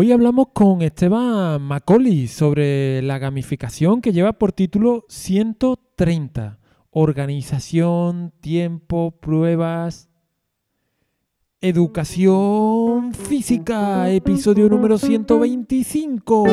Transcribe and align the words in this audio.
Hoy 0.00 0.12
hablamos 0.12 0.50
con 0.52 0.80
Esteban 0.82 1.60
Macaulay 1.60 2.28
sobre 2.28 3.02
la 3.02 3.18
gamificación 3.18 4.00
que 4.00 4.12
lleva 4.12 4.32
por 4.32 4.52
título 4.52 5.04
130. 5.08 6.60
Organización, 6.90 8.32
tiempo, 8.40 9.18
pruebas, 9.20 10.08
educación 11.60 13.12
física, 13.12 14.08
episodio 14.08 14.68
número 14.68 14.98
125. 14.98 16.44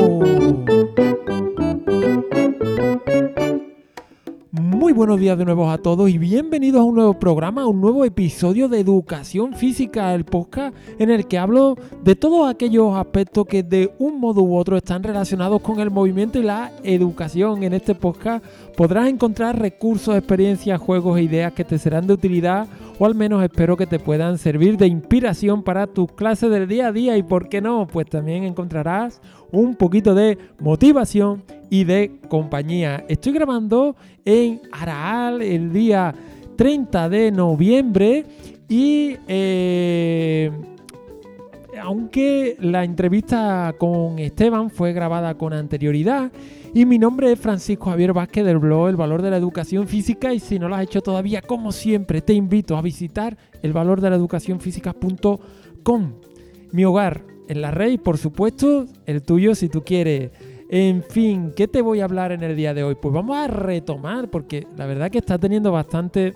Muy 4.62 4.94
buenos 4.94 5.20
días 5.20 5.38
de 5.38 5.44
nuevo 5.44 5.70
a 5.70 5.78
todos 5.78 6.10
y 6.10 6.18
bienvenidos 6.18 6.80
a 6.80 6.86
un 6.86 6.96
nuevo 6.96 7.20
programa, 7.20 7.64
a 7.64 7.68
un 7.68 7.82
nuevo 7.82 8.06
episodio 8.06 8.70
de 8.70 8.80
Educación 8.80 9.54
Física, 9.54 10.14
el 10.14 10.24
podcast 10.24 10.74
en 10.98 11.12
el 11.12 11.28
que 11.28 11.38
hablo 11.38 11.76
de 12.06 12.16
todos 12.16 12.50
aquellos 12.50 12.96
aspectos 12.96 13.48
que 13.48 13.64
de 13.64 13.94
un 14.00 14.18
modo 14.18 14.44
u 14.44 14.56
otro 14.56 14.78
están 14.78 15.04
relacionados 15.04 15.62
con 15.62 15.82
el 15.82 15.92
movimiento 15.92 16.40
y 16.40 16.44
la 16.44 16.72
educación. 16.84 17.64
En 17.64 17.74
este 17.74 17.96
podcast 17.96 18.46
podrás 18.78 19.10
encontrar 19.10 19.60
recursos, 19.60 20.16
experiencias, 20.16 20.80
juegos 20.80 21.20
e 21.20 21.24
ideas 21.24 21.52
que 21.52 21.66
te 21.66 21.78
serán 21.78 22.08
de 22.08 22.14
utilidad 22.14 22.68
o 22.98 23.06
al 23.06 23.16
menos 23.16 23.44
espero 23.44 23.76
que 23.76 23.88
te 23.88 24.00
puedan 24.00 24.38
servir 24.38 24.78
de 24.78 24.88
inspiración 24.88 25.64
para 25.64 25.88
tus 25.88 26.12
clases 26.14 26.50
del 26.50 26.68
día 26.68 26.88
a 26.88 26.92
día 26.94 27.18
y 27.18 27.24
por 27.24 27.50
qué 27.50 27.60
no, 27.60 27.88
pues 27.88 28.08
también 28.08 28.46
encontrarás 28.46 29.22
un 29.52 29.76
poquito 29.76 30.14
de 30.16 30.38
motivación 30.60 31.44
y 31.70 31.84
de 31.84 32.20
compañía. 32.30 33.06
Estoy 33.08 33.34
grabando 33.34 33.96
en 34.24 34.62
Araal 34.72 35.42
el 35.42 35.72
día 35.72 36.14
30 36.56 37.10
de 37.10 37.32
noviembre 37.32 38.26
y 38.68 39.16
eh, 39.28 40.52
aunque 41.82 42.56
la 42.60 42.84
entrevista 42.84 43.76
con 43.78 44.20
Esteban 44.20 44.70
fue 44.70 44.94
grabada 44.94 45.38
con 45.38 45.54
anterioridad 45.54 46.32
y 46.74 46.86
mi 46.86 46.98
nombre 46.98 47.32
es 47.32 47.40
Francisco 47.40 47.90
Javier 47.90 48.14
Vázquez 48.14 48.44
del 48.44 48.58
blog 48.58 48.90
El 48.90 48.96
Valor 48.96 49.22
de 49.22 49.30
la 49.30 49.38
Educación 49.38 49.88
Física 49.88 50.34
y 50.34 50.40
si 50.40 50.60
no 50.60 50.68
lo 50.68 50.76
has 50.76 50.84
hecho 50.84 51.02
todavía, 51.02 51.42
como 51.42 51.72
siempre, 51.72 52.22
te 52.22 52.34
invito 52.34 52.76
a 52.76 52.82
visitar 52.82 53.38
el 53.62 53.72
valor 53.72 54.02
de 54.02 54.10
la 54.10 54.16
educación 54.16 54.60
física.com. 54.60 56.14
Mi 56.72 56.84
hogar 56.84 57.35
en 57.48 57.62
la 57.62 57.72
red 57.72 57.92
y 57.92 57.98
por 57.98 58.18
supuesto 58.18 58.86
el 59.06 59.22
tuyo 59.22 59.56
si 59.56 59.70
tú 59.70 59.84
quieres 59.84 60.32
en 60.70 61.04
fin, 61.04 61.54
¿qué 61.56 61.68
te 61.68 61.82
voy 61.82 62.02
a 62.02 62.06
hablar 62.06 62.32
en 62.32 62.42
el 62.42 62.56
día 62.56 62.74
de 62.74 62.84
hoy? 62.84 62.96
Pues 62.96 63.14
vamos 63.14 63.38
a 63.38 63.48
retomar, 63.48 64.30
porque 64.30 64.66
la 64.76 64.88
verdad 64.88 65.12
que 65.12 65.20
está 65.20 65.38
teniendo 65.38 65.72
bastante, 65.72 66.34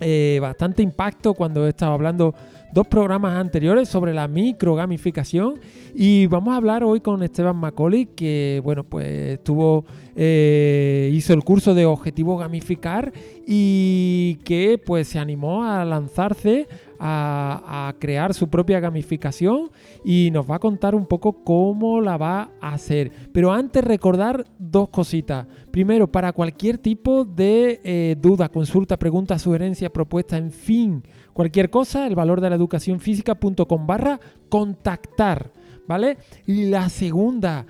eh, 0.00 0.38
bastante 0.42 0.82
impacto 0.82 1.32
cuando 1.34 1.64
he 1.64 1.68
estado 1.68 1.92
hablando 1.92 2.34
dos 2.72 2.88
programas 2.88 3.36
anteriores 3.36 3.88
sobre 3.88 4.12
la 4.12 4.26
microgamificación 4.26 5.60
y 5.94 6.26
vamos 6.26 6.52
a 6.52 6.56
hablar 6.56 6.82
hoy 6.84 7.00
con 7.00 7.22
Esteban 7.22 7.56
Macaulay 7.56 8.06
que 8.06 8.60
bueno 8.62 8.84
pues 8.84 9.06
estuvo 9.06 9.86
eh, 10.14 11.08
hizo 11.14 11.32
el 11.32 11.42
curso 11.42 11.74
de 11.74 11.86
objetivo 11.86 12.36
gamificar 12.36 13.12
y 13.46 14.34
que 14.44 14.78
pues 14.84 15.08
se 15.08 15.18
animó 15.18 15.64
a 15.64 15.84
lanzarse 15.86 16.66
a, 16.98 17.94
crear 17.98 18.34
su 18.34 18.48
propia 18.48 18.80
gamificación 18.80 19.70
y 20.04 20.30
nos 20.32 20.50
va 20.50 20.56
a 20.56 20.58
contar 20.58 20.94
un 20.94 21.06
poco 21.06 21.44
cómo 21.44 22.00
la 22.00 22.16
va 22.16 22.50
a 22.60 22.74
hacer. 22.74 23.10
Pero 23.32 23.52
antes 23.52 23.84
recordar 23.84 24.44
dos 24.58 24.88
cositas. 24.88 25.46
Primero, 25.70 26.10
para 26.10 26.32
cualquier 26.32 26.78
tipo 26.78 27.24
de 27.24 27.80
eh, 27.84 28.16
duda, 28.18 28.48
consulta, 28.48 28.98
pregunta, 28.98 29.38
sugerencia, 29.38 29.92
propuesta, 29.92 30.36
en 30.36 30.50
fin, 30.50 31.02
cualquier 31.32 31.70
cosa, 31.70 32.06
el 32.06 32.14
valor 32.14 32.40
de 32.40 32.50
la 32.50 32.56
educación 32.56 33.00
física.com 33.00 33.86
barra 33.86 34.20
contactar. 34.48 35.52
¿Vale? 35.88 36.18
Y 36.46 36.64
la 36.64 36.88
segunda, 36.88 37.64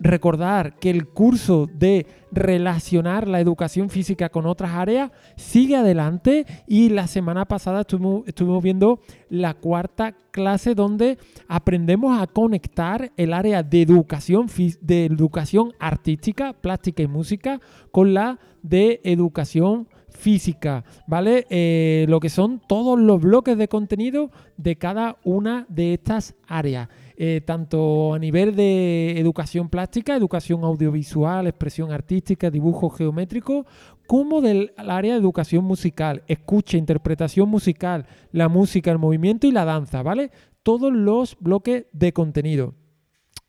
recordar 0.00 0.78
que 0.78 0.90
el 0.90 1.06
curso 1.06 1.68
de 1.72 2.06
relacionar 2.32 3.28
la 3.28 3.40
educación 3.40 3.90
física 3.90 4.30
con 4.30 4.46
otras 4.46 4.72
áreas 4.72 5.10
sigue 5.36 5.76
adelante 5.76 6.46
y 6.66 6.88
la 6.88 7.06
semana 7.06 7.44
pasada 7.44 7.82
estuvimos, 7.82 8.62
viendo 8.62 9.00
la 9.28 9.54
cuarta 9.54 10.12
clase 10.30 10.74
donde 10.74 11.18
aprendemos 11.48 12.20
a 12.20 12.26
conectar 12.26 13.12
el 13.16 13.34
área 13.34 13.62
de 13.62 13.82
educación, 13.82 14.46
de 14.80 15.04
educación 15.04 15.74
artística, 15.78 16.54
plástica 16.54 17.02
y 17.02 17.08
música 17.08 17.60
con 17.90 18.14
la 18.14 18.38
de 18.62 19.00
educación 19.04 19.88
física, 20.08 20.84
¿vale? 21.06 21.46
Eh, 21.50 22.06
lo 22.08 22.20
que 22.20 22.28
son 22.28 22.60
todos 22.66 22.98
los 22.98 23.20
bloques 23.20 23.56
de 23.56 23.68
contenido 23.68 24.30
de 24.56 24.76
cada 24.76 25.16
una 25.24 25.66
de 25.68 25.94
estas 25.94 26.34
áreas. 26.46 26.88
Eh, 27.22 27.42
tanto 27.42 28.14
a 28.14 28.18
nivel 28.18 28.56
de 28.56 29.20
educación 29.20 29.68
plástica, 29.68 30.16
educación 30.16 30.64
audiovisual, 30.64 31.46
expresión 31.46 31.92
artística, 31.92 32.50
dibujo 32.50 32.88
geométrico, 32.88 33.66
como 34.06 34.40
del 34.40 34.72
área 34.78 35.12
de 35.12 35.20
educación 35.20 35.64
musical, 35.66 36.22
escucha, 36.28 36.78
interpretación 36.78 37.46
musical, 37.50 38.06
la 38.32 38.48
música, 38.48 38.90
el 38.90 38.96
movimiento 38.96 39.46
y 39.46 39.52
la 39.52 39.66
danza, 39.66 40.02
¿vale? 40.02 40.30
Todos 40.62 40.94
los 40.94 41.36
bloques 41.38 41.84
de 41.92 42.14
contenido. 42.14 42.72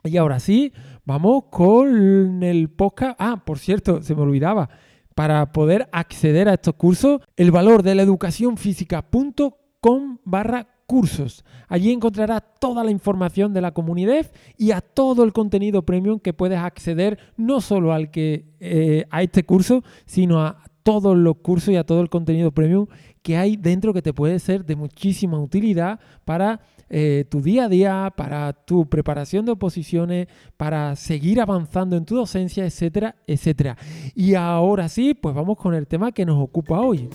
Y 0.04 0.18
ahora 0.18 0.42
sí, 0.42 0.74
vamos 1.06 1.46
con 1.50 2.44
el 2.44 2.70
podcast. 2.72 3.16
Ah, 3.20 3.42
por 3.46 3.58
cierto, 3.58 4.02
se 4.04 4.16
me 4.16 4.24
olvidaba. 4.24 4.68
Para 5.16 5.54
poder 5.54 5.88
acceder 5.94 6.50
a 6.50 6.56
estos 6.56 6.76
cursos, 6.76 7.22
el 7.38 7.52
valor 7.52 7.84
de 7.84 7.96
la 7.96 8.02
educación 8.02 8.58
física.com 8.58 10.18
barra 10.26 10.71
cursos. 10.92 11.46
Allí 11.70 11.90
encontrarás 11.90 12.44
toda 12.60 12.84
la 12.84 12.92
información 12.92 13.54
de 13.54 13.62
la 13.62 13.72
comunidad 13.72 14.30
y 14.58 14.72
a 14.72 14.82
todo 14.82 15.24
el 15.24 15.32
contenido 15.32 15.84
premium 15.84 16.20
que 16.20 16.34
puedes 16.34 16.60
acceder 16.60 17.18
no 17.38 17.62
solo 17.62 17.94
al 17.94 18.12
que 18.12 18.44
eh, 18.60 19.06
a 19.10 19.24
este 19.24 19.46
curso, 19.46 19.86
sino 20.06 20.42
a 20.42 20.62
todos 20.84 21.16
los 21.16 21.38
cursos 21.38 21.74
y 21.74 21.78
a 21.78 21.86
todo 21.86 22.02
el 22.02 22.10
contenido 22.10 22.52
premium 22.52 22.88
que 23.22 23.38
hay 23.38 23.56
dentro 23.56 23.94
que 23.94 24.02
te 24.02 24.12
puede 24.12 24.38
ser 24.40 24.66
de 24.66 24.76
muchísima 24.76 25.40
utilidad 25.40 26.02
para 26.26 26.60
eh, 26.90 27.24
tu 27.30 27.42
día 27.42 27.66
a 27.66 27.70
día, 27.70 28.14
para 28.18 28.52
tu 28.52 28.90
preparación 28.90 29.46
de 29.46 29.54
oposiciones, 29.54 30.28
para 30.58 30.98
seguir 30.98 31.40
avanzando 31.40 31.96
en 31.96 32.04
tu 32.04 32.18
docencia, 32.18 32.66
etcétera, 32.66 33.16
etcétera. 33.28 33.78
Y 34.14 34.36
ahora 34.36 34.90
sí, 34.90 35.14
pues 35.14 35.34
vamos 35.34 35.58
con 35.58 35.74
el 35.74 35.88
tema 35.88 36.12
que 36.12 36.26
nos 36.26 36.38
ocupa 36.38 36.82
hoy. 36.82 37.08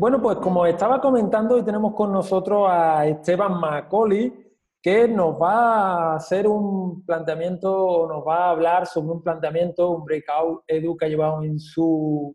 Bueno, 0.00 0.18
pues 0.22 0.38
como 0.38 0.64
estaba 0.64 0.98
comentando, 0.98 1.56
hoy 1.56 1.62
tenemos 1.62 1.94
con 1.94 2.10
nosotros 2.10 2.66
a 2.70 3.06
Esteban 3.06 3.60
Macaulay, 3.60 4.32
que 4.80 5.06
nos 5.06 5.34
va 5.34 6.12
a 6.12 6.16
hacer 6.16 6.48
un 6.48 7.04
planteamiento, 7.04 8.08
nos 8.08 8.26
va 8.26 8.46
a 8.46 8.50
hablar 8.52 8.86
sobre 8.86 9.10
un 9.10 9.22
planteamiento, 9.22 9.90
un 9.90 10.02
breakout 10.02 10.62
edu 10.66 10.96
llevado 11.02 11.42
en 11.42 11.60
su, 11.60 12.34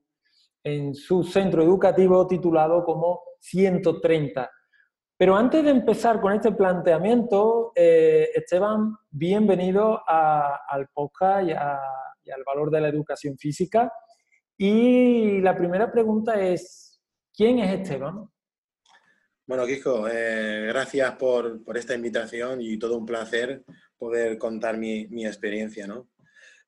en 0.63 0.93
su 0.93 1.23
centro 1.23 1.63
educativo 1.63 2.27
titulado 2.27 2.85
como 2.85 3.23
130. 3.39 4.47
Pero 5.17 5.35
antes 5.35 5.63
de 5.63 5.71
empezar 5.71 6.21
con 6.21 6.33
este 6.33 6.51
planteamiento, 6.51 7.71
eh, 7.73 8.29
Esteban, 8.35 8.95
bienvenido 9.09 10.03
al 10.07 10.87
podcast 10.93 11.47
y 11.47 11.51
al 12.29 12.43
valor 12.45 12.69
de 12.69 12.81
la 12.81 12.89
educación 12.89 13.35
física. 13.39 13.91
Y 14.55 15.41
la 15.41 15.57
primera 15.57 15.91
pregunta 15.91 16.39
es, 16.39 16.94
¿Quién 17.35 17.59
es 17.59 17.81
Esteban? 17.81 18.29
Bueno, 19.45 19.65
Kiko, 19.65 20.07
eh, 20.07 20.67
gracias 20.67 21.15
por, 21.17 21.61
esta 21.75 21.93
invitación 21.93 22.61
y 22.61 22.79
todo 22.79 22.97
un 22.97 23.05
placer 23.05 23.65
poder 23.97 24.37
contar 24.37 24.77
mi, 24.77 25.25
experiencia, 25.25 25.85
¿no? 25.85 26.09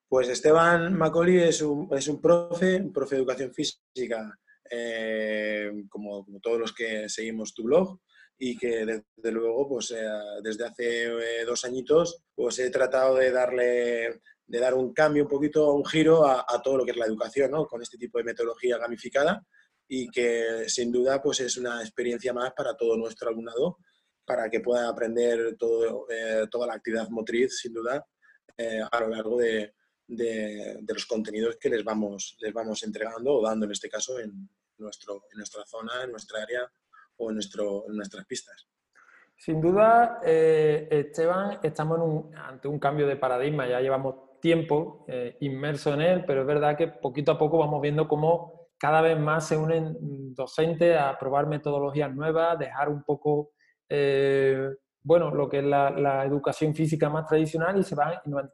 Pues 0.09 0.27
Esteban 0.27 0.93
Macaulay 0.93 1.39
es 1.39 1.61
un, 1.61 1.87
es 1.95 2.09
un 2.09 2.19
profe, 2.21 2.75
un 2.81 2.91
profe 2.91 3.15
de 3.15 3.21
educación 3.21 3.53
física, 3.53 4.37
eh, 4.69 5.71
como, 5.89 6.25
todos 6.41 6.59
los 6.59 6.73
que 6.73 7.07
seguimos 7.07 7.53
tu 7.53 7.63
blog, 7.63 7.99
y 8.37 8.57
que 8.57 8.85
desde 8.85 9.31
luego, 9.31 9.69
pues 9.69 9.91
eh, 9.91 10.05
desde 10.43 10.65
hace 10.65 11.45
dos 11.45 11.63
añitos, 11.63 12.23
pues 12.35 12.59
he 12.59 12.69
tratado 12.69 13.15
de 13.15 13.31
darle 13.31 14.19
de 14.45 14.59
dar 14.59 14.73
un 14.73 14.93
cambio, 14.93 15.23
un 15.23 15.29
poquito, 15.29 15.73
un 15.73 15.85
giro 15.85 16.25
a, 16.25 16.45
a 16.47 16.61
todo 16.61 16.77
lo 16.77 16.85
que 16.85 16.91
es 16.91 16.97
la 16.97 17.05
educación, 17.05 17.51
¿no? 17.51 17.65
Con 17.67 17.81
este 17.81 17.97
tipo 17.97 18.17
de 18.17 18.25
metodología 18.25 18.77
gamificada 18.77 19.45
y 19.87 20.09
que 20.09 20.65
sin 20.67 20.91
duda 20.91 21.21
pues 21.21 21.39
es 21.39 21.57
una 21.57 21.81
experiencia 21.81 22.33
más 22.33 22.53
para 22.53 22.75
todo 22.75 22.97
nuestro 22.97 23.29
alumnado 23.29 23.77
para 24.25 24.49
que 24.49 24.59
pueda 24.59 24.89
aprender 24.89 25.55
todo, 25.57 26.05
eh, 26.09 26.45
toda 26.51 26.67
la 26.67 26.73
actividad 26.73 27.07
motriz, 27.07 27.59
sin 27.59 27.73
duda, 27.73 28.05
eh, 28.57 28.81
a 28.91 28.99
lo 28.99 29.07
largo 29.07 29.37
de, 29.37 29.73
de, 30.05 30.83
los 30.85 31.05
contenidos 31.05 31.57
que 31.57 31.69
les 31.69 31.83
vamos, 31.83 32.35
les 32.39 32.53
vamos 32.53 32.83
entregando 32.83 33.35
o 33.35 33.41
dando, 33.41 33.65
en 33.65 33.71
este 33.71 33.89
caso, 33.89 34.19
en, 34.19 34.49
nuestro, 34.77 35.23
en 35.31 35.37
nuestra 35.37 35.65
zona, 35.65 36.03
en 36.03 36.11
nuestra 36.11 36.41
área 36.43 36.69
o 37.17 37.29
en, 37.29 37.35
nuestro, 37.35 37.85
en 37.87 37.95
nuestras 37.95 38.25
pistas. 38.25 38.67
Sin 39.35 39.61
duda, 39.61 40.19
eh, 40.25 40.87
Esteban, 40.89 41.59
estamos 41.63 42.25
ante 42.35 42.67
un 42.67 42.79
cambio 42.79 43.07
de 43.07 43.15
paradigma, 43.15 43.67
ya 43.67 43.79
llevamos 43.79 44.39
tiempo 44.39 45.05
eh, 45.07 45.37
inmerso 45.41 45.93
en 45.93 46.01
él, 46.01 46.25
pero 46.25 46.41
es 46.41 46.47
verdad 46.47 46.77
que 46.77 46.87
poquito 46.87 47.31
a 47.31 47.37
poco 47.37 47.57
vamos 47.57 47.81
viendo 47.81 48.07
cómo 48.07 48.56
cada 48.77 49.01
vez 49.01 49.19
más 49.19 49.47
se 49.47 49.57
unen 49.57 49.97
docentes 50.33 50.97
a 50.97 51.17
probar 51.17 51.47
metodologías 51.47 52.13
nuevas, 52.13 52.59
dejar 52.59 52.89
un 52.89 53.03
poco, 53.03 53.51
eh, 53.89 54.69
bueno, 55.03 55.31
lo 55.31 55.49
que 55.49 55.59
es 55.59 55.65
la, 55.65 56.23
educación 56.25 56.75
física 56.75 57.09
más 57.09 57.25
tradicional 57.25 57.77
y 57.79 57.83
se 57.83 57.95
van 57.95 58.15
innovando. 58.25 58.53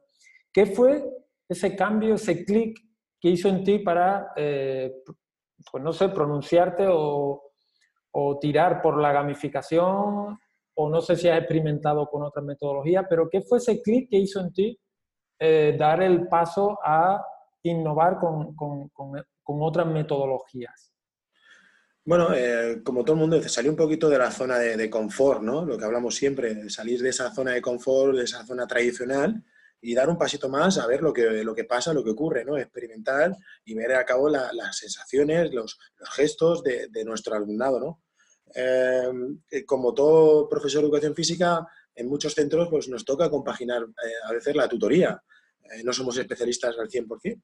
¿Qué 0.52 0.66
fue 0.66 1.04
ese 1.48 1.76
cambio, 1.76 2.14
ese 2.14 2.44
clic 2.44 2.78
que 3.20 3.28
hizo 3.28 3.48
en 3.48 3.64
ti 3.64 3.80
para, 3.80 4.32
pues 4.34 5.82
no 5.82 5.92
sé, 5.92 6.08
pronunciarte 6.08 6.86
o, 6.88 7.52
o 8.12 8.38
tirar 8.38 8.80
por 8.80 9.00
la 9.00 9.12
gamificación 9.12 10.38
o 10.76 10.88
no 10.88 11.00
sé 11.00 11.16
si 11.16 11.28
has 11.28 11.38
experimentado 11.38 12.08
con 12.08 12.22
otras 12.22 12.44
metodologías, 12.44 13.06
pero 13.08 13.28
¿qué 13.28 13.42
fue 13.42 13.58
ese 13.58 13.80
clic 13.82 14.08
que 14.10 14.18
hizo 14.18 14.40
en 14.40 14.52
ti 14.52 14.78
eh, 15.38 15.76
dar 15.78 16.02
el 16.02 16.28
paso 16.28 16.78
a 16.84 17.24
innovar 17.62 18.18
con, 18.18 18.54
con, 18.54 18.88
con, 18.90 19.12
otras 19.46 19.86
metodologías? 19.86 20.92
Bueno, 22.04 22.34
eh, 22.34 22.82
como 22.84 23.02
todo 23.02 23.14
el 23.14 23.20
mundo 23.20 23.36
dice, 23.36 23.48
salir 23.48 23.70
un 23.70 23.76
poquito 23.76 24.10
de 24.10 24.18
la 24.18 24.30
zona 24.30 24.58
de, 24.58 24.76
de, 24.76 24.90
confort, 24.90 25.42
¿no? 25.42 25.64
Lo 25.64 25.78
que 25.78 25.84
hablamos 25.84 26.14
siempre, 26.14 26.68
salir 26.68 27.00
de 27.00 27.08
esa 27.08 27.32
zona 27.32 27.52
de 27.52 27.62
confort, 27.62 28.16
de 28.16 28.24
esa 28.24 28.44
zona 28.44 28.66
tradicional 28.66 29.42
y 29.80 29.94
dar 29.94 30.08
un 30.08 30.16
pasito 30.16 30.48
más 30.48 30.78
a 30.78 30.86
ver 30.86 31.02
lo 31.02 31.12
que, 31.12 31.44
lo 31.44 31.54
que 31.54 31.64
pasa, 31.64 31.92
lo 31.92 32.02
que 32.02 32.10
ocurre, 32.10 32.44
¿no? 32.44 32.56
Experimentar 32.56 33.36
y 33.64 33.74
ver 33.74 33.94
a 33.94 34.04
cabo 34.04 34.28
las 34.28 34.76
sensaciones, 34.76 35.52
los, 35.52 35.78
los 35.98 36.10
gestos 36.10 36.62
de, 36.62 36.88
de, 36.88 37.04
nuestro 37.04 37.34
alumnado, 37.34 37.78
¿no? 37.78 38.02
Em, 38.54 39.42
eh, 39.50 39.64
como 39.64 39.92
todo 39.92 40.48
profesor 40.48 40.80
de 40.80 40.86
educación 40.86 41.14
física, 41.14 41.66
en 41.94 42.08
muchos 42.08 42.34
centros 42.34 42.68
pues, 42.70 42.88
nos 42.88 43.04
toca 43.04 43.28
compaginar 43.28 43.82
eh, 43.82 44.28
a 44.28 44.32
veces 44.32 44.54
la 44.54 44.68
tutoría. 44.68 45.22
Eh, 45.64 45.82
no 45.84 45.92
somos 45.92 46.16
especialistas 46.16 46.78
al 46.78 46.88
100%. 46.88 47.42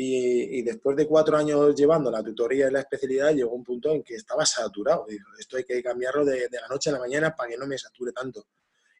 Y, 0.00 0.60
y, 0.60 0.62
después 0.62 0.96
de 0.96 1.08
cuatro 1.08 1.36
años 1.36 1.74
llevando 1.74 2.08
la 2.08 2.22
tutoría 2.22 2.68
y 2.68 2.70
la 2.70 2.80
especialidad, 2.80 3.34
llegó 3.34 3.50
un 3.50 3.64
punto 3.64 3.90
en 3.90 4.04
que 4.04 4.14
estaba 4.14 4.46
saturado. 4.46 5.04
Dijo, 5.08 5.28
esto 5.40 5.56
hay 5.56 5.64
que 5.64 5.82
cambiarlo 5.82 6.24
de, 6.24 6.48
la 6.52 6.68
noche 6.68 6.90
a 6.90 6.92
la 6.92 7.00
mañana 7.00 7.34
para 7.34 7.50
que 7.50 7.56
no 7.56 7.66
me 7.66 7.76
sature 7.76 8.12
tanto. 8.12 8.46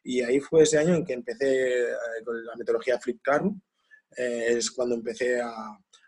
Y 0.03 0.21
ahí 0.21 0.41
fue 0.41 0.63
ese 0.63 0.77
año 0.77 0.93
en 0.95 1.05
que 1.05 1.13
empecé 1.13 1.85
con 2.25 2.45
la 2.45 2.53
metodología 2.57 2.99
Flip 2.99 3.21
Classroom. 3.21 3.61
es 4.17 4.71
cuando 4.71 4.95
empecé 4.95 5.39
a, 5.39 5.53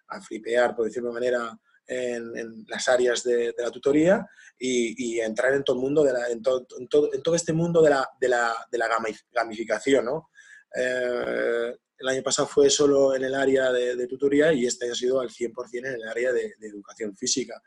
a 0.07 0.21
flipear, 0.21 0.75
por 0.75 0.85
decirlo 0.85 1.07
de 1.07 1.13
manera, 1.13 1.57
en, 1.87 2.65
las 2.67 2.87
áreas 2.87 3.23
de, 3.23 3.53
la 3.57 3.71
tutoría 3.71 4.27
y, 4.57 5.19
entrar 5.19 5.53
en 5.53 5.63
todo 5.63 5.75
el 5.75 5.81
mundo, 5.81 6.03
de 6.03 6.11
en, 6.31 6.41
todo, 6.41 6.67
en, 6.79 6.87
todo, 6.87 7.35
este 7.35 7.53
mundo 7.53 7.81
de 7.81 7.89
la, 7.89 8.07
de 8.19 8.29
la, 8.29 8.53
de 8.71 8.77
la 8.77 8.89
gamificación. 9.31 10.05
¿no? 10.05 10.29
Eh, 10.75 11.75
el 11.97 12.07
año 12.07 12.23
pasado 12.23 12.47
fue 12.47 12.69
solo 12.69 13.15
en 13.15 13.23
el 13.23 13.35
área 13.35 13.71
de, 13.71 14.07
tutoría 14.07 14.51
y 14.51 14.65
este 14.65 14.89
ha 14.89 14.95
sido 14.95 15.19
al 15.19 15.29
100% 15.29 15.77
en 15.77 15.85
el 15.85 16.07
área 16.07 16.33
de, 16.33 16.55
educación 16.61 17.15
física. 17.15 17.61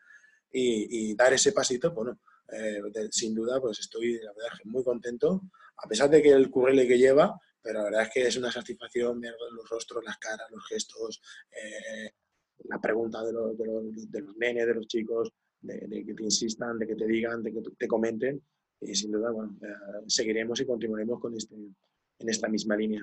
Y, 0.51 1.15
dar 1.15 1.33
ese 1.33 1.53
pasito, 1.53 1.93
bueno, 1.93 2.21
eh, 2.53 2.81
sin 3.11 3.35
duda, 3.35 3.61
pues 3.61 3.81
estoy 3.81 4.19
la 4.21 4.33
verdad, 4.33 4.59
muy 4.65 4.85
contento, 4.85 5.43
a 5.77 5.89
pesar 5.89 6.09
de 6.11 6.23
que 6.23 6.31
el 6.31 6.51
currele 6.51 6.87
que 6.87 6.99
lleva, 6.99 7.41
pero 7.61 7.79
la 7.79 7.85
verdad 7.85 8.03
es 8.03 8.11
que 8.11 8.27
es 8.27 8.37
una 8.37 8.53
satisfacción 8.53 9.21
ver 9.21 9.35
los 9.53 9.69
rostros, 9.69 10.05
las 10.05 10.19
caras, 10.19 10.49
los 10.51 10.65
gestos, 10.67 11.21
eh, 11.51 12.13
la 12.65 12.81
pregunta 12.81 13.25
de 13.25 13.33
los, 13.33 13.57
de, 13.59 13.67
los, 13.67 14.11
de 14.11 14.21
los 14.21 14.37
nenes, 14.37 14.67
de 14.67 14.75
los 14.75 14.87
chicos, 14.87 15.33
de, 15.61 16.05
que 16.05 16.15
te 16.15 16.23
insistan, 16.23 16.79
de 16.79 16.87
que 16.87 16.95
te 16.95 17.07
digan, 17.07 17.43
de 17.43 17.53
que 17.53 17.63
te 17.77 17.89
comenten. 17.89 18.43
Y 18.81 18.95
sin 18.95 19.13
duda, 19.13 19.31
bueno, 19.31 19.57
eh, 19.63 20.05
seguiremos 20.07 20.61
y 20.61 20.67
continuaremos 20.67 21.21
con 21.21 21.35
este, 21.37 21.57
en 22.19 22.29
esta 22.29 22.49
misma 22.49 22.77
línea. 22.77 23.03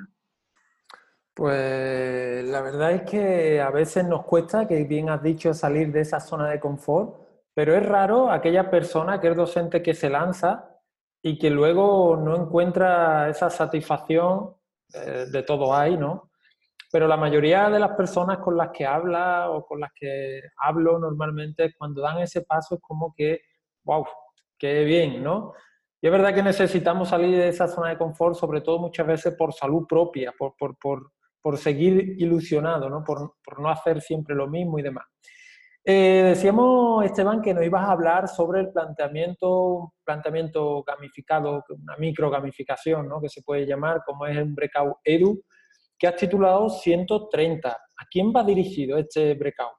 Pues 1.34 2.46
la 2.46 2.62
verdad 2.62 2.92
es 2.92 3.02
que 3.04 3.62
a 3.62 3.70
veces 3.72 4.06
nos 4.06 4.26
cuesta, 4.26 4.68
que 4.68 4.84
bien 4.84 5.10
has 5.10 5.24
dicho, 5.24 5.54
salir 5.54 5.92
de 5.92 6.02
esa 6.02 6.20
zona 6.20 6.50
de 6.50 6.60
confort, 6.60 7.16
pero 7.54 7.76
es 7.76 7.86
raro 7.86 8.30
aquella 8.30 8.70
persona 8.70 9.20
que 9.20 9.30
es 9.30 9.36
docente 9.36 9.82
que 9.82 9.94
se 9.94 10.10
lanza 10.10 10.78
y 11.22 11.38
que 11.38 11.50
luego 11.50 12.18
no 12.18 12.36
encuentra 12.36 13.30
esa 13.30 13.50
satisfacción 13.50 14.56
eh, 14.94 15.26
de 15.32 15.44
todo 15.44 15.74
hay, 15.74 15.98
¿no? 15.98 16.32
pero 16.92 17.08
la 17.08 17.18
mayoría 17.18 17.70
de 17.70 17.80
las 17.80 17.92
personas 17.92 18.40
con 18.40 18.58
las 18.58 18.70
que 18.72 18.86
habla 18.86 19.50
o 19.50 19.66
con 19.66 19.80
las 19.80 19.92
que 19.94 20.42
hablo 20.58 21.00
normalmente, 21.00 21.74
cuando 21.78 22.02
dan 22.02 22.20
ese 22.20 22.42
paso 22.42 22.76
es 22.76 22.82
como 22.82 23.14
que, 23.16 23.42
wow, 23.84 24.06
qué 24.58 24.84
bien, 24.84 25.24
¿no? 25.24 25.54
Y 26.02 26.08
es 26.08 26.12
verdad 26.12 26.34
que 26.34 26.42
necesitamos 26.42 27.10
salir 27.10 27.38
de 27.38 27.48
esa 27.48 27.68
zona 27.68 27.90
de 27.90 27.98
confort, 27.98 28.36
sobre 28.36 28.62
todo 28.62 28.80
muchas 28.80 29.06
veces 29.06 29.36
por 29.36 29.54
salud 29.54 29.86
propia, 29.88 30.34
por, 30.36 30.56
por, 30.58 30.78
por, 30.78 31.12
por 31.40 31.58
seguir 31.58 32.16
ilusionado, 32.18 32.90
¿no? 32.90 33.04
Por, 33.04 33.36
no 33.60 33.70
hacer 33.70 34.02
siempre 34.02 34.36
lo 34.36 34.48
mismo 34.48 34.80
y 34.80 34.82
demás. 34.82 35.06
Eh, 35.84 36.24
decíamos, 36.30 37.06
Esteban, 37.06 37.42
que 37.42 37.54
nos 37.54 37.66
ibas 37.66 37.84
a 37.84 37.92
hablar 37.92 38.28
sobre 38.28 38.62
el 38.62 38.72
planteamiento, 38.72 39.94
planteamiento 40.04 40.84
gamificado, 40.84 41.64
una 41.70 41.98
micro 41.98 42.30
gamificación, 42.30 43.08
¿no? 43.08 43.20
que 43.20 43.30
se 43.30 43.42
puede 43.42 43.66
llamar, 43.66 44.02
como 44.06 44.28
es 44.28 44.38
el 44.38 44.46
Breakout 44.46 44.98
Edu, 45.04 45.44
que 45.98 46.08
has 46.08 46.16
titulado 46.16 46.70
130. 46.70 47.70
¿A 47.70 48.06
quién 48.10 48.34
va 48.36 48.44
dirigido 48.44 48.98
este 48.98 49.36
breakout? 49.36 49.74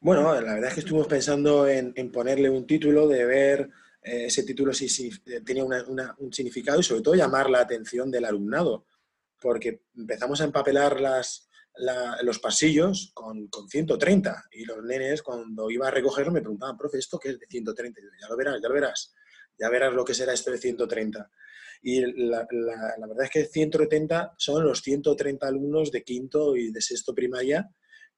Bueno, 0.00 0.32
la 0.40 0.54
verdad 0.54 0.68
es 0.68 0.74
que 0.74 0.80
estuvimos 0.80 1.08
pensando 1.08 1.68
en, 1.68 1.92
ponerle 2.12 2.48
un 2.48 2.66
título, 2.66 3.08
de 3.08 3.26
ver 3.26 3.68
eh, 4.02 4.26
ese 4.26 4.42
título 4.44 4.72
si, 4.72 5.10
tenía 5.44 5.64
un 5.64 6.32
significado 6.32 6.80
y 6.80 6.82
sobre 6.82 7.02
todo 7.02 7.14
llamar 7.14 7.50
la 7.50 7.60
atención 7.60 8.10
del 8.10 8.24
alumnado, 8.24 8.86
porque 9.40 9.82
empezamos 9.96 10.40
a 10.40 10.44
empapelar 10.44 11.00
las, 11.00 11.48
los 12.22 12.38
pasillos 12.38 13.12
con, 13.14 13.48
con, 13.48 13.68
130 13.68 14.48
y 14.52 14.64
los 14.64 14.82
nenes 14.84 15.22
cuando 15.22 15.70
iba 15.70 15.88
a 15.88 15.90
recogerlo 15.90 16.32
me 16.32 16.40
preguntaban, 16.40 16.76
profe, 16.76 16.98
¿esto 16.98 17.18
qué 17.18 17.30
es 17.30 17.38
de 17.38 17.46
130? 17.46 18.00
ya 18.20 18.28
lo 18.28 18.36
verás, 18.36 18.60
ya 18.60 18.68
lo 18.68 18.74
verás, 18.74 19.14
ya 19.58 19.68
verás 19.68 19.92
lo 19.92 20.04
que 20.04 20.14
será 20.14 20.32
esto 20.32 20.50
de 20.50 20.58
130. 20.58 21.30
Y 21.82 22.00
la, 22.26 22.46
verdad 22.50 23.24
es 23.24 23.30
que 23.30 23.44
130 23.46 24.34
son 24.36 24.64
los 24.64 24.82
130 24.82 25.46
alumnos 25.46 25.90
de 25.90 26.02
quinto 26.02 26.56
y 26.56 26.70
de 26.70 26.80
sexto 26.80 27.14
primaria 27.14 27.70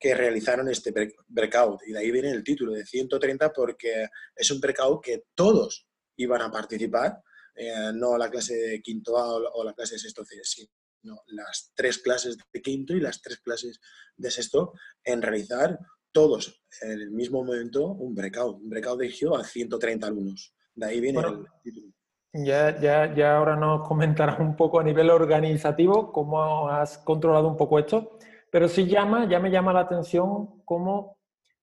que 0.02 0.16
realizaron 0.16 0.68
este 0.68 0.92
breakout. 1.28 1.82
Y 1.86 1.92
de 1.92 2.00
ahí 2.00 2.10
viene 2.10 2.32
el 2.32 2.42
título 2.42 2.72
de 2.72 2.84
130 2.84 3.52
porque 3.52 4.08
es 4.34 4.50
un 4.50 4.60
breakout 4.60 5.04
que 5.04 5.24
todos 5.32 5.86
iban 6.16 6.42
a 6.42 6.50
participar, 6.50 7.22
eh, 7.54 7.92
no 7.94 8.18
la 8.18 8.28
clase 8.28 8.54
de 8.54 8.82
quinto 8.82 9.16
A 9.16 9.36
o 9.36 9.64
la 9.64 9.74
clase 9.74 9.94
de 9.94 10.00
sexto 10.00 10.24
C, 10.24 10.40
sino 10.42 11.22
las 11.28 11.70
tres 11.74 11.98
clases 11.98 12.36
de 12.52 12.60
quinto 12.60 12.94
y 12.94 13.00
las 13.00 13.22
tres 13.22 13.38
clases 13.38 13.78
de 14.16 14.30
sexto 14.30 14.72
en 15.04 15.22
realizar 15.22 15.78
todos 16.10 16.62
en 16.80 16.90
el 16.90 17.10
mismo 17.12 17.44
momento 17.44 17.86
un 17.86 18.12
breakout, 18.14 18.60
un 18.60 18.68
breakout 18.68 19.00
dirigido 19.00 19.36
a 19.36 19.44
130 19.44 20.04
alumnos. 20.04 20.52
De 20.74 20.86
ahí 20.86 21.00
viene 21.00 21.20
el 21.20 21.46
título. 21.62 21.92
Ya, 22.32 22.80
ya, 22.80 23.14
ya 23.14 23.36
ahora 23.36 23.56
nos 23.56 23.86
comentarás 23.86 24.40
un 24.40 24.56
poco 24.56 24.80
a 24.80 24.82
nivel 24.82 25.10
organizativo 25.10 26.10
cómo 26.12 26.68
has 26.68 26.98
controlado 26.98 27.46
un 27.46 27.56
poco 27.56 27.78
esto, 27.78 28.18
pero 28.52 28.68
sí 28.68 28.86
llama, 28.86 29.26
ya 29.26 29.40
me 29.40 29.50
llama 29.50 29.72
la 29.72 29.80
atención 29.80 30.62
cómo 30.66 31.16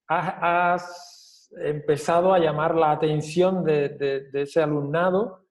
has, 0.07 1.47
empezado 1.51 2.33
a 2.33 2.39
llamar 2.39 2.75
la 2.75 2.91
atención 2.91 3.63
de, 3.63 4.27
ese 4.33 4.61
alumnado 4.61 5.45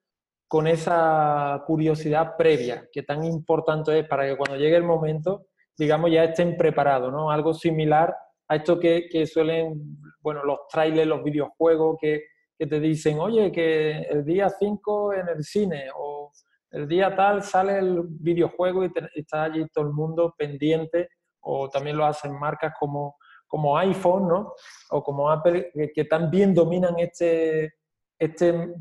con 0.49 0.67
esa 0.67 1.63
curiosidad 1.65 2.35
previa, 2.37 2.87
que 2.91 3.03
tan 3.03 3.23
importante 3.23 3.99
es 3.99 4.07
para 4.07 4.25
que 4.27 4.35
cuando 4.35 4.57
llegue 4.57 4.75
el 4.75 4.83
momento, 4.83 5.47
digamos, 5.77 6.11
ya 6.11 6.25
estén 6.25 6.57
preparados, 6.57 7.11
¿no? 7.11 7.31
Algo 7.31 7.53
similar 7.53 8.13
a 8.49 8.55
esto 8.57 8.77
que, 8.77 9.25
suelen, 9.25 9.97
bueno, 10.21 10.43
los 10.43 10.67
trailers, 10.69 11.07
los 11.07 11.23
videojuegos, 11.23 11.97
que 12.01 12.21
te 12.57 12.79
dicen, 12.81 13.17
oye, 13.19 13.49
que 13.49 13.91
el 14.09 14.25
día 14.25 14.49
5 14.49 15.13
en 15.13 15.29
el 15.29 15.43
cine 15.43 15.85
o 15.95 16.31
el 16.71 16.87
día 16.87 17.15
tal 17.15 17.43
sale 17.43 17.79
el 17.79 18.03
videojuego 18.03 18.83
y, 18.85 18.91
está 19.15 19.43
allí 19.43 19.65
todo 19.69 19.85
el 19.85 19.93
mundo 19.93 20.35
pendiente, 20.37 21.09
o 21.49 21.69
también 21.69 21.97
lo 21.97 22.05
hacen 22.05 22.37
marcas 22.37 22.73
como, 22.79 23.17
como 23.47 23.77
iPhone, 23.77 24.27
¿no? 24.27 24.53
O 24.91 25.03
como 25.03 25.29
Apple, 25.29 25.71
que, 25.93 26.05
también 26.05 26.53
dominan 26.53 26.97
este, 26.99 27.73
este, 28.17 28.75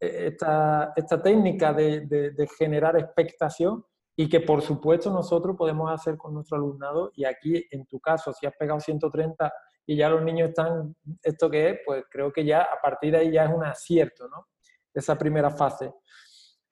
esta, 0.00 0.92
esta 0.96 1.22
técnica 1.22 1.72
de, 1.72 2.06
de, 2.06 2.48
generar 2.58 2.96
expectación 2.96 3.84
y 4.16 4.28
que 4.28 4.40
por 4.40 4.62
supuesto 4.62 5.10
nosotros 5.10 5.56
podemos 5.56 5.90
hacer 5.92 6.16
con 6.16 6.34
nuestro 6.34 6.56
alumnado 6.56 7.12
y 7.14 7.24
aquí 7.24 7.64
en 7.70 7.86
tu 7.86 8.00
caso, 8.00 8.32
si 8.32 8.46
has 8.46 8.54
pegado 8.56 8.80
130 8.80 9.52
y 9.86 9.96
ya 9.96 10.10
los 10.10 10.22
niños 10.22 10.50
están, 10.50 10.94
¿esto 11.22 11.48
qué 11.48 11.70
es? 11.70 11.78
Pues 11.86 12.04
creo 12.10 12.32
que 12.32 12.44
ya 12.44 12.62
a 12.62 12.80
partir 12.82 13.12
de 13.12 13.18
ahí 13.18 13.32
ya 13.32 13.44
es 13.44 13.50
un 13.54 13.64
acierto, 13.64 14.28
¿no? 14.28 14.48
Esa 14.92 15.16
primera 15.16 15.50
fase. 15.50 15.92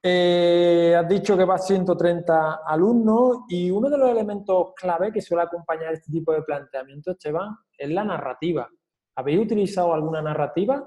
Eh, 0.08 0.94
has 0.94 1.08
dicho 1.08 1.36
que 1.36 1.44
va 1.44 1.58
130 1.58 2.60
alumnos 2.64 3.38
y 3.48 3.72
uno 3.72 3.90
de 3.90 3.98
los 3.98 4.08
elementos 4.08 4.68
clave 4.76 5.10
que 5.10 5.20
suele 5.20 5.42
acompañar 5.42 5.94
este 5.94 6.12
tipo 6.12 6.32
de 6.32 6.42
planteamiento, 6.42 7.10
Esteban, 7.10 7.56
es 7.76 7.90
la 7.90 8.04
narrativa. 8.04 8.70
¿Habéis 9.16 9.40
utilizado 9.40 9.92
alguna 9.92 10.22
narrativa? 10.22 10.86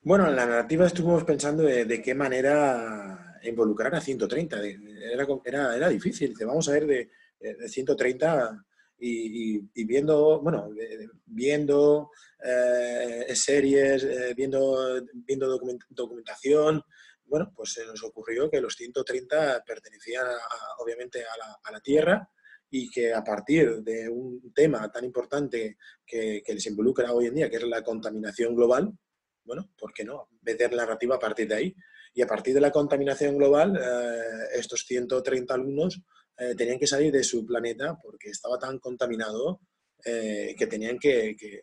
Bueno, 0.00 0.28
en 0.28 0.36
la 0.36 0.46
narrativa 0.46 0.86
estuvimos 0.86 1.24
pensando 1.24 1.64
de, 1.64 2.00
qué 2.00 2.14
manera 2.14 3.36
involucrar 3.42 3.92
a 3.96 4.00
130. 4.00 4.58
Era, 5.12 5.26
era, 5.44 5.76
era 5.76 5.88
difícil. 5.88 6.34
Vamos 6.46 6.68
a 6.68 6.72
ver 6.72 6.86
de, 6.86 7.10
de 7.40 7.68
130 7.68 8.64
y, 8.98 9.84
viendo, 9.84 10.40
bueno, 10.40 10.70
viendo 11.24 12.12
eh, 12.44 13.34
series, 13.34 14.04
eh, 14.04 14.34
viendo, 14.36 15.02
viendo 15.12 15.58
documentación, 15.90 16.80
bueno, 17.26 17.52
pues 17.54 17.72
se 17.72 17.84
nos 17.86 18.02
ocurrió 18.04 18.50
que 18.50 18.60
los 18.60 18.74
130 18.74 19.62
pertenecían 19.64 20.26
obviamente 20.78 21.22
a 21.24 21.72
la, 21.72 21.80
Tierra 21.80 22.28
y 22.70 22.90
que 22.90 23.12
a 23.12 23.22
partir 23.22 23.82
de 23.82 24.08
un 24.08 24.52
tema 24.52 24.90
tan 24.90 25.04
importante 25.04 25.76
que, 26.04 26.42
les 26.46 26.66
involucra 26.66 27.12
hoy 27.12 27.26
en 27.26 27.34
día, 27.34 27.50
que 27.50 27.56
es 27.56 27.64
la 27.64 27.82
contaminación 27.82 28.54
global, 28.54 28.92
bueno, 29.44 29.70
¿por 29.78 29.92
qué 29.92 30.04
no? 30.04 30.28
Meter 30.42 30.72
la 30.72 30.82
narrativa 30.82 31.16
a 31.16 31.20
partir 31.20 31.46
de 31.48 31.54
ahí. 31.54 31.76
Y 32.12 32.22
a 32.22 32.26
partir 32.26 32.54
de 32.54 32.60
la 32.60 32.72
contaminación 32.72 33.36
global, 33.36 33.76
eh, 33.76 34.58
estos 34.58 34.84
130 34.86 35.54
alumnos 35.54 36.00
eh, 36.38 36.54
tenían 36.56 36.78
que 36.78 36.86
salir 36.86 37.12
de 37.12 37.22
su 37.22 37.46
planeta 37.46 37.96
porque 38.02 38.30
estaba 38.30 38.58
tan 38.58 38.78
contaminado 38.78 39.60
eh, 40.04 40.54
que 40.58 40.66
tenían 40.66 40.98
que, 40.98 41.34
que, 41.36 41.62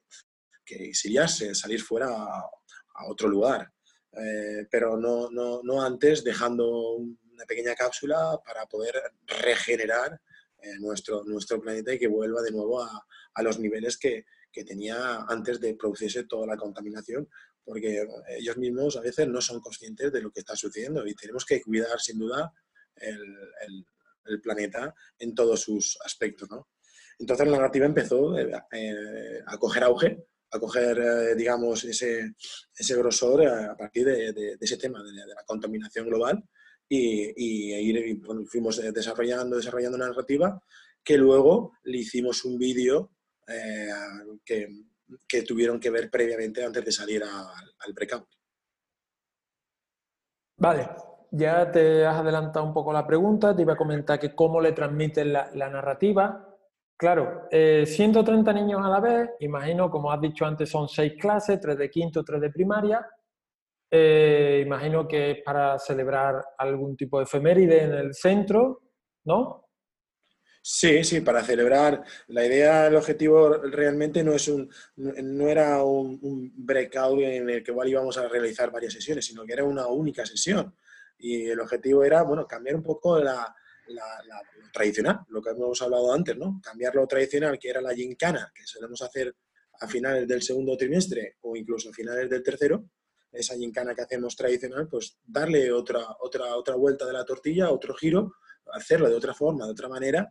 que, 0.65 0.89
exiliarse, 0.89 1.53
salir 1.53 1.81
fuera 1.81 2.07
a, 2.07 2.49
otro 3.07 3.27
lugar. 3.27 3.71
Eh, 4.15 4.67
pero 4.69 4.97
no, 4.97 5.29
no, 5.31 5.61
no, 5.63 5.81
antes 5.81 6.23
dejando 6.23 6.95
una 6.97 7.45
pequeña 7.47 7.75
cápsula 7.75 8.39
para 8.45 8.65
poder 8.67 8.95
regenerar 9.25 10.21
nuestro, 10.79 11.25
nuestro 11.25 11.59
planeta 11.59 11.93
y 11.93 11.99
que 11.99 12.07
vuelva 12.07 12.41
de 12.41 12.51
nuevo 12.51 12.81
a, 12.81 13.05
a 13.33 13.43
los 13.43 13.59
niveles 13.59 13.97
que, 13.97 14.25
que, 14.49 14.63
tenía 14.63 15.25
antes 15.27 15.59
de 15.59 15.75
producirse 15.75 16.23
toda 16.23 16.47
la 16.47 16.55
contaminación, 16.55 17.27
porque 17.65 18.07
ellos 18.29 18.55
mismos 18.55 18.95
a 18.95 19.01
veces 19.01 19.27
no 19.27 19.41
son 19.41 19.59
conscientes 19.59 20.13
de 20.13 20.21
lo 20.21 20.31
que 20.31 20.39
está 20.39 20.55
sucediendo 20.55 21.05
y 21.05 21.15
tenemos 21.15 21.43
que 21.43 21.61
cuidar 21.61 21.99
sin 21.99 22.19
duda 22.19 22.53
el, 22.95 23.85
el 24.25 24.41
planeta 24.41 24.93
en 25.19 25.35
todos 25.35 25.61
sus 25.61 25.97
aspectos. 26.03 26.49
¿no? 26.49 26.69
Entonces 27.19 27.47
la 27.47 27.57
narrativa 27.57 27.85
empezó 27.85 28.37
eh, 28.37 28.51
eh, 28.71 29.41
a 29.45 29.57
coger 29.57 29.83
auge, 29.83 30.25
a 30.53 30.59
coger, 30.59 30.97
eh, 30.99 31.35
digamos, 31.35 31.83
ese, 31.83 32.35
ese 32.75 32.95
grosor 32.95 33.45
a 33.45 33.75
partir 33.75 34.05
de, 34.05 34.57
ese 34.59 34.77
tema, 34.77 35.01
de, 35.03 35.11
la 35.13 35.43
contaminación 35.45 36.07
global, 36.07 36.43
y, 36.87 37.33
y, 37.35 37.73
ir, 37.73 38.21
fuimos 38.47 38.77
desarrollando, 38.93 39.57
desarrollando 39.57 39.97
una 39.97 40.07
narrativa 40.07 40.61
que 41.03 41.17
luego 41.17 41.73
le 41.83 41.97
hicimos 41.97 42.45
un 42.45 42.57
vídeo 42.57 43.11
que, 44.45 44.67
que, 45.27 45.41
tuvieron 45.43 45.79
que 45.79 45.89
ver 45.89 46.09
previamente 46.09 46.63
antes 46.63 46.85
de 46.85 46.91
salir 46.91 47.23
al 47.23 47.93
breakout. 47.93 48.27
Vale, 50.57 50.87
ya 51.35 51.71
te 51.71 52.05
has 52.05 52.17
adelantado 52.17 52.63
un 52.63 52.73
poco 52.73 52.93
la 52.93 53.07
pregunta, 53.07 53.55
te 53.55 53.63
iba 53.63 53.73
a 53.73 53.77
comentar 53.77 54.19
que 54.19 54.35
cómo 54.35 54.61
le 54.61 54.71
transmiten 54.71 55.33
la, 55.33 55.49
narrativa. 55.51 56.52
Claro, 56.97 57.47
130 57.51 58.51
eh, 58.51 58.53
niños 58.53 58.81
a 58.83 58.89
la 58.89 58.99
vez, 58.99 59.29
imagino, 59.39 59.89
como 59.89 60.11
has 60.11 60.21
dicho 60.21 60.45
antes, 60.45 60.69
son 60.69 60.87
seis 60.87 61.13
clases, 61.19 61.59
tres 61.59 61.77
de 61.77 61.89
quinto, 61.89 62.23
tres 62.23 62.39
de 62.39 62.49
primaria. 62.49 63.05
Eh, 63.91 64.63
imagino 64.65 65.07
que 65.07 65.31
es 65.31 65.43
para 65.43 65.77
celebrar 65.77 66.43
algún 66.57 66.95
tipo 66.95 67.17
de 67.17 67.25
efeméride 67.25 67.83
en 67.83 67.93
el 67.93 68.13
centro, 68.13 68.81
¿no? 69.25 69.69
Sí, 70.61 71.03
sí, 71.03 71.19
para 71.19 71.43
celebrar. 71.43 72.03
La 72.27 72.45
idea, 72.45 72.87
el 72.87 72.95
objetivo 72.95 73.57
realmente 73.57 74.23
no, 74.23 74.31
es 74.31 74.47
un, 74.47 74.69
no 74.95 75.47
era 75.49 75.83
un, 75.83 76.17
un 76.21 76.53
breakout 76.55 77.19
en 77.19 77.49
el 77.49 77.63
que 77.63 77.71
igual 77.71 77.89
íbamos 77.89 78.17
a 78.17 78.27
realizar 78.29 78.71
varias 78.71 78.93
sesiones, 78.93 79.25
sino 79.25 79.43
que 79.43 79.53
era 79.53 79.65
una 79.65 79.87
única 79.87 80.25
sesión 80.25 80.73
y 81.23 81.45
el 81.47 81.59
objetivo 81.59 82.03
era, 82.03 82.21
bueno, 82.23 82.45
cambiar 82.45 82.75
un 82.75 82.83
poco 82.83 83.19
la, 83.19 83.55
la, 83.87 84.21
lo 84.61 84.71
tradicional, 84.71 85.19
lo 85.29 85.41
que 85.41 85.51
hemos 85.51 85.81
hablado 85.81 86.13
antes, 86.13 86.37
¿no? 86.37 86.59
Cambiar 86.63 86.95
lo 86.95 87.07
tradicional, 87.07 87.57
que 87.59 87.69
era 87.69 87.81
la 87.81 87.93
gincana, 87.93 88.51
que 88.53 88.65
solemos 88.65 89.01
hacer 89.01 89.35
a 89.79 89.87
finales 89.87 90.27
del 90.27 90.41
segundo 90.41 90.77
trimestre 90.77 91.37
o 91.41 91.55
incluso 91.55 91.89
a 91.89 91.93
finales 91.93 92.29
del 92.29 92.43
tercero, 92.43 92.85
esa 93.31 93.55
gincana 93.55 93.95
que 93.95 94.01
hacemos 94.01 94.35
tradicional, 94.35 94.87
pues 94.87 95.17
darle 95.23 95.71
otra, 95.71 96.05
otra, 96.21 96.55
otra 96.55 96.75
vuelta 96.75 97.05
de 97.05 97.13
la 97.13 97.25
tortilla, 97.25 97.71
otro 97.71 97.95
giro, 97.95 98.33
hacerlo 98.73 99.09
de 99.09 99.15
otra 99.15 99.33
forma, 99.33 99.65
de 99.65 99.71
otra 99.71 99.89
manera, 99.89 100.29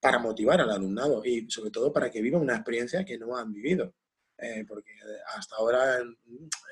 para 0.00 0.18
motivar 0.18 0.60
al 0.60 0.70
alumnado 0.70 1.22
y 1.24 1.50
sobre 1.50 1.70
todo 1.70 1.92
para 1.92 2.10
que 2.10 2.22
viva 2.22 2.38
una 2.38 2.56
experiencia 2.56 3.04
que 3.04 3.18
no 3.18 3.36
han 3.36 3.52
vivido. 3.52 3.94
Eh, 4.38 4.64
porque 4.68 4.92
hasta 5.34 5.56
ahora 5.56 5.98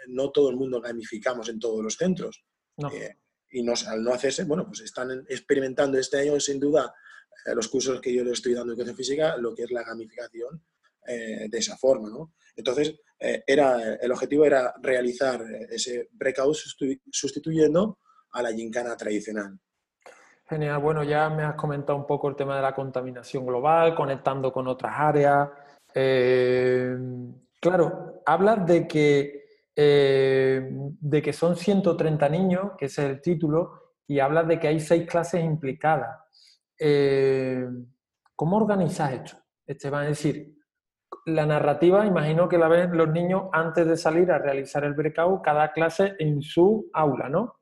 no 0.08 0.30
todo 0.30 0.50
el 0.50 0.56
mundo 0.56 0.80
gamificamos 0.80 1.48
en 1.48 1.58
todos 1.58 1.82
los 1.82 1.94
centros. 1.94 2.44
Eh, 2.92 3.16
y 3.54 3.60
al 3.86 4.02
no 4.02 4.12
hacerse, 4.12 4.44
bueno, 4.44 4.66
pues 4.66 4.80
están 4.80 5.24
experimentando 5.28 5.96
este 5.96 6.18
año 6.18 6.40
sin 6.40 6.58
duda 6.58 6.92
eh, 7.46 7.54
los 7.54 7.68
cursos 7.68 8.00
que 8.00 8.12
yo 8.12 8.24
les 8.24 8.32
estoy 8.34 8.52
dando 8.52 8.72
en 8.72 8.78
educación 8.80 8.96
física, 8.96 9.36
lo 9.36 9.54
que 9.54 9.62
es 9.62 9.70
la 9.70 9.84
gamificación 9.84 10.60
eh, 11.06 11.46
de 11.48 11.58
esa 11.58 11.76
forma, 11.76 12.10
¿no? 12.10 12.34
Entonces, 12.56 12.94
era, 13.46 13.94
el 13.94 14.12
objetivo 14.12 14.44
era 14.44 14.74
realizar 14.82 15.42
ese 15.70 16.10
breakout 16.12 16.56
sustituyendo 17.10 17.98
a 18.32 18.42
la 18.42 18.52
gincana 18.52 18.94
tradicional. 18.96 19.58
Genial, 20.46 20.78
bueno, 20.80 21.02
ya 21.04 21.30
me 21.30 21.42
has 21.42 21.54
comentado 21.54 21.96
un 21.96 22.06
poco 22.06 22.28
el 22.28 22.36
tema 22.36 22.56
de 22.56 22.62
la 22.62 22.74
contaminación 22.74 23.46
global, 23.46 23.94
conectando 23.94 24.52
con 24.52 24.68
otras 24.68 24.92
áreas. 24.94 25.48
claro, 27.60 28.22
hablas 28.26 28.66
de 28.66 28.86
que 28.86 29.43
eh, 29.76 30.68
de 30.70 31.22
que 31.22 31.32
son 31.32 31.56
130 31.56 32.28
niños, 32.28 32.72
que 32.78 32.86
ese 32.86 33.04
es 33.04 33.10
el 33.10 33.20
título, 33.20 33.94
y 34.06 34.20
hablas 34.20 34.46
de 34.46 34.60
que 34.60 34.68
hay 34.68 34.80
seis 34.80 35.06
clases 35.08 35.44
implicadas. 35.44 36.18
Eh, 36.78 37.66
¿Cómo 38.36 38.56
organizas 38.56 39.12
esto, 39.12 39.36
Esteban? 39.66 40.04
Es 40.04 40.18
decir, 40.22 40.54
la 41.26 41.46
narrativa, 41.46 42.04
imagino 42.06 42.48
que 42.48 42.58
la 42.58 42.68
ven 42.68 42.96
los 42.96 43.08
niños 43.08 43.44
antes 43.52 43.86
de 43.86 43.96
salir 43.96 44.30
a 44.30 44.38
realizar 44.38 44.84
el 44.84 44.94
breakout, 44.94 45.42
cada 45.42 45.72
clase 45.72 46.14
en 46.18 46.42
su 46.42 46.90
aula, 46.92 47.28
¿no? 47.28 47.60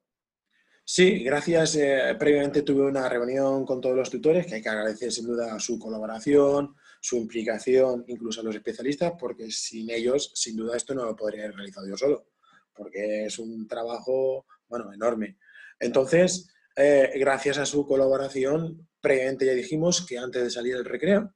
Sí, 0.84 1.22
gracias. 1.22 1.76
Eh, 1.76 2.16
previamente 2.18 2.62
tuve 2.62 2.86
una 2.86 3.08
reunión 3.08 3.64
con 3.64 3.80
todos 3.80 3.96
los 3.96 4.10
tutores, 4.10 4.46
que 4.46 4.56
hay 4.56 4.62
que 4.62 4.68
agradecer 4.68 5.12
sin 5.12 5.26
duda 5.26 5.58
su 5.60 5.78
colaboración, 5.78 6.74
su 7.02 7.16
implicación, 7.16 8.04
incluso 8.06 8.40
a 8.40 8.44
los 8.44 8.54
especialistas, 8.54 9.14
porque 9.18 9.50
sin 9.50 9.90
ellos, 9.90 10.30
sin 10.36 10.56
duda, 10.56 10.76
esto 10.76 10.94
no 10.94 11.04
lo 11.04 11.16
podría 11.16 11.42
haber 11.42 11.56
realizado 11.56 11.88
yo 11.88 11.96
solo, 11.96 12.28
porque 12.72 13.24
es 13.24 13.40
un 13.40 13.66
trabajo, 13.66 14.46
bueno, 14.68 14.92
enorme. 14.92 15.36
Entonces, 15.80 16.48
eh, 16.76 17.10
gracias 17.16 17.58
a 17.58 17.66
su 17.66 17.84
colaboración, 17.84 18.88
previamente 19.00 19.46
ya 19.46 19.52
dijimos 19.52 20.06
que 20.06 20.16
antes 20.16 20.44
de 20.44 20.50
salir 20.50 20.76
el 20.76 20.84
recreo, 20.84 21.34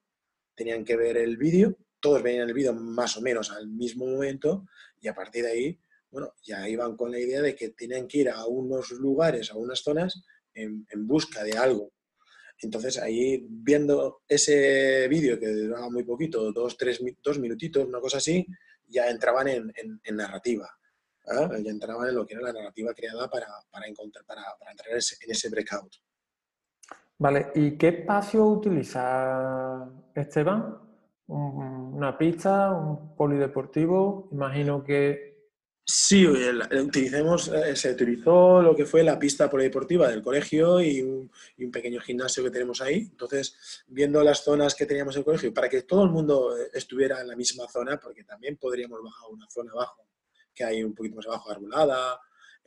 tenían 0.54 0.84
que 0.84 0.96
ver 0.96 1.16
el 1.16 1.36
vídeo, 1.36 1.76
todos 1.98 2.22
veían 2.22 2.48
el 2.48 2.54
vídeo 2.54 2.72
más 2.72 3.16
o 3.16 3.20
menos 3.20 3.50
al 3.50 3.66
mismo 3.66 4.06
momento, 4.06 4.68
y 5.00 5.08
a 5.08 5.16
partir 5.16 5.46
de 5.46 5.50
ahí, 5.50 5.80
bueno, 6.12 6.32
ya 6.44 6.68
iban 6.68 6.96
con 6.96 7.10
la 7.10 7.18
idea 7.18 7.42
de 7.42 7.56
que 7.56 7.70
tenían 7.70 8.06
que 8.06 8.18
ir 8.18 8.30
a 8.30 8.46
unos 8.46 8.92
lugares, 8.92 9.50
a 9.50 9.56
unas 9.56 9.80
zonas, 9.80 10.22
en 10.54 10.86
busca 11.06 11.42
de 11.42 11.58
algo 11.58 11.92
entonces 12.60 12.98
ahí 12.98 13.46
viendo 13.48 14.22
ese 14.28 15.06
vídeo 15.08 15.38
que 15.38 15.48
duraba 15.48 15.90
muy 15.90 16.04
poquito, 16.04 16.52
dos, 16.52 16.76
tres, 16.76 17.00
dos 17.22 17.38
minutitos, 17.38 17.86
una 17.86 18.00
cosa 18.00 18.18
así, 18.18 18.46
ya 18.88 19.08
entraban 19.10 19.48
en, 19.48 20.00
narrativa. 20.16 20.68
¿ah? 21.26 21.50
Ya 21.62 21.70
entraban 21.70 22.08
en 22.08 22.14
lo 22.14 22.26
que 22.26 22.34
era 22.34 22.44
la 22.44 22.52
narrativa 22.52 22.94
creada 22.94 23.28
para, 23.28 23.48
para 23.70 23.86
encontrar, 23.86 24.24
para 24.24 24.42
entrar 24.70 24.90
en 24.90 25.30
ese, 25.30 25.50
breakout. 25.50 25.96
Vale, 27.18 27.50
¿y 27.54 27.76
qué 27.78 27.88
espacio 27.88 28.44
utiliza 28.44 29.90
Esteban? 30.14 30.78
¿Una 31.26 32.16
pista, 32.16 32.70
un 32.70 33.16
polideportivo? 33.16 34.28
Imagino 34.32 34.84
que 34.84 35.35
Sí, 35.88 36.26
utilicemos, 36.26 37.46
eh, 37.46 37.76
se 37.76 37.92
utilizó 37.92 38.60
lo 38.60 38.74
que 38.74 38.86
fue 38.86 39.04
la 39.04 39.20
pista 39.20 39.48
polideportiva 39.48 40.08
del 40.08 40.20
colegio 40.20 40.80
y 40.80 41.00
un, 41.00 41.30
pequeño 41.70 42.00
gimnasio 42.00 42.42
que 42.42 42.50
tenemos 42.50 42.80
ahí. 42.80 43.06
Entonces, 43.08 43.84
viendo 43.86 44.20
las 44.24 44.42
zonas 44.42 44.74
que 44.74 44.84
teníamos 44.84 45.14
en 45.14 45.20
el 45.20 45.24
colegio, 45.24 45.54
para 45.54 45.68
que 45.68 45.82
todo 45.82 46.02
el 46.02 46.10
mundo 46.10 46.58
eh, 46.58 46.70
estuviera 46.74 47.20
en 47.20 47.28
la 47.28 47.36
misma 47.36 47.68
zona, 47.68 48.00
porque 48.00 48.24
también 48.24 48.56
podríamos 48.56 49.00
bajar 49.00 49.30
una 49.30 49.48
zona 49.48 49.70
abajo, 49.70 50.08
que 50.52 50.64
hay 50.64 50.82
un 50.82 50.92
poquito 50.92 51.16
más 51.16 51.26
abajo 51.26 51.52
arbolada, 51.52 52.20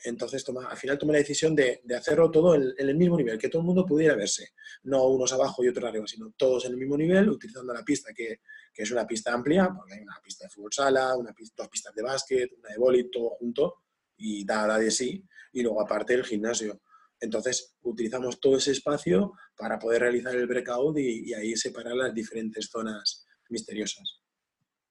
entonces, 0.06 0.46
al 0.48 0.78
final 0.78 0.98
tomé 0.98 1.14
la 1.14 1.20
decisión 1.20 1.56
de, 1.56 1.82
hacerlo 1.98 2.32
todo 2.32 2.56
en, 2.56 2.74
el 2.78 2.96
mismo 2.96 3.18
nivel, 3.18 3.38
que 3.38 3.50
todo 3.50 3.62
el 3.62 3.66
mundo 3.66 3.86
pudiera 3.86 4.16
verse. 4.16 4.54
No 4.84 5.06
unos 5.08 5.34
abajo 5.34 5.64
y 5.64 5.68
otros 5.68 5.90
arriba, 5.90 6.08
sino 6.08 6.32
todos 6.38 6.66
en 6.66 6.72
el 6.72 6.78
mismo 6.78 6.98
nivel, 6.98 7.30
utilizando 7.30 7.74
la 7.74 7.84
pista, 7.84 8.14
que, 8.14 8.40
es 8.84 8.92
una 8.92 9.06
pista 9.06 9.34
amplia, 9.34 9.70
porque 9.76 9.96
hay 9.96 10.02
una 10.02 10.20
pista 10.24 10.46
de 10.46 10.52
fútbol 10.52 10.72
sala, 10.72 11.16
una 11.18 11.34
dos 11.56 11.68
pistas 11.68 11.94
de 11.94 12.04
básquet, 12.04 12.52
una 12.58 12.70
de 12.70 12.78
boli, 12.78 13.10
todo 13.12 13.32
junto, 13.32 13.84
y 14.18 14.46
da 14.46 14.68
la 14.68 14.78
de 14.78 14.92
sí, 14.92 15.26
y 15.54 15.62
luego 15.62 15.82
aparte 15.82 16.14
el 16.14 16.24
gimnasio. 16.24 16.80
Entonces, 17.20 17.76
utilizamos 17.82 18.40
todo 18.40 18.58
ese 18.58 18.72
espacio 18.72 19.34
para 19.58 19.78
poder 19.78 20.04
realizar 20.04 20.34
el 20.36 20.48
breakout 20.48 20.98
y, 20.98 21.30
y 21.30 21.34
ahí 21.34 21.56
separar 21.56 21.96
las 21.96 22.14
diferentes 22.14 22.70
zonas 22.72 23.26
misteriosas. 23.50 24.22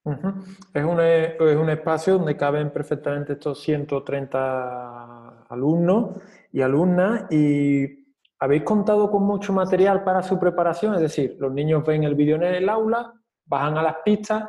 es, 0.05 0.85
un, 0.85 1.01
es, 1.01 1.57
un, 1.57 1.71
espacio 1.71 2.19
donde 2.19 2.37
caben 2.37 2.71
perfectamente 2.71 3.35
estos 3.35 3.63
130 3.63 5.47
alumnos 5.49 6.21
y 6.53 6.61
alumnas 6.61 7.31
y 7.33 8.07
habéis 8.39 8.63
contado 8.63 9.11
con 9.11 9.23
mucho 9.25 9.53
material 9.53 10.05
para 10.05 10.23
su 10.23 10.39
preparación, 10.39 10.95
es 10.95 11.01
decir, 11.01 11.37
los 11.41 11.53
niños 11.53 11.85
ven 11.85 12.05
el 12.05 12.15
vídeo 12.15 12.37
en 12.37 12.45
el 12.45 12.69
aula, 12.69 13.18
bajan 13.49 13.79
a 13.79 13.83
las 13.83 13.97
pistas, 14.05 14.45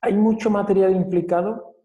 ¿hay 0.00 0.14
mucho 0.14 0.50
material 0.50 0.92
implicado? 0.92 1.76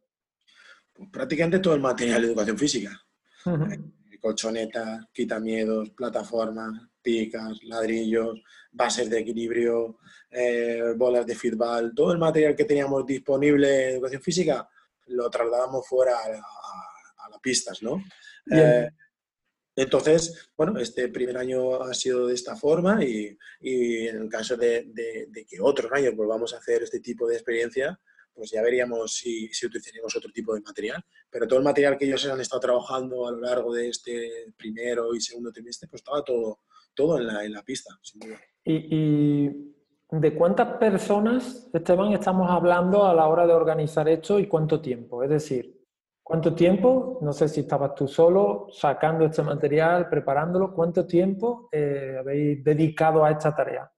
Prácticamente 1.11 1.59
todo 1.59 1.73
el 1.73 1.81
material 1.81 2.21
de 2.21 2.27
educación 2.27 2.57
física. 2.57 3.01
Eh, 3.45 4.19
colchonetas, 4.21 5.07
quitamiedos, 5.11 5.89
plataformas, 5.89 6.79
picas, 7.01 7.61
ladrillos, 7.63 8.41
bases 8.71 9.09
de 9.09 9.19
equilibrio, 9.19 9.97
eh, 10.31 10.93
bolas 10.95 11.25
de 11.25 11.35
fútbol, 11.35 11.93
todo 11.93 12.13
el 12.13 12.19
material 12.19 12.55
que 12.55 12.65
teníamos 12.65 13.05
disponible 13.05 13.89
en 13.89 13.95
educación 13.95 14.21
física 14.21 14.69
lo 15.07 15.29
trasladamos 15.29 15.85
fuera 15.85 16.13
a, 16.17 17.29
las 17.29 17.39
pistas, 17.39 17.81
¿no? 17.81 18.03
Eh, 18.51 18.89
entonces, 19.75 20.51
bueno, 20.55 20.79
este 20.79 21.07
primer 21.09 21.37
año 21.37 21.81
ha 21.81 21.93
sido 21.93 22.27
de 22.27 22.35
esta 22.35 22.55
forma 22.55 23.03
y, 23.03 23.37
en 23.61 24.21
el 24.23 24.29
caso 24.29 24.55
de, 24.55 24.91
que 25.47 25.59
otros 25.61 25.91
años 25.91 26.15
volvamos 26.15 26.53
a 26.53 26.57
hacer 26.57 26.83
este 26.83 26.99
tipo 26.99 27.27
de 27.27 27.35
experiencia, 27.35 27.99
pues 28.33 28.51
ya 28.51 28.61
veríamos 28.61 29.15
si, 29.15 29.47
si 29.49 29.65
utilizaríamos 29.65 30.15
otro 30.15 30.31
tipo 30.31 30.53
de 30.53 30.61
material. 30.61 31.03
Pero 31.29 31.47
todo 31.47 31.59
el 31.59 31.65
material 31.65 31.97
que 31.97 32.05
ellos 32.05 32.25
han 32.25 32.39
estado 32.39 32.59
trabajando 32.59 33.27
a 33.27 33.31
lo 33.31 33.39
largo 33.39 33.73
de 33.73 33.89
este 33.89 34.53
primero 34.57 35.15
y 35.15 35.21
segundo 35.21 35.51
trimestre, 35.51 35.87
pues 35.87 36.01
estaba 36.01 36.23
todo, 36.23 36.59
todo 36.93 37.17
en 37.17 37.27
la, 37.27 37.43
en 37.43 37.53
la 37.53 37.63
pista, 37.63 37.97
¿Y, 38.65 39.49
de 40.11 40.35
cuántas 40.35 40.77
personas, 40.77 41.69
Esteban, 41.73 42.13
estamos 42.13 42.49
hablando 42.49 43.05
a 43.05 43.15
la 43.15 43.27
hora 43.27 43.47
de 43.47 43.53
organizar 43.53 44.07
esto 44.07 44.39
y 44.39 44.47
cuánto 44.47 44.79
tiempo? 44.79 45.23
Es 45.23 45.29
decir, 45.29 45.82
¿cuánto 46.23 46.55
tiempo? 46.55 47.19
No 47.21 47.33
sé 47.33 47.47
si 47.49 47.61
estabas 47.61 47.93
tú 47.95 48.07
solo 48.07 48.67
sacando 48.71 49.25
este 49.25 49.43
material, 49.43 50.09
preparándolo. 50.09 50.73
¿Cuánto 50.73 51.05
tiempo 51.05 51.69
eh, 51.71 52.15
habéis 52.19 52.63
dedicado 52.63 53.23
a 53.23 53.31
esta 53.31 53.55
tarea? 53.55 53.91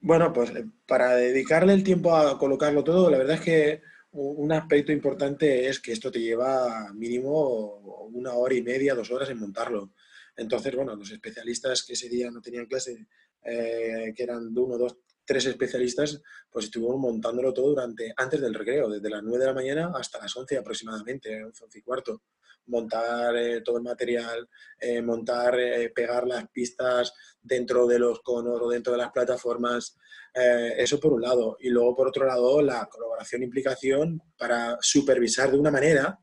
Bueno, 0.00 0.32
pues 0.32 0.50
eh, 0.50 0.66
para 0.86 1.14
dedicarle 1.14 1.72
el 1.72 1.82
tiempo 1.82 2.14
a 2.14 2.38
colocarlo 2.38 2.84
todo, 2.84 3.10
la 3.10 3.18
verdad 3.18 3.36
es 3.36 3.40
que 3.40 3.82
un 4.12 4.52
aspecto 4.52 4.92
importante 4.92 5.66
es 5.66 5.80
que 5.80 5.92
esto 5.92 6.10
te 6.10 6.20
lleva 6.20 6.92
mínimo 6.94 8.08
una 8.12 8.34
hora 8.34 8.54
y 8.54 8.62
media, 8.62 8.94
dos 8.94 9.10
horas 9.10 9.30
en 9.30 9.40
montarlo. 9.40 9.92
Entonces, 10.36 10.74
bueno, 10.74 10.94
los 10.94 11.10
especialistas 11.10 11.82
que 11.82 11.94
ese 11.94 12.08
día 12.08 12.30
no 12.30 12.40
tenían 12.40 12.66
clase, 12.66 13.06
eh, 13.42 14.12
que 14.14 14.22
eran 14.22 14.52
de 14.54 14.60
uno, 14.60 14.78
dos, 14.78 14.98
tres 15.24 15.46
especialistas, 15.46 16.20
pues 16.50 16.66
estuvieron 16.66 17.00
montándolo 17.00 17.52
todo 17.52 17.70
durante, 17.70 18.12
antes 18.16 18.40
del 18.40 18.54
recreo, 18.54 18.88
desde 18.88 19.10
las 19.10 19.22
9 19.22 19.38
de 19.38 19.46
la 19.46 19.54
mañana 19.54 19.92
hasta 19.94 20.18
las 20.18 20.36
11 20.36 20.58
aproximadamente, 20.58 21.44
11, 21.44 21.78
y 21.78 21.82
cuarto. 21.82 22.22
Montar 22.66 23.36
eh, 23.36 23.60
todo 23.60 23.76
el 23.76 23.82
material, 23.82 24.48
eh, 24.78 25.02
montar, 25.02 25.56
pegar 25.94 26.26
las 26.26 26.48
pistas 26.48 27.12
dentro 27.42 27.86
de 27.86 27.98
los 27.98 28.20
conos 28.20 28.60
o 28.62 28.70
dentro 28.70 28.92
de 28.92 28.98
las 28.98 29.12
plataformas, 29.12 29.98
eso 30.34 30.98
por 30.98 31.12
un 31.12 31.22
lado. 31.22 31.56
Y 31.60 31.68
luego, 31.68 31.94
por 31.94 32.08
otro 32.08 32.26
lado, 32.26 32.60
la 32.60 32.88
colaboración 32.90 33.42
e 33.42 33.44
implicación 33.44 34.20
para 34.36 34.78
supervisar 34.80 35.52
de 35.52 35.58
una 35.58 35.70
manera 35.70 36.18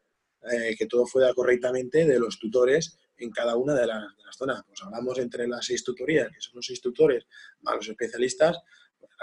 que 0.77 0.85
todo 0.87 1.05
fuera 1.05 1.33
correctamente 1.33 2.05
de 2.05 2.19
los 2.19 2.37
tutores 2.37 2.97
en 3.21 3.31
cada 3.31 3.55
una 3.55 3.73
de 3.73 3.87
las, 3.87 4.03
zonas. 4.37 4.63
Pues 4.65 4.81
hablamos 4.83 5.19
entre 5.19 5.47
las 5.47 5.65
seis 5.65 5.83
tutorías, 5.83 6.29
que 6.29 6.39
son 6.39 6.53
los 6.55 6.65
seis 6.65 6.81
tutores, 6.81 7.25
más 7.61 7.75
los 7.75 7.89
especialistas, 7.89 8.57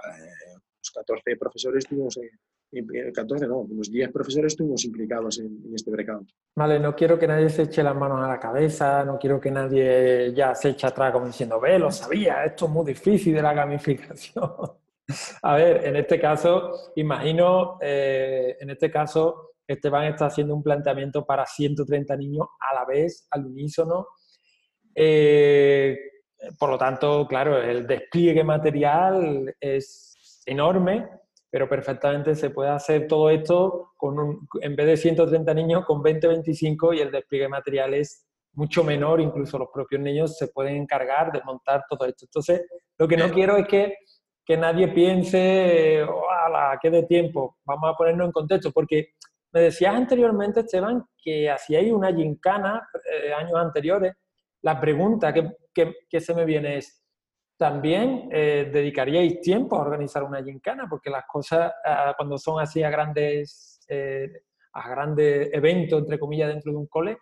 eh, 0.06 0.58
14 0.94 1.36
profesores 1.36 1.84
tuvimos, 1.86 2.18
14 3.14 3.46
no, 3.46 3.60
unos 3.60 3.90
10 3.90 4.12
profesores 4.12 4.52
estuvimos 4.52 4.84
implicados 4.84 5.38
en, 5.38 5.60
este 5.74 5.90
breakout. 5.90 6.28
Vale, 6.54 6.78
no 6.78 6.94
quiero 6.94 7.18
que 7.18 7.26
nadie 7.26 7.48
se 7.48 7.62
eche 7.62 7.82
las 7.82 7.96
manos 7.96 8.22
a 8.22 8.28
la 8.28 8.38
cabeza, 8.38 9.04
no 9.04 9.18
quiero 9.18 9.40
que 9.40 9.50
nadie 9.50 10.32
ya 10.34 10.54
se 10.54 10.70
eche 10.70 10.86
atrás 10.86 11.12
como 11.12 11.26
diciendo, 11.26 11.60
ve, 11.60 11.78
lo 11.78 11.90
sabía, 11.90 12.44
esto 12.44 12.66
es 12.66 12.70
muy 12.70 12.86
difícil 12.86 13.34
de 13.34 13.42
la 13.42 13.54
gamificación. 13.54 14.50
a 15.42 15.54
ver, 15.54 15.86
en 15.86 15.96
este 15.96 16.20
caso, 16.20 16.92
imagino, 16.96 17.78
eh, 17.80 18.56
en 18.60 18.70
este 18.70 18.90
caso, 18.90 19.52
Esteban 19.66 20.04
está 20.04 20.26
haciendo 20.26 20.54
un 20.54 20.62
planteamiento 20.62 21.24
para 21.24 21.44
130 21.44 22.16
niños 22.16 22.46
a 22.58 22.74
la 22.74 22.84
vez, 22.84 23.26
al 23.30 23.46
unísono. 23.46 24.08
Eh, 24.94 25.96
por 26.58 26.70
lo 26.70 26.78
tanto, 26.78 27.26
claro, 27.26 27.60
el 27.60 27.86
despliegue 27.86 28.44
material 28.44 29.54
es 29.60 30.42
enorme, 30.46 31.08
pero 31.50 31.68
perfectamente 31.68 32.34
se 32.34 32.50
puede 32.50 32.70
hacer 32.70 33.06
todo 33.06 33.30
esto 33.30 33.92
con 33.96 34.46
en 34.60 34.76
vez 34.76 34.86
de 34.86 34.96
130 34.96 35.54
niños, 35.54 35.84
con 35.84 36.02
20, 36.02 36.28
25 36.28 36.94
y 36.94 37.00
el 37.00 37.10
despliegue 37.10 37.48
material 37.48 37.94
es 37.94 38.26
mucho 38.52 38.82
menor, 38.84 39.20
incluso 39.20 39.58
los 39.58 39.68
propios 39.72 40.00
niños 40.00 40.36
se 40.36 40.48
pueden 40.48 40.76
encargar 40.76 41.30
de 41.32 41.42
montar 41.44 41.84
todo 41.88 42.06
esto. 42.06 42.24
Entonces, 42.24 42.66
lo 42.98 43.06
que 43.06 43.16
no 43.16 43.30
quiero 43.30 43.56
es 43.56 43.66
que, 43.66 43.94
que 44.44 44.56
nadie 44.56 44.88
piense, 44.88 46.02
¡Hala, 46.02 46.78
qué 46.80 46.90
de 46.90 47.04
tiempo! 47.04 47.56
Vamos 47.64 47.90
a 47.90 47.96
ponernos 47.96 48.26
en 48.26 48.32
contexto, 48.32 48.72
porque 48.72 49.14
me 49.52 49.60
decías 49.60 49.94
anteriormente, 49.94 50.60
Esteban, 50.60 51.04
que 51.16 51.48
hacíais 51.48 51.92
una 51.92 52.12
gincana 52.12 52.86
eh, 53.12 53.32
años 53.32 53.54
anteriores. 53.54 54.14
La 54.62 54.80
pregunta 54.80 55.32
que, 55.32 55.48
se 56.20 56.34
me 56.34 56.44
viene 56.44 56.78
es, 56.78 57.04
¿también 57.56 58.28
eh, 58.32 58.70
dedicaríais 58.72 59.40
tiempo 59.40 59.76
a 59.76 59.82
organizar 59.82 60.22
una 60.22 60.42
gincana? 60.42 60.86
Porque 60.88 61.10
las 61.10 61.24
cosas, 61.26 61.72
cuando 62.16 62.38
son 62.38 62.60
así 62.60 62.82
a 62.82 62.90
grandes, 62.90 63.80
eh, 63.88 64.28
a 64.72 64.88
grandes 64.88 65.50
eventos, 65.52 66.00
entre 66.00 66.18
comillas, 66.18 66.48
dentro 66.48 66.72
de 66.72 66.78
un 66.78 66.86
cole, 66.86 67.18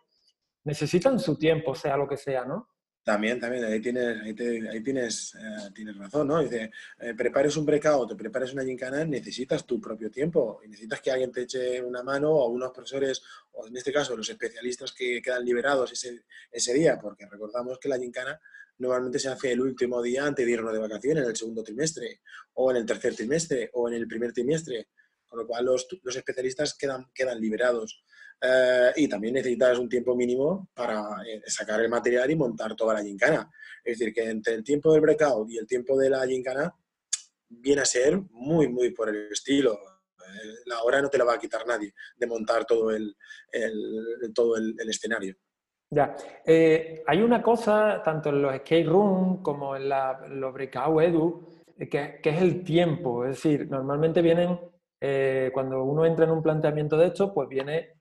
necesitan 0.65 1.19
su 1.19 1.39
tiempo, 1.39 1.75
sea 1.75 1.97
lo 1.97 2.09
que 2.09 2.17
sea, 2.17 2.45
¿no? 2.45 2.69
También, 3.07 3.39
también, 3.39 3.65
ahí 3.65 3.81
tienes, 3.81 4.21
ahí, 4.21 4.83
tienes, 4.83 5.37
eh, 5.37 5.71
tienes 5.73 5.97
razón, 5.97 6.27
¿no? 6.27 6.43
Dice, 6.43 6.73
eh, 6.99 7.15
prepares 7.15 7.57
un 7.57 7.65
breakout, 7.65 8.09
te 8.09 8.17
prepares 8.17 8.53
una 8.53 8.65
gincana, 8.65 9.05
necesitas 9.05 9.65
tu 9.65 9.81
propio 9.81 10.11
tiempo 10.11 10.61
y 10.65 10.69
necesitas 10.69 11.01
que 11.01 11.13
alguien 11.13 11.31
te 11.31 11.43
eche 11.43 11.81
una 11.81 12.03
mano 12.03 12.33
o 12.33 12.49
unos 12.49 12.73
profesores, 12.73 13.23
o 13.53 13.69
en 13.69 13.77
este 13.77 13.93
caso 13.93 14.17
los 14.17 14.29
especialistas 14.29 14.93
que 14.93 15.23
quedan 15.23 15.45
liberados 15.45 15.93
ese, 15.93 16.25
ese 16.51 16.75
día, 16.75 16.99
porque 17.01 17.27
recordamos 17.27 17.79
que 17.79 17.89
la 17.89 17.97
gincana 17.97 18.41
normalmente 18.79 19.21
se 19.21 19.29
hace 19.29 19.53
el 19.53 19.61
último 19.61 20.03
día 20.03 20.27
antes 20.27 20.45
de 20.45 20.51
irnos 20.51 20.73
de 20.73 20.81
vacaciones, 20.81 21.23
en 21.23 21.31
el 21.31 21.37
segundo 21.37 21.63
trimestre, 21.63 22.23
o 22.55 22.73
en 22.73 22.79
el 22.79 22.87
tercer 22.87 23.15
trimestre, 23.15 23.71
o 23.75 23.89
en 23.89 23.95
el 23.95 24.09
primer 24.09 24.33
trimestre, 24.33 24.89
con 25.29 25.39
lo 25.39 25.47
cual 25.47 25.65
los, 25.65 25.87
los 26.03 26.17
especialistas 26.17 26.77
quedan, 26.77 27.07
quedan 27.15 27.41
liberados. 27.41 28.03
Eh, 28.41 28.93
y 28.97 29.09
también 29.09 29.35
necesitas 29.35 29.79
un 29.79 29.89
tiempo 29.89 30.15
mínimo 30.15 30.69
para 30.75 31.23
eh, 31.27 31.43
sacar 31.47 31.81
el 31.81 31.89
material 31.89 32.31
y 32.31 32.37
montar 32.37 32.75
toda 32.77 32.95
la 32.95 33.03
gincana. 33.03 33.51
Es 33.83 33.99
decir, 33.99 34.13
que 34.13 34.29
entre 34.29 34.55
el 34.55 34.65
tiempo 34.65 34.93
del 34.93 35.01
breakout 35.01 35.51
y 35.51 35.59
el 35.59 35.67
tiempo 35.67 35.97
de 35.97 36.11
la 36.11 36.27
gincana 36.27 36.75
viene 37.49 37.81
a 37.81 37.87
ser 37.87 38.21
muy, 38.31 38.69
muy 38.69 38.91
por 38.91 39.09
el 39.09 39.33
estilo. 39.33 39.73
Eh, 39.73 40.55
la 40.67 40.83
hora 40.83 41.01
no 41.01 41.09
te 41.09 41.19
la 41.19 41.25
va 41.25 41.35
a 41.35 41.39
quitar 41.39 41.67
nadie 41.67 41.95
de 42.17 42.27
montar 42.27 42.67
todo 42.67 42.91
el, 42.91 43.17
todo 44.35 44.57
el, 44.57 44.75
escenario. 44.89 45.35
Ya, 45.89 46.17
hay 46.45 47.23
una 47.23 47.41
cosa, 47.43 48.03
tanto 48.05 48.31
en 48.31 48.43
los 48.43 48.57
skate 48.57 48.89
room 48.89 49.41
como 49.41 49.77
en, 49.77 49.89
los 49.89 50.53
breakout 50.53 51.03
edu, 51.03 51.49
que, 51.79 52.21
que, 52.21 52.31
es 52.31 52.43
el 52.43 52.65
tiempo. 52.65 53.25
Es 53.25 53.37
decir, 53.37 53.71
normalmente 53.71 54.21
vienen, 54.21 54.59
cuando 55.53 55.85
uno 55.85 56.05
entra 56.05 56.25
en 56.25 56.33
un 56.33 56.43
planteamiento 56.43 56.97
de 56.97 57.07
esto, 57.07 57.33
pues 57.33 57.49
viene 57.49 57.96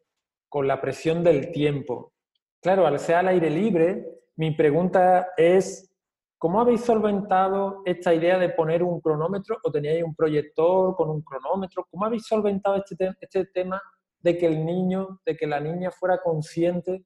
con 0.55 0.67
la 0.69 0.79
presión 0.79 1.21
del 1.21 1.51
tiempo. 1.51 2.13
Claro, 2.61 2.87
al 2.87 2.97
ser 2.97 3.15
al 3.15 3.27
aire 3.27 3.49
libre, 3.49 4.07
mi 4.37 4.51
pregunta 4.51 5.33
es, 5.35 5.93
¿cómo 6.37 6.61
habéis 6.61 6.79
solventado 6.79 7.81
esta 7.83 8.13
idea 8.13 8.39
de 8.39 8.47
poner 8.47 8.81
un 8.81 9.01
cronómetro 9.01 9.57
o 9.61 9.69
teníais 9.69 10.01
un 10.01 10.15
proyector 10.15 10.95
con 10.95 11.09
un 11.09 11.21
cronómetro? 11.23 11.85
¿Cómo 11.91 12.05
habéis 12.05 12.25
solventado 12.25 12.77
este, 12.77 13.13
este 13.19 13.47
tema 13.47 13.81
de 14.19 14.37
que 14.37 14.47
el 14.47 14.65
niño, 14.65 15.19
de 15.25 15.35
que 15.35 15.45
la 15.45 15.59
niña 15.59 15.91
fuera 15.91 16.21
consciente 16.23 17.03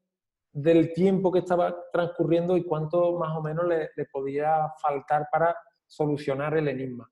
del 0.51 0.93
tiempo 0.93 1.31
que 1.31 1.39
estaba 1.39 1.75
transcurriendo 1.91 2.55
y 2.55 2.63
cuánto 2.63 3.17
más 3.17 3.35
o 3.35 3.41
menos 3.41 3.65
le, 3.67 3.89
podía 4.12 4.71
faltar 4.79 5.27
para 5.31 5.57
solucionar 5.88 6.55
el 6.55 6.67
enigma? 6.67 7.12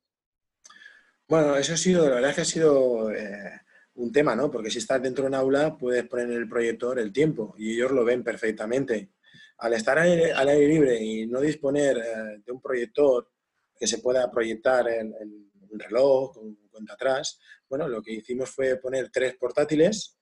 Bueno, 1.27 1.55
eso 1.55 1.73
ha 1.73 1.77
sido, 1.77 2.07
la 2.07 2.13
verdad 2.13 2.29
es 2.29 2.35
que 2.35 2.41
ha 2.43 2.45
sido 2.45 3.11
eh, 3.11 3.59
un 3.97 4.11
tema, 4.11 4.35
¿no? 4.35 4.49
Porque 4.49 4.69
si 4.69 4.77
estás 4.79 5.01
dentro 5.01 5.23
de 5.23 5.29
un 5.29 5.35
aula, 5.35 5.77
puedes 5.77 6.07
poner 6.07 6.31
el 6.31 6.47
proyector 6.47 6.99
el 6.99 7.11
tiempo 7.11 7.55
y 7.57 7.73
ellos 7.73 7.91
lo 7.91 8.05
ven 8.05 8.23
perfectamente. 8.23 9.11
Al 9.57 9.73
estar 9.73 9.97
al 9.97 10.07
aire, 10.07 10.67
libre 10.67 11.01
y 11.01 11.25
no 11.25 11.41
disponer 11.41 11.97
eh, 11.97 12.41
de 12.45 12.51
un 12.51 12.61
proyector 12.61 13.29
que 13.77 13.87
se 13.87 13.97
pueda 13.99 14.29
proyectar 14.31 14.87
en, 14.87 15.13
un 15.69 15.79
reloj, 15.79 16.33
con 16.33 16.55
cuenta 16.71 16.93
atrás, 16.93 17.39
bueno, 17.67 17.87
lo 17.87 18.01
que 18.01 18.13
hicimos 18.13 18.49
fue 18.49 18.77
poner 18.77 19.09
tres 19.11 19.35
portátiles 19.35 20.17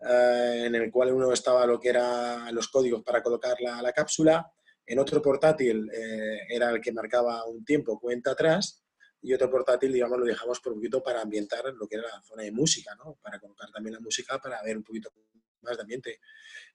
eh, 0.00 0.64
en 0.66 0.74
el 0.74 0.90
cual 0.90 1.12
uno 1.12 1.32
estaba 1.32 1.66
lo 1.66 1.78
que 1.78 1.90
eran 1.90 2.52
los 2.54 2.68
códigos 2.68 3.02
para 3.04 3.22
colocar 3.22 3.56
la, 3.60 3.80
la 3.80 3.92
cápsula, 3.92 4.50
en 4.88 4.98
otro 4.98 5.20
portátil 5.20 5.88
eh, 5.92 6.46
era 6.48 6.70
el 6.70 6.80
que 6.80 6.92
marcaba 6.92 7.44
un 7.46 7.62
tiempo 7.64 8.00
cuenta 8.00 8.30
atrás 8.30 8.82
y 9.20 9.32
otro 9.32 9.50
portátil, 9.50 9.92
digamos, 9.92 10.18
lo 10.18 10.24
dejamos 10.24 10.60
por 10.60 10.72
un 10.72 10.78
poquito 10.78 11.02
para 11.02 11.22
ambientar 11.22 11.64
lo 11.74 11.86
que 11.86 11.96
era 11.96 12.08
la 12.08 12.22
zona 12.22 12.44
de 12.44 12.52
música, 12.52 12.94
¿no? 12.94 13.18
Para 13.22 13.38
colocar 13.38 13.70
también 13.70 13.94
la 13.94 14.00
música, 14.00 14.38
para 14.38 14.62
ver 14.62 14.76
un 14.76 14.84
poquito 14.84 15.10
más 15.62 15.76
de 15.76 15.82
ambiente. 15.82 16.20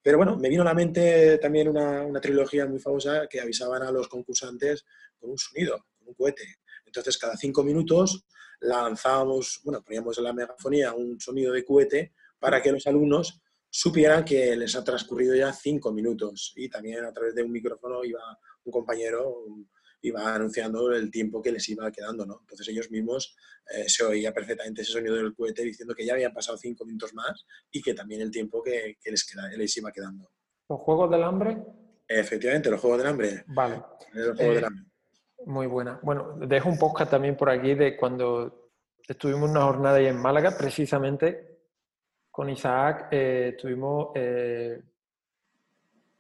Pero 0.02 0.18
bueno, 0.18 0.38
me 0.38 0.50
vino 0.50 0.62
a 0.62 0.66
la 0.66 0.74
mente 0.74 1.38
también 1.38 1.70
una, 1.70 2.04
una 2.04 2.20
trilogía 2.20 2.66
muy 2.66 2.80
famosa 2.80 3.28
que 3.28 3.40
avisaban 3.40 3.84
a 3.84 3.92
los 3.92 4.08
concursantes 4.08 4.86
con 5.18 5.32
un 5.32 5.38
sonido, 5.38 5.86
con 5.98 6.10
un 6.10 6.14
cohete. 6.14 6.58
Entonces, 6.86 7.18
cada 7.18 7.38
cinco 7.38 7.64
minutos 7.64 8.26
lanzábamos, 8.60 9.62
bueno, 9.64 9.82
poníamos 9.84 10.18
en 10.18 10.24
la 10.26 10.34
megafonía 10.34 10.94
un 10.94 11.20
sonido 11.20 11.54
de 11.54 11.64
cohete 11.64 12.14
para 12.40 12.62
que 12.62 12.72
los 12.72 12.86
alumnos 12.88 13.42
supieran 13.70 14.24
que 14.24 14.56
les 14.56 14.76
ha 14.76 14.84
transcurrido 14.84 15.36
ya 15.36 15.52
cinco 15.52 15.92
minutos. 15.92 16.54
Y 16.56 16.70
también 16.70 17.06
a 17.06 17.14
través 17.14 17.34
de 17.34 17.44
un 17.44 17.52
micrófono 17.52 18.04
iba 18.04 18.22
un 18.66 18.72
compañero, 18.72 19.46
iba 20.04 20.36
anunciando 20.36 20.92
el 20.92 21.10
tiempo 21.10 21.42
que 21.42 21.52
les 21.52 21.68
iba 21.70 21.92
quedando, 21.92 22.26
¿no? 22.26 22.40
Entonces 22.42 22.68
ellos 22.68 22.92
mismos 22.92 23.36
eh, 23.74 23.88
se 23.88 24.04
oía 24.04 24.34
perfectamente 24.34 24.82
ese 24.82 24.92
sonido 24.92 25.16
del 25.16 25.34
cohete 25.34 25.64
diciendo 25.64 25.96
que 25.96 26.06
ya 26.06 26.14
habían 26.14 26.34
pasado 26.34 26.58
cinco 26.58 26.86
minutos 26.86 27.14
más 27.14 27.46
y 27.72 27.82
que 27.82 27.94
también 27.94 28.22
el 28.22 28.30
tiempo 28.30 28.62
que, 28.62 28.98
les, 29.04 29.26
queda, 29.26 29.50
les 29.50 29.78
iba 29.78 29.92
quedando. 29.92 30.30
¿Los 30.70 30.80
Juegos 30.82 31.10
del 31.10 31.24
Hambre? 31.24 31.58
Efectivamente, 32.08 32.70
los 32.70 32.82
Juegos 32.82 33.00
del 33.00 33.08
Hambre. 33.08 33.44
Vale. 33.48 33.82
Eh, 34.40 34.62
muy 35.46 35.68
buena. 35.68 36.00
Bueno, 36.04 36.38
dejo 36.38 36.70
un 36.70 36.78
podcast 36.78 37.12
también 37.12 37.38
por 37.38 37.50
aquí 37.50 37.74
de 37.74 37.96
cuando 37.96 38.72
estuvimos 39.08 39.50
una 39.50 39.64
jornada 39.64 39.98
ahí 39.98 40.08
en 40.08 40.18
Málaga, 40.18 40.56
precisamente 40.58 41.54
con 42.30 42.50
Isaac 42.50 43.10
eh, 43.12 43.52
estuvimos, 43.56 44.08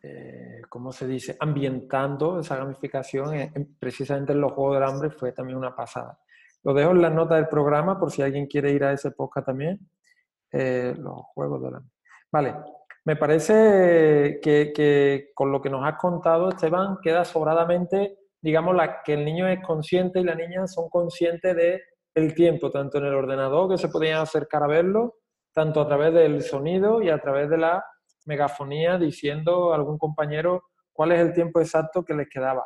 eh, 0.03 0.59
eh, 0.59 0.61
¿cómo 0.69 0.91
se 0.91 1.07
dice?, 1.07 1.37
ambientando 1.39 2.39
esa 2.39 2.57
gamificación 2.57 3.33
precisamente 3.79 4.33
en 4.33 4.41
los 4.41 4.51
Juegos 4.51 4.75
del 4.75 4.83
Hambre, 4.83 5.09
fue 5.09 5.31
también 5.31 5.57
una 5.57 5.75
pasada. 5.75 6.19
Lo 6.63 6.73
dejo 6.73 6.91
en 6.91 7.01
la 7.01 7.09
nota 7.09 7.35
del 7.35 7.47
programa 7.47 7.99
por 7.99 8.11
si 8.11 8.21
alguien 8.21 8.47
quiere 8.47 8.71
ir 8.71 8.83
a 8.83 8.91
ese 8.91 9.11
podcast 9.11 9.47
también, 9.47 9.79
los 10.51 11.23
Juegos 11.33 11.61
del 11.61 11.75
Hambre. 11.75 11.91
Vale, 12.31 12.55
me 13.05 13.15
parece 13.15 14.39
que, 14.41 14.71
que, 14.73 15.31
con 15.33 15.51
lo 15.51 15.61
que 15.61 15.69
nos 15.69 15.85
has 15.85 15.97
contado, 15.97 16.49
Esteban, 16.49 16.97
queda 17.01 17.25
sobradamente, 17.25 18.17
digamos, 18.41 18.75
la, 18.75 19.01
que 19.03 19.13
el 19.13 19.25
niño 19.25 19.47
es 19.47 19.61
consciente 19.61 20.19
y 20.19 20.23
la 20.23 20.35
niña 20.35 20.67
son 20.67 20.89
conscientes 20.89 21.55
de 21.55 21.81
el 22.15 22.33
tiempo, 22.33 22.69
tanto 22.69 22.99
en 22.99 23.05
el 23.05 23.13
ordenador 23.13 23.69
que 23.69 23.77
se 23.77 23.89
podían 23.89 24.21
acercar 24.21 24.63
a 24.63 24.67
verlo, 24.67 25.15
tanto 25.53 25.81
a 25.81 25.87
través 25.87 26.13
del 26.13 26.41
sonido 26.41 27.01
y 27.01 27.09
a 27.09 27.19
través 27.19 27.49
de 27.49 27.57
la 27.57 27.83
megafonía 28.25 28.97
diciendo 28.97 29.71
a 29.71 29.75
algún 29.75 29.97
compañero 29.97 30.63
cuál 30.91 31.11
es 31.11 31.19
el 31.19 31.33
tiempo 31.33 31.59
exacto 31.59 32.03
que 32.03 32.13
les 32.13 32.29
quedaba. 32.29 32.65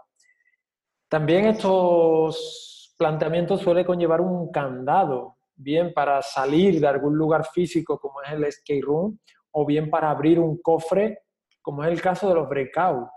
También 1.09 1.45
estos 1.45 2.93
planteamientos 2.97 3.61
suelen 3.61 3.85
conllevar 3.85 4.21
un 4.21 4.51
candado, 4.51 5.37
bien 5.55 5.93
para 5.93 6.21
salir 6.21 6.79
de 6.79 6.87
algún 6.87 7.17
lugar 7.17 7.45
físico 7.45 7.97
como 7.97 8.21
es 8.21 8.31
el 8.31 8.51
skate 8.51 8.83
room, 8.83 9.17
o 9.51 9.65
bien 9.65 9.89
para 9.89 10.09
abrir 10.09 10.39
un 10.39 10.61
cofre, 10.61 11.19
como 11.61 11.83
es 11.83 11.91
el 11.91 12.01
caso 12.01 12.27
de 12.27 12.35
los 12.35 12.49
breakout. 12.49 13.07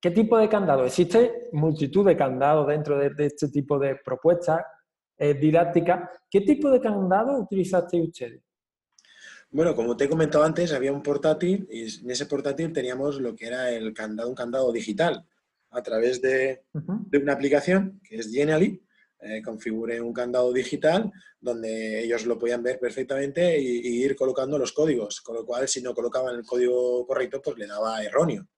¿Qué 0.00 0.10
tipo 0.10 0.36
de 0.36 0.48
candado? 0.48 0.84
Existe 0.84 1.48
multitud 1.52 2.04
de 2.04 2.16
candados 2.16 2.66
dentro 2.66 2.98
de, 2.98 3.12
este 3.24 3.48
tipo 3.48 3.78
de 3.78 3.96
propuestas 4.04 4.64
eh, 5.16 5.34
didácticas. 5.34 6.10
¿Qué 6.28 6.40
tipo 6.40 6.68
de 6.70 6.80
candado 6.80 7.38
utilizaste 7.38 8.00
ustedes? 8.02 8.42
Bueno, 9.52 9.76
como 9.76 9.98
te 9.98 10.04
he 10.04 10.08
comentado 10.08 10.44
antes, 10.44 10.72
había 10.72 10.92
un 10.92 11.02
portátil 11.02 11.68
y 11.70 11.82
en 11.82 12.10
ese 12.10 12.24
portátil 12.24 12.72
teníamos 12.72 13.20
lo 13.20 13.36
que 13.36 13.48
era 13.48 13.70
el 13.70 13.92
candado, 13.92 14.30
un 14.30 14.34
candado 14.34 14.72
digital 14.72 15.26
a 15.70 15.82
través 15.82 16.22
de, 16.22 16.64
una 17.12 17.34
aplicación 17.34 18.00
que 18.02 18.16
es 18.16 18.32
Genially. 18.32 18.82
Eh, 19.20 19.42
configuré 19.42 20.00
un 20.00 20.14
candado 20.14 20.54
digital 20.54 21.12
donde 21.38 22.02
ellos 22.02 22.24
lo 22.24 22.38
podían 22.38 22.62
ver 22.62 22.80
perfectamente 22.80 23.60
y, 23.60 24.02
ir 24.02 24.16
colocando 24.16 24.58
los 24.58 24.72
códigos, 24.72 25.20
con 25.20 25.36
lo 25.36 25.44
cual 25.44 25.68
si 25.68 25.82
no 25.82 25.94
colocaban 25.94 26.34
el 26.34 26.46
código 26.46 27.06
correcto, 27.06 27.42
pues 27.42 27.58
le 27.58 27.66
daba 27.66 28.02
erróneo. 28.02 28.48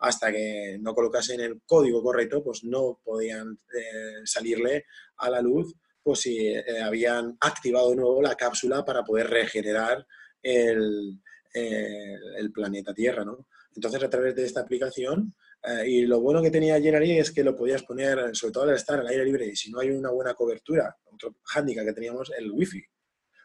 Hasta 0.00 0.30
que 0.30 0.76
no 0.78 0.94
colocasen 0.94 1.40
el 1.40 1.62
código 1.64 2.02
correcto, 2.02 2.44
pues 2.44 2.62
no 2.62 3.00
podían 3.02 3.58
eh, 3.74 4.20
salirle 4.24 4.84
a 5.16 5.30
la 5.30 5.40
luz, 5.40 5.74
pues 6.02 6.20
si 6.20 6.46
eh, 6.48 6.82
habían 6.82 7.38
activado 7.40 7.90
de 7.90 7.96
nuevo 7.96 8.20
la 8.20 8.34
cápsula 8.34 8.84
para 8.84 9.02
poder 9.02 9.30
regenerar 9.30 10.06
el, 10.42 11.20
eh, 11.54 12.16
el 12.36 12.52
planeta 12.52 12.94
Tierra, 12.94 13.24
¿no? 13.24 13.46
Entonces, 13.74 14.02
a 14.02 14.10
través 14.10 14.34
de 14.34 14.44
esta 14.44 14.60
aplicación, 14.60 15.34
eh, 15.62 15.88
y 15.88 16.06
lo 16.06 16.20
bueno 16.20 16.42
que 16.42 16.50
tenía 16.50 16.80
Genially 16.80 17.18
es 17.18 17.30
que 17.30 17.44
lo 17.44 17.54
podías 17.54 17.82
poner, 17.84 18.34
sobre 18.34 18.52
todo 18.52 18.64
al 18.64 18.74
estar 18.74 18.98
al 18.98 19.06
aire 19.06 19.24
libre, 19.24 19.46
y 19.46 19.56
si 19.56 19.70
no 19.70 19.80
hay 19.80 19.90
una 19.90 20.10
buena 20.10 20.34
cobertura, 20.34 20.94
otro 21.04 21.36
handicap 21.54 21.84
que 21.86 21.92
teníamos, 21.92 22.32
el 22.36 22.50
wifi. 22.50 22.82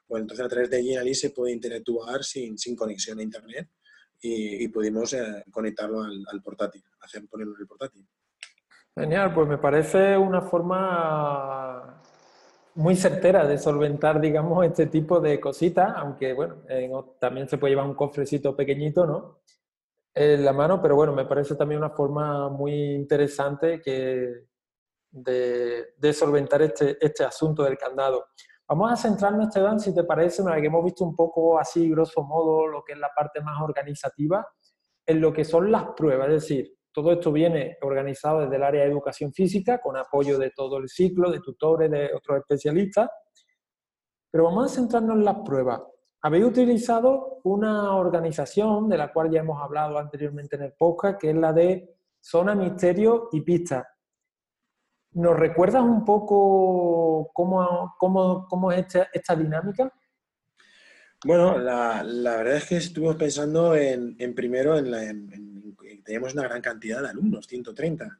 Pues 0.07 0.21
entonces 0.21 0.45
a 0.45 0.49
través 0.49 0.69
de 0.69 0.81
Genially 0.81 1.13
se 1.13 1.31
puede 1.31 1.53
interactuar 1.53 2.23
sin, 2.23 2.57
sin 2.57 2.75
conexión 2.75 3.19
a 3.19 3.23
internet 3.23 3.69
y, 4.21 4.63
y 4.63 4.67
pudimos 4.69 5.13
eh, 5.13 5.43
conectarlo 5.51 6.01
al, 6.01 6.23
al, 6.31 6.41
portátil, 6.41 6.83
hacer 7.01 7.27
ponerlo 7.27 7.55
en 7.55 7.61
el 7.61 7.67
portátil. 7.67 8.07
Genial, 8.95 9.33
pues 9.33 9.47
me 9.47 9.57
parece 9.57 10.17
una 10.17 10.41
forma 10.41 12.01
muy 12.77 12.95
certera 12.95 13.47
de 13.47 13.57
solventar, 13.57 14.21
digamos, 14.21 14.63
este 14.63 14.85
tipo 14.85 15.19
de 15.19 15.39
cositas, 15.39 15.93
aunque, 15.95 16.33
bueno, 16.33 16.57
también 17.19 17.49
se 17.49 17.57
puede 17.57 17.71
llevar 17.71 17.87
un 17.87 17.95
cofrecito 17.95 18.55
pequeñito, 18.55 19.07
¿no? 19.07 19.39
En 20.13 20.45
la 20.45 20.53
mano, 20.53 20.79
pero 20.79 20.95
bueno, 20.95 21.11
me 21.11 21.25
parece 21.25 21.55
también 21.55 21.79
una 21.79 21.89
forma 21.89 22.49
muy 22.49 22.73
interesante 22.93 23.81
que 23.81 24.45
de, 25.09 26.13
solventar 26.13 26.61
este, 26.61 27.03
este 27.03 27.23
asunto 27.23 27.63
del 27.63 27.79
candado. 27.79 28.27
Vamos 28.67 28.91
a 28.91 28.95
centrarnos, 28.95 29.47
Esteban, 29.47 29.79
si 29.79 29.95
te 29.95 30.03
parece, 30.03 30.43
una 30.43 30.53
vez 30.53 30.61
que 30.61 30.67
hemos 30.67 30.85
visto 30.85 31.03
un 31.03 31.15
poco 31.15 31.57
así, 31.57 31.89
grosso 31.89 32.21
modo, 32.23 32.67
lo 32.67 32.83
que 32.83 32.93
es 32.93 32.99
la 32.99 33.09
parte 33.15 33.41
más 33.41 33.59
organizativa, 33.59 34.47
en 35.03 35.19
lo 35.19 35.33
que 35.33 35.45
son 35.45 35.71
las 35.71 35.85
pruebas, 35.95 36.27
es 36.27 36.33
decir, 36.43 36.76
todo 36.97 37.11
esto 37.11 37.31
viene 37.31 37.77
organizado 37.81 38.41
desde 38.41 38.55
el 38.55 38.63
área 38.63 38.83
de 38.83 38.89
educación 38.89 39.31
física, 39.31 39.79
con 39.79 39.95
apoyo 39.95 40.39
de 40.39 40.49
todo 40.49 40.79
el 40.79 40.89
ciclo, 40.89 41.29
de 41.29 41.41
tutores, 41.41 41.91
de 41.91 42.09
otros 42.11 42.39
especialistas. 42.39 43.07
Pero 44.31 44.45
vamos 44.45 44.71
a 44.71 44.75
centrarnos 44.75 45.15
en 45.15 45.23
las 45.23 45.35
pruebas. 45.45 45.79
Habéis 46.23 46.45
utilizado 46.45 47.39
una 47.43 47.95
organización 47.95 48.89
de 48.89 48.97
la 48.97 49.13
cual 49.13 49.29
ya 49.29 49.41
hemos 49.41 49.61
hablado 49.61 49.99
anteriormente 49.99 50.55
en 50.55 50.63
el 50.63 50.73
podcast, 50.73 51.21
que 51.21 51.29
es 51.29 51.35
la 51.35 51.53
de 51.53 51.99
Zona 52.19 52.55
Misterio 52.55 53.29
y 53.31 53.41
Pista. 53.41 53.87
¿Nos 55.11 55.37
recuerdas 55.37 55.83
un 55.83 56.03
poco 56.03 57.29
cómo, 57.31 57.93
cómo, 57.99 58.47
cómo 58.47 58.71
es 58.71 58.87
esta, 59.13 59.35
dinámica? 59.35 59.93
Bueno, 61.23 61.59
la, 61.59 62.01
la, 62.03 62.37
verdad 62.37 62.55
es 62.55 62.65
que 62.65 62.77
estuvimos 62.77 63.17
pensando 63.17 63.75
en, 63.75 64.15
en 64.17 64.33
primero 64.33 64.79
en, 64.79 64.89
la, 64.89 65.03
en 65.03 65.46
teníamos 66.07 66.33
una 66.33 66.43
gran 66.43 66.61
cantidad 66.61 67.01
de 67.01 67.09
alumnos, 67.09 67.45
130. 67.47 68.19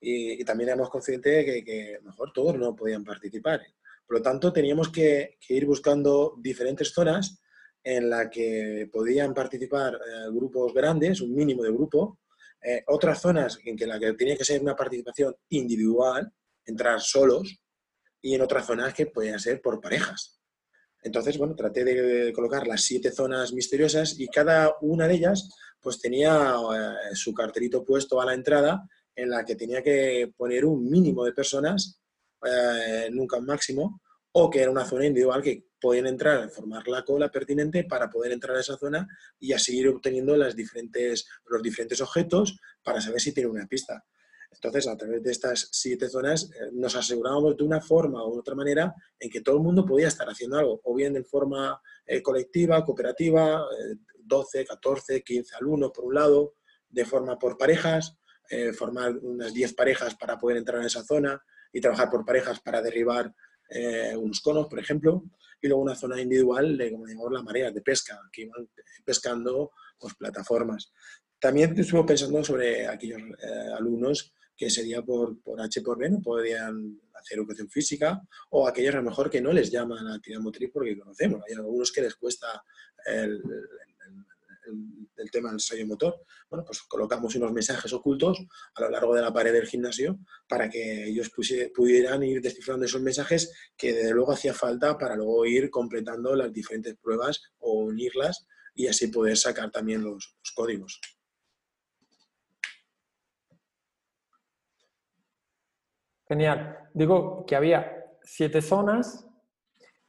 Y, 0.00 0.44
también 0.44 0.70
éramos 0.70 0.90
conscientes 0.90 1.46
de 1.46 1.64
que, 1.64 2.00
mejor 2.02 2.32
todos 2.32 2.58
no 2.58 2.74
podían 2.74 3.04
participar. 3.04 3.62
Por 4.04 4.16
lo 4.16 4.22
tanto, 4.22 4.52
teníamos 4.52 4.88
que, 4.88 5.38
ir 5.48 5.64
buscando 5.64 6.34
diferentes 6.38 6.90
zonas 6.92 7.40
en 7.84 8.10
las 8.10 8.28
que 8.28 8.90
podían 8.92 9.32
participar 9.32 9.94
eh, 9.94 10.30
grupos 10.32 10.74
grandes, 10.74 11.20
un 11.20 11.32
mínimo 11.32 11.62
de 11.62 11.70
grupo, 11.70 12.18
eh, 12.60 12.82
otras 12.88 13.20
zonas 13.20 13.58
en 13.64 13.76
que 13.76 13.86
la 13.86 14.00
que 14.00 14.12
tenía 14.14 14.36
que 14.36 14.44
ser 14.44 14.60
una 14.60 14.74
participación 14.74 15.36
individual, 15.50 16.32
entrar 16.66 17.00
solos, 17.00 17.62
y 18.20 18.34
en 18.34 18.40
otras 18.40 18.66
zonas 18.66 18.92
que 18.94 19.06
podían 19.06 19.38
ser 19.38 19.62
por 19.62 19.80
parejas. 19.80 20.37
Entonces, 21.02 21.38
bueno, 21.38 21.54
traté 21.54 21.84
de 21.84 22.32
colocar 22.32 22.66
las 22.66 22.82
siete 22.82 23.12
zonas 23.12 23.52
misteriosas 23.52 24.18
y 24.18 24.28
cada 24.28 24.74
una 24.80 25.06
de 25.06 25.14
ellas 25.14 25.48
pues 25.80 26.00
tenía 26.00 26.54
eh, 26.54 27.14
su 27.14 27.32
cartelito 27.32 27.84
puesto 27.84 28.20
a 28.20 28.26
la 28.26 28.34
entrada 28.34 28.88
en 29.14 29.30
la 29.30 29.44
que 29.44 29.56
tenía 29.56 29.82
que 29.82 30.32
poner 30.36 30.64
un 30.64 30.88
mínimo 30.88 31.24
de 31.24 31.32
personas, 31.32 32.00
eh, 32.44 33.08
nunca 33.10 33.38
un 33.38 33.46
máximo, 33.46 34.00
o 34.32 34.50
que 34.50 34.60
era 34.60 34.70
una 34.70 34.84
zona 34.84 35.06
individual 35.06 35.42
que 35.42 35.64
podían 35.80 36.06
entrar, 36.06 36.50
formar 36.50 36.86
la 36.88 37.04
cola 37.04 37.30
pertinente 37.30 37.84
para 37.84 38.10
poder 38.10 38.32
entrar 38.32 38.56
a 38.56 38.60
esa 38.60 38.76
zona 38.76 39.06
y 39.38 39.52
así 39.52 39.78
ir 39.78 39.88
obteniendo 39.88 40.36
las 40.36 40.54
diferentes, 40.54 41.26
los 41.46 41.62
diferentes 41.62 42.00
objetos 42.00 42.58
para 42.82 43.00
saber 43.00 43.20
si 43.20 43.32
tiene 43.32 43.50
una 43.50 43.66
pista. 43.66 44.04
Entonces, 44.50 44.88
a 44.88 44.96
través 44.96 45.22
de 45.22 45.30
estas 45.30 45.68
siete 45.70 46.08
zonas, 46.08 46.50
eh, 46.50 46.70
nos 46.72 46.96
asegurábamos 46.96 47.56
de 47.56 47.64
una 47.64 47.80
forma 47.80 48.24
u 48.26 48.38
otra 48.38 48.54
manera 48.54 48.94
en 49.18 49.30
que 49.30 49.40
todo 49.40 49.56
el 49.56 49.62
mundo 49.62 49.84
podía 49.84 50.08
estar 50.08 50.28
haciendo 50.28 50.58
algo, 50.58 50.80
o 50.84 50.94
bien 50.94 51.12
de 51.12 51.24
forma 51.24 51.80
colectiva, 52.22 52.82
cooperativa, 52.86 53.62
12, 54.16 54.64
14, 54.64 55.22
15 55.22 55.56
alumnos 55.56 55.90
por 55.92 56.06
un 56.06 56.14
lado, 56.14 56.54
de 56.88 57.04
forma 57.04 57.38
por 57.38 57.56
parejas, 57.58 58.16
eh, 58.50 58.72
formar 58.72 59.16
unas 59.18 59.52
10 59.52 59.74
parejas 59.74 60.14
para 60.14 60.38
poder 60.38 60.56
entrar 60.58 60.80
en 60.80 60.86
esa 60.86 61.04
zona 61.04 61.42
y 61.72 61.80
trabajar 61.80 62.08
por 62.10 62.24
parejas 62.24 62.60
para 62.60 62.80
derribar 62.80 63.34
eh, 63.68 64.16
unos 64.16 64.40
conos, 64.40 64.68
por 64.68 64.78
ejemplo, 64.78 65.24
y 65.60 65.68
luego 65.68 65.82
una 65.82 65.94
zona 65.94 66.20
individual 66.20 66.78
de, 66.78 66.92
como 66.92 67.06
digamos, 67.06 67.32
la 67.32 67.42
marea 67.42 67.70
de 67.70 67.82
pesca, 67.82 68.18
que 68.32 68.42
iban 68.42 68.68
pescando 69.04 69.72
pues, 69.98 70.14
plataformas. 70.14 70.92
También 71.38 71.78
estuve 71.78 72.04
pensando 72.04 72.42
sobre 72.42 72.86
aquellos 72.86 73.20
eh, 73.20 73.72
alumnos 73.76 74.34
que 74.58 74.68
sería 74.68 75.02
por, 75.02 75.40
por 75.40 75.60
H 75.60 75.80
por 75.82 75.96
B, 75.96 76.10
no 76.10 76.20
podían 76.20 77.00
hacer 77.14 77.38
educación 77.38 77.70
física, 77.70 78.20
o 78.50 78.66
aquellos 78.66 78.94
a 78.94 78.98
lo 78.98 79.04
mejor 79.04 79.30
que 79.30 79.40
no 79.40 79.52
les 79.52 79.70
llaman 79.70 80.06
a 80.08 80.16
actividad 80.16 80.40
motriz 80.40 80.70
porque 80.72 80.98
conocemos. 80.98 81.42
Hay 81.48 81.54
algunos 81.54 81.92
que 81.92 82.02
les 82.02 82.16
cuesta 82.16 82.64
el, 83.06 83.40
el, 85.16 85.30
tema 85.30 85.48
del 85.48 85.56
ensayo 85.56 85.86
motor. 85.86 86.24
Bueno, 86.50 86.64
pues 86.64 86.82
colocamos 86.82 87.36
unos 87.36 87.52
mensajes 87.52 87.92
ocultos 87.92 88.38
a 88.74 88.82
lo 88.82 88.90
largo 88.90 89.14
de 89.14 89.22
la 89.22 89.32
pared 89.32 89.52
del 89.52 89.66
gimnasio 89.66 90.18
para 90.48 90.68
que 90.68 91.04
ellos 91.04 91.30
pudieran 91.74 92.24
ir 92.24 92.40
descifrando 92.40 92.84
esos 92.84 93.00
mensajes 93.00 93.52
que 93.76 93.92
desde 93.92 94.12
luego 94.12 94.32
hacía 94.32 94.54
falta 94.54 94.98
para 94.98 95.14
luego 95.14 95.46
ir 95.46 95.70
completando 95.70 96.34
las 96.34 96.52
diferentes 96.52 96.96
pruebas 96.96 97.42
o 97.58 97.84
unirlas 97.84 98.46
y 98.74 98.88
así 98.88 99.06
poder 99.06 99.36
sacar 99.36 99.70
también 99.70 100.02
los 100.02 100.36
códigos. 100.54 101.00
Genial. 106.28 106.76
Digo 106.92 107.46
que 107.46 107.56
había 107.56 108.04
siete 108.22 108.60
zonas 108.60 109.26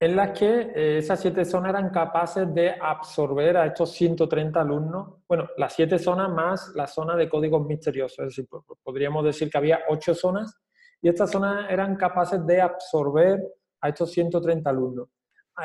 en 0.02 0.16
las 0.16 0.38
que 0.38 0.72
eh, 0.76 0.98
esas 0.98 1.20
siete 1.20 1.46
zonas 1.46 1.70
eran 1.70 1.90
capaces 1.90 2.54
de 2.54 2.72
absorber 2.72 3.58
a 3.58 3.66
estos 3.66 3.92
130 3.94 4.60
alumnos. 4.60 5.16
Bueno, 5.28 5.48
las 5.58 5.74
siete 5.74 5.98
zonas 5.98 6.30
más 6.30 6.72
la 6.76 6.88
zona 6.88 7.16
de 7.16 7.30
códigos 7.30 7.66
misteriosos, 7.66 8.20
es 8.20 8.26
decir, 8.36 8.48
podríamos 8.84 9.24
decir 9.26 9.50
que 9.50 9.58
había 9.58 9.80
ocho 9.90 10.14
zonas 10.14 10.58
y 11.02 11.10
estas 11.10 11.32
zonas 11.32 11.70
eran 11.70 11.96
capaces 11.96 12.46
de 12.46 12.62
absorber 12.62 13.42
a 13.82 13.90
estos 13.90 14.12
130 14.12 14.70
alumnos. 14.70 15.10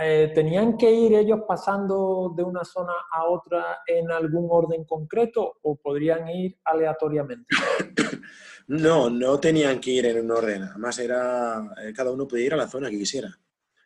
Eh, 0.01 0.33
¿Tenían 0.35 0.77
que 0.77 0.91
ir 0.91 1.15
ellos 1.15 1.41
pasando 1.47 2.33
de 2.37 2.43
una 2.43 2.65
zona 2.65 2.93
a 3.13 3.25
otra 3.25 3.79
en 3.87 4.11
algún 4.11 4.49
orden 4.51 4.85
concreto 4.85 5.59
o 5.63 5.77
podrían 5.77 6.29
ir 6.29 6.59
aleatoriamente? 6.65 7.55
No, 8.67 9.11
no 9.11 9.39
tenían 9.39 9.79
que 9.79 9.91
ir 9.91 10.07
en 10.07 10.25
un 10.25 10.31
orden. 10.31 10.63
Además, 10.63 10.99
era, 10.99 11.71
eh, 11.83 11.93
cada 11.95 12.11
uno 12.11 12.27
podía 12.27 12.47
ir 12.47 12.55
a 12.55 12.57
la 12.57 12.67
zona 12.67 12.89
que 12.89 12.97
quisiera. 12.97 13.39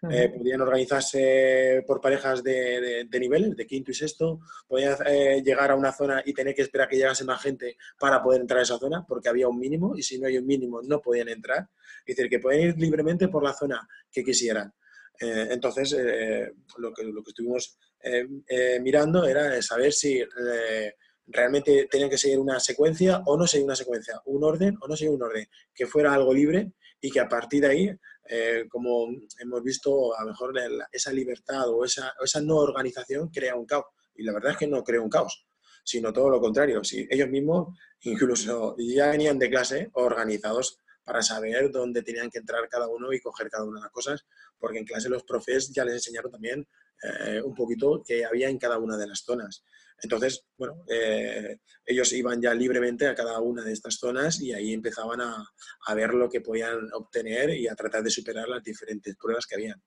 Eh, 0.09 0.33
podían 0.37 0.61
organizarse 0.61 1.83
por 1.85 2.01
parejas 2.01 2.45
de, 2.45 3.09
nivel, 3.19 3.57
de 3.57 3.67
quinto 3.67 3.91
y 3.91 3.95
sexto, 3.95 4.41
podían 4.69 4.97
eh, 5.05 5.43
llegar 5.45 5.73
a 5.73 5.75
una 5.75 5.91
zona 5.91 6.23
y 6.25 6.33
tener 6.33 6.55
que 6.55 6.63
esperar 6.63 6.89
que 6.89 6.97
llegase 6.97 7.25
más 7.25 7.43
gente 7.43 7.77
para 7.99 8.23
poder 8.23 8.43
entrar 8.43 8.61
a 8.61 8.63
esa 8.63 8.79
zona, 8.79 9.05
porque 9.07 9.29
había 9.29 9.49
un 9.49 9.59
mínimo, 9.59 9.97
y 9.97 10.03
si 10.03 10.21
no 10.21 10.29
hay 10.29 10.39
un 10.39 10.47
mínimo 10.47 10.81
no 10.83 11.01
podían 11.01 11.29
entrar. 11.29 11.69
Es 12.07 12.15
decir, 12.15 12.31
que 12.31 12.39
pueden 12.39 12.69
ir 12.69 12.79
libremente 12.79 13.27
por 13.27 13.43
la 13.43 13.53
zona 13.53 13.89
que 14.13 14.23
quisieran. 14.23 14.73
Eh, 15.21 15.49
entonces, 15.51 15.97
lo, 16.79 16.93
que, 16.93 17.05
lo 17.05 17.23
que 17.23 17.31
estuvimos 17.31 17.79
mirando 18.81 19.27
era 19.27 19.61
saber 19.63 19.93
si 19.93 20.23
realmente 21.27 21.89
tenían 21.91 22.09
que 22.09 22.19
seguir 22.19 22.39
una 22.39 22.61
secuencia 22.61 23.23
o 23.27 23.37
no 23.37 23.47
seguir 23.47 23.67
una 23.67 23.77
secuencia, 23.77 24.21
un 24.27 24.45
orden 24.45 24.77
o 24.81 24.89
no 24.89 24.97
seguir 24.97 25.15
un 25.15 25.23
orden, 25.23 25.47
que 25.75 25.87
fuera 25.87 26.15
algo 26.15 26.33
libre 26.33 26.73
y 27.01 27.11
que 27.11 27.21
a 27.21 27.29
partir 27.29 27.63
de 27.63 27.69
ahí 27.69 27.99
eh, 28.31 28.67
como 28.69 29.09
hemos 29.41 29.63
visto, 29.63 30.15
a 30.15 30.23
lo 30.23 30.31
mejor 30.31 30.53
esa 30.93 31.13
libertad 31.13 31.69
o 31.71 31.85
esa, 31.85 32.13
esa, 32.23 32.43
no 32.43 32.57
organización 32.57 33.29
crea 33.31 33.57
un 33.57 33.65
caos. 33.65 33.87
Y 34.15 34.23
la 34.23 34.35
verdad 34.35 34.53
es 34.53 34.59
que 34.59 34.67
no 34.67 34.85
crea 34.85 35.01
un 35.01 35.09
caos, 35.09 35.47
sino 35.83 36.13
todo 36.13 36.29
lo 36.29 36.41
contrario. 36.41 36.85
Si 36.85 37.07
ellos 37.09 37.29
mismos 37.29 37.79
incluso 38.03 38.77
ya 38.79 39.11
venían 39.11 39.39
de 39.39 39.49
clase 39.49 39.91
organizados 39.95 40.79
para 41.09 41.23
saber 41.23 41.71
dónde 41.73 42.03
tenían 42.03 42.29
que 42.29 42.37
entrar 42.37 42.69
cada 42.69 42.87
uno 42.87 43.15
y 43.15 43.21
coger 43.21 43.49
cada 43.49 43.65
una 43.65 43.81
de 43.81 43.85
las 43.85 43.93
cosas, 43.93 44.27
porque 44.59 44.79
en 44.79 44.85
clase 44.85 45.09
los 45.09 45.25
profes 45.25 45.73
ya 45.73 45.83
les 45.83 45.95
enseñaron 45.95 46.31
también 46.31 46.69
eh, 47.03 47.41
un 47.43 47.55
poquito 47.55 48.03
que 48.07 48.27
había 48.27 48.51
en 48.51 48.59
cada 48.59 48.77
una 48.77 48.99
de 48.99 49.07
las 49.07 49.21
zonas. 49.21 49.65
Entonces, 50.03 50.45
bueno, 50.59 50.85
eh, 50.87 51.61
ellos 51.87 52.13
iban 52.13 52.43
ya 52.43 52.53
libremente 52.53 53.07
a 53.07 53.15
cada 53.15 53.41
una 53.41 53.65
de 53.65 53.73
estas 53.73 53.95
zonas 53.95 54.39
y 54.43 54.53
ahí 54.53 54.75
empezaban 54.75 55.23
a, 55.23 55.95
ver 55.95 56.13
lo 56.13 56.29
que 56.29 56.43
podían 56.43 56.93
obtener 56.93 57.51
y 57.51 57.67
a 57.69 57.75
tratar 57.75 58.03
de 58.03 58.11
superar 58.11 58.47
las 58.47 58.63
diferentes 58.63 59.17
pruebas 59.17 59.47
que 59.47 59.55
habían. 59.55 59.83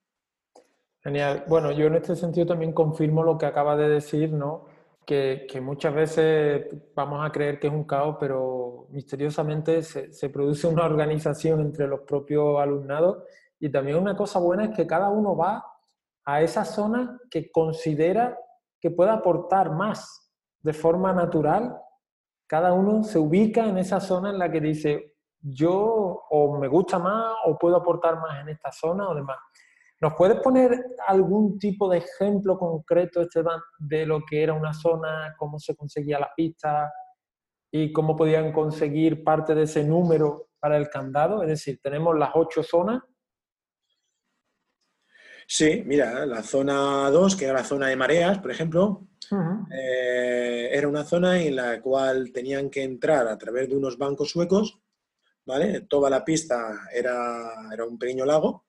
Genial. 1.04 1.44
Bueno, 1.46 1.70
yo 1.70 1.86
en 1.86 1.94
este 1.94 2.16
sentido 2.16 2.46
también 2.46 2.72
confirmo 2.72 3.22
lo 3.22 3.38
que 3.38 3.46
acaba 3.46 3.76
de 3.76 3.88
decir, 3.88 4.32
¿no? 4.32 4.66
Que, 5.04 5.46
muchas 5.60 5.94
veces 5.94 6.66
vamos 6.94 7.24
a 7.24 7.30
creer 7.30 7.58
que 7.58 7.66
es 7.66 7.72
un 7.72 7.84
caos, 7.84 8.16
pero 8.18 8.86
misteriosamente 8.90 9.82
se, 9.82 10.12
se, 10.12 10.30
produce 10.30 10.66
una 10.66 10.84
organización 10.84 11.60
entre 11.60 11.86
los 11.86 12.00
propios 12.00 12.60
alumnados. 12.60 13.24
Y 13.58 13.70
también 13.70 13.98
una 13.98 14.16
cosa 14.16 14.38
buena 14.38 14.64
es 14.64 14.76
que 14.76 14.86
cada 14.86 15.10
uno 15.10 15.36
va 15.36 15.64
a 16.24 16.40
esa 16.40 16.64
zona 16.64 17.20
que 17.30 17.50
considera 17.50 18.38
que 18.80 18.90
pueda 18.90 19.14
aportar 19.14 19.70
más 19.70 20.22
de 20.60 20.72
forma 20.72 21.12
natural, 21.12 21.76
cada 22.46 22.72
uno 22.72 23.02
se 23.02 23.18
ubica 23.18 23.64
en 23.64 23.78
esa 23.78 24.00
zona 24.00 24.30
en 24.30 24.38
la 24.38 24.50
que 24.50 24.60
dice, 24.60 25.14
yo 25.40 26.22
o 26.30 26.58
me 26.58 26.68
gusta 26.68 26.98
más 26.98 27.34
o 27.46 27.58
puedo 27.58 27.76
aportar 27.76 28.20
más 28.20 28.40
en 28.40 28.50
esta 28.50 28.70
zona 28.70 29.08
o 29.08 29.14
demás. 29.14 29.38
¿Nos 30.02 30.14
puedes 30.14 30.40
poner 30.40 30.96
algún 31.06 31.60
tipo 31.60 31.88
de 31.88 31.98
ejemplo 31.98 32.58
concreto, 32.58 33.20
Esteban, 33.20 33.60
de 33.78 34.04
lo 34.04 34.24
que 34.28 34.42
era 34.42 34.52
una 34.52 34.74
zona, 34.74 35.32
cómo 35.38 35.60
se 35.60 35.76
conseguía 35.76 36.18
la 36.18 36.32
pista 36.36 36.92
y 37.70 37.92
cómo 37.92 38.16
podían 38.16 38.52
conseguir 38.52 39.22
parte 39.22 39.54
de 39.54 39.62
ese 39.62 39.84
número 39.84 40.48
para 40.58 40.76
el 40.76 40.90
candado? 40.90 41.42
Es 41.42 41.48
decir, 41.50 41.78
tenemos 41.80 42.18
las 42.18 42.30
ocho 42.34 42.64
zonas 42.64 43.00
Sí, 45.46 45.82
mira, 45.84 46.24
la 46.24 46.42
zona 46.42 47.10
2, 47.10 47.36
que 47.36 47.44
era 47.44 47.54
la 47.54 47.64
zona 47.64 47.88
de 47.88 47.96
mareas, 47.96 48.38
por 48.38 48.50
ejemplo, 48.50 49.06
eh, 49.70 50.70
era 50.72 50.88
una 50.88 51.04
zona 51.04 51.40
en 51.40 51.56
la 51.56 51.80
cual 51.80 52.32
tenían 52.32 52.70
que 52.70 52.82
entrar 52.82 53.28
a 53.28 53.36
través 53.36 53.68
de 53.68 53.76
unos 53.76 53.98
bancos 53.98 54.30
suecos, 54.30 54.80
¿vale? 55.44 55.82
Toda 55.82 56.08
la 56.08 56.24
pista 56.24 56.88
era, 56.92 57.70
era 57.72 57.84
un 57.84 57.98
pequeño 57.98 58.24
lago 58.24 58.64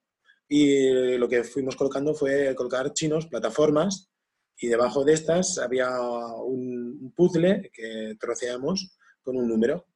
y 0.56 1.18
lo 1.18 1.28
que 1.28 1.44
fuimos 1.44 1.76
colocando 1.76 2.14
fue 2.14 2.54
colocar 2.54 2.94
chinos, 2.94 3.26
plataformas, 3.26 4.12
y 4.56 4.68
debajo 4.68 5.04
de 5.04 5.14
estas 5.14 5.58
había 5.58 5.90
un, 6.00 7.12
puzzle 7.16 7.72
que 7.74 8.16
troceamos 8.20 8.96
con 9.24 9.36
un 9.36 9.48
número, 9.48 9.88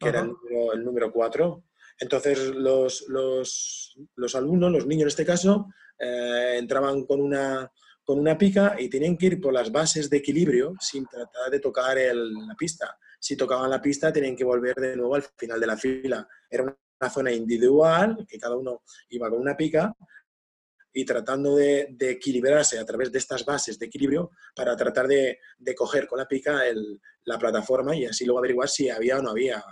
que 0.00 0.08
era 0.08 0.22
el 0.22 0.32
número, 0.32 0.72
el 0.72 0.84
número 0.84 1.12
4. 1.12 1.64
Entonces 2.00 2.48
los, 2.56 3.04
los, 3.06 3.96
los, 4.16 4.34
alumnos, 4.34 4.72
los 4.72 4.86
niños 4.88 5.02
en 5.02 5.08
este 5.08 5.24
caso, 5.24 5.68
eh, 5.96 6.56
entraban 6.58 7.04
con 7.04 7.20
una, 7.20 7.70
con 8.02 8.18
una 8.18 8.36
pica 8.36 8.74
y 8.80 8.88
tenían 8.88 9.16
que 9.16 9.26
ir 9.26 9.40
por 9.40 9.52
las 9.52 9.70
bases 9.70 10.10
de 10.10 10.16
equilibrio 10.16 10.74
sin 10.80 11.06
tratar 11.06 11.52
de 11.52 11.60
tocar 11.60 11.96
la 11.96 12.54
pista. 12.56 12.98
Si 13.20 13.36
tocaban 13.36 13.70
la 13.70 13.80
pista 13.80 14.12
tenían 14.12 14.34
que 14.34 14.44
volver 14.44 14.74
de 14.74 14.96
nuevo 14.96 15.14
al 15.14 15.22
final 15.36 15.60
de 15.60 15.66
la 15.68 15.76
fila. 15.76 16.28
Era 16.50 16.64
una 16.64 16.76
zona 17.08 17.32
individual, 17.32 18.26
que 18.28 18.38
cada 18.38 18.56
uno 18.56 18.82
iba 19.10 19.30
con 19.30 19.40
una 19.40 19.56
pica 19.56 19.94
y 20.92 21.04
tratando 21.04 21.56
de, 21.56 21.94
equilibrarse 22.00 22.78
a 22.78 22.84
través 22.84 23.12
de 23.12 23.18
estas 23.18 23.44
bases 23.44 23.78
de 23.78 23.86
equilibrio 23.86 24.32
para 24.54 24.76
tratar 24.76 25.06
de, 25.06 25.38
coger 25.76 26.08
con 26.08 26.18
la 26.18 26.26
pica 26.26 26.62
la 27.24 27.38
plataforma 27.38 27.94
y 27.94 28.06
así 28.06 28.24
luego 28.24 28.40
averiguar 28.40 28.68
si 28.68 28.88
había 28.90 29.18
o 29.18 29.22
no 29.22 29.30
había 29.30 29.62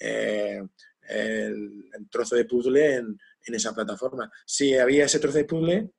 eh, 0.00 0.62
el, 1.08 2.08
trozo 2.10 2.36
de 2.36 2.46
puzzle 2.46 2.94
en, 2.94 3.18
en 3.44 3.54
esa 3.54 3.74
plataforma. 3.74 4.30
Si 4.46 4.74
había 4.74 5.04
ese 5.04 5.18
trozo 5.18 5.38
de 5.38 5.44
puzzle, 5.44 5.90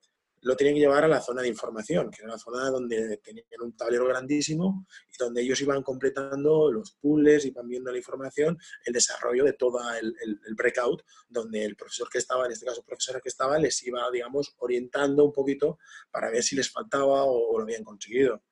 lo 0.43 0.55
tenían 0.55 0.75
que 0.75 0.81
llevar 0.81 1.03
a 1.05 1.07
la 1.07 1.21
zona 1.21 1.41
de 1.41 1.47
información, 1.47 2.11
que 2.11 2.21
era 2.21 2.33
la 2.33 2.37
zona 2.37 2.69
donde 2.69 3.17
tenían 3.17 3.45
un 3.61 3.75
tablero 3.75 4.05
grandísimo 4.05 4.85
y 5.11 5.17
donde 5.17 5.41
ellos 5.41 5.59
iban 5.61 5.81
completando 5.81 6.71
los 6.71 6.91
puzzles, 6.91 7.45
iban 7.45 7.67
viendo 7.67 7.91
la 7.91 7.97
información, 7.97 8.57
el 8.85 8.93
desarrollo 8.93 9.45
de 9.45 9.53
todo 9.53 9.79
el, 9.93 10.15
el, 10.21 10.55
breakout, 10.55 11.03
donde 11.29 11.63
el 11.63 11.75
profesor 11.75 12.09
que 12.09 12.17
estaba, 12.17 12.45
en 12.45 12.51
este 12.51 12.65
caso 12.65 12.83
profesora 12.83 13.21
que 13.21 13.29
estaba, 13.29 13.57
les 13.57 13.81
iba, 13.83 14.09
digamos, 14.11 14.53
orientando 14.57 15.23
un 15.23 15.31
poquito 15.31 15.79
para 16.11 16.29
ver 16.29 16.43
si 16.43 16.55
les 16.55 16.69
faltaba 16.69 17.23
o, 17.23 17.57
lo 17.57 17.63
habían 17.63 17.83
conseguido. 17.83 18.43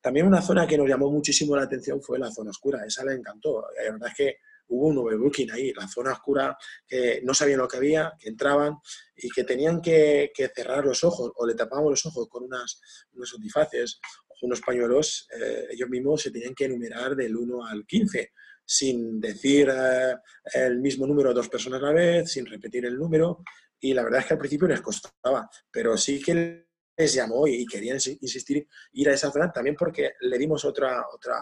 También 0.00 0.26
una 0.26 0.42
zona 0.42 0.66
que 0.66 0.76
nos 0.76 0.88
llamó 0.88 1.10
muchísimo 1.10 1.56
la 1.56 1.62
atención 1.62 2.02
fue 2.02 2.18
la 2.18 2.30
zona 2.30 2.50
oscura, 2.50 2.84
esa 2.84 3.04
le 3.04 3.14
encantó. 3.14 3.64
La 3.76 3.92
verdad 3.92 4.08
es 4.08 4.14
que 4.14 4.36
hubo 4.68 4.88
un 4.88 4.98
overbooking 4.98 5.50
ahí, 5.50 5.72
la 5.72 5.88
zona 5.88 6.12
oscura, 6.12 6.56
que 6.86 7.20
no 7.24 7.34
sabían 7.34 7.58
lo 7.58 7.68
que 7.68 7.76
había, 7.76 8.12
que 8.18 8.28
entraban 8.28 8.76
y 9.16 9.28
que 9.30 9.44
tenían 9.44 9.80
que, 9.80 10.30
cerrar 10.54 10.84
los 10.84 11.02
ojos 11.04 11.32
o 11.34 11.46
le 11.46 11.54
tapaban 11.54 11.90
los 11.90 12.04
ojos 12.06 12.28
con 12.28 12.44
unas, 12.44 12.80
unos 13.12 13.34
antifaces 13.34 14.00
o 14.28 14.46
unos 14.46 14.60
pañuelos, 14.60 15.26
eh, 15.38 15.66
ellos 15.70 15.88
mismos 15.88 16.22
se 16.22 16.30
tenían 16.30 16.54
que 16.54 16.66
enumerar 16.66 17.16
del 17.16 17.36
1 17.36 17.66
al 17.66 17.86
15 17.86 18.32
sin 18.70 19.18
decir 19.18 19.70
eh, 19.70 20.14
el 20.52 20.78
mismo 20.78 21.06
número 21.06 21.32
dos 21.32 21.48
personas 21.48 21.82
a 21.82 21.86
la 21.86 21.92
vez, 21.92 22.30
sin 22.30 22.44
repetir 22.44 22.84
el 22.84 22.98
número. 22.98 23.42
Y 23.80 23.94
la 23.94 24.04
verdad 24.04 24.20
es 24.20 24.26
que 24.26 24.34
al 24.34 24.38
principio 24.38 24.68
les 24.68 24.82
costaba, 24.82 25.48
pero 25.70 25.96
sí 25.96 26.20
que 26.20 26.68
les 26.94 27.14
llamó 27.14 27.46
y 27.46 27.64
querían 27.64 27.96
insistir 28.20 28.68
ir 28.92 29.08
a 29.08 29.14
esa 29.14 29.30
zona 29.30 29.50
también 29.50 29.74
porque 29.74 30.12
le 30.20 30.36
dimos 30.36 30.64
otra, 30.66 31.06
otra, 31.14 31.40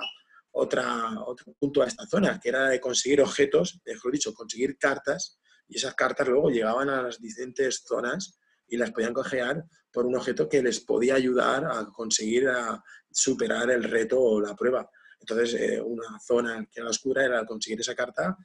otra, 0.59 1.21
otro 1.27 1.55
punto 1.59 1.83
a 1.83 1.87
esta 1.87 2.07
zona, 2.07 2.41
que 2.41 2.49
era 2.49 2.69
de 2.69 2.81
conseguir 2.81 3.21
objetos, 3.21 3.81
mejor 3.85 4.13
dicho, 4.13 4.35
conseguir 4.35 4.79
cartas, 4.79 5.39
y 5.69 5.77
esas 5.77 5.95
cartas 5.95 6.29
luego 6.29 6.51
llegaban 6.51 6.89
a 6.89 7.03
las 7.03 7.21
diferentes 7.21 7.83
zonas 7.87 8.39
y 8.67 8.77
las 8.77 8.93
podían 8.93 9.13
cojear 9.13 9.65
por 9.93 10.07
un 10.07 10.17
objeto 10.17 10.49
que 10.49 10.63
les 10.63 10.81
podía 10.81 11.15
ayudar 11.15 11.65
a 11.65 11.87
conseguir 11.93 12.49
a 12.49 12.83
superar 13.11 13.71
el 13.71 13.85
reto 13.85 14.21
o 14.21 14.41
la 14.41 14.55
prueba. 14.55 14.89
Entonces, 15.21 15.55
eh, 15.61 15.81
una 15.81 16.19
zona 16.21 16.67
que 16.71 16.81
era 16.81 16.91
oscura 16.91 17.25
era 17.25 17.45
conseguir 17.45 17.81
esa 17.81 17.95
carta 17.95 18.37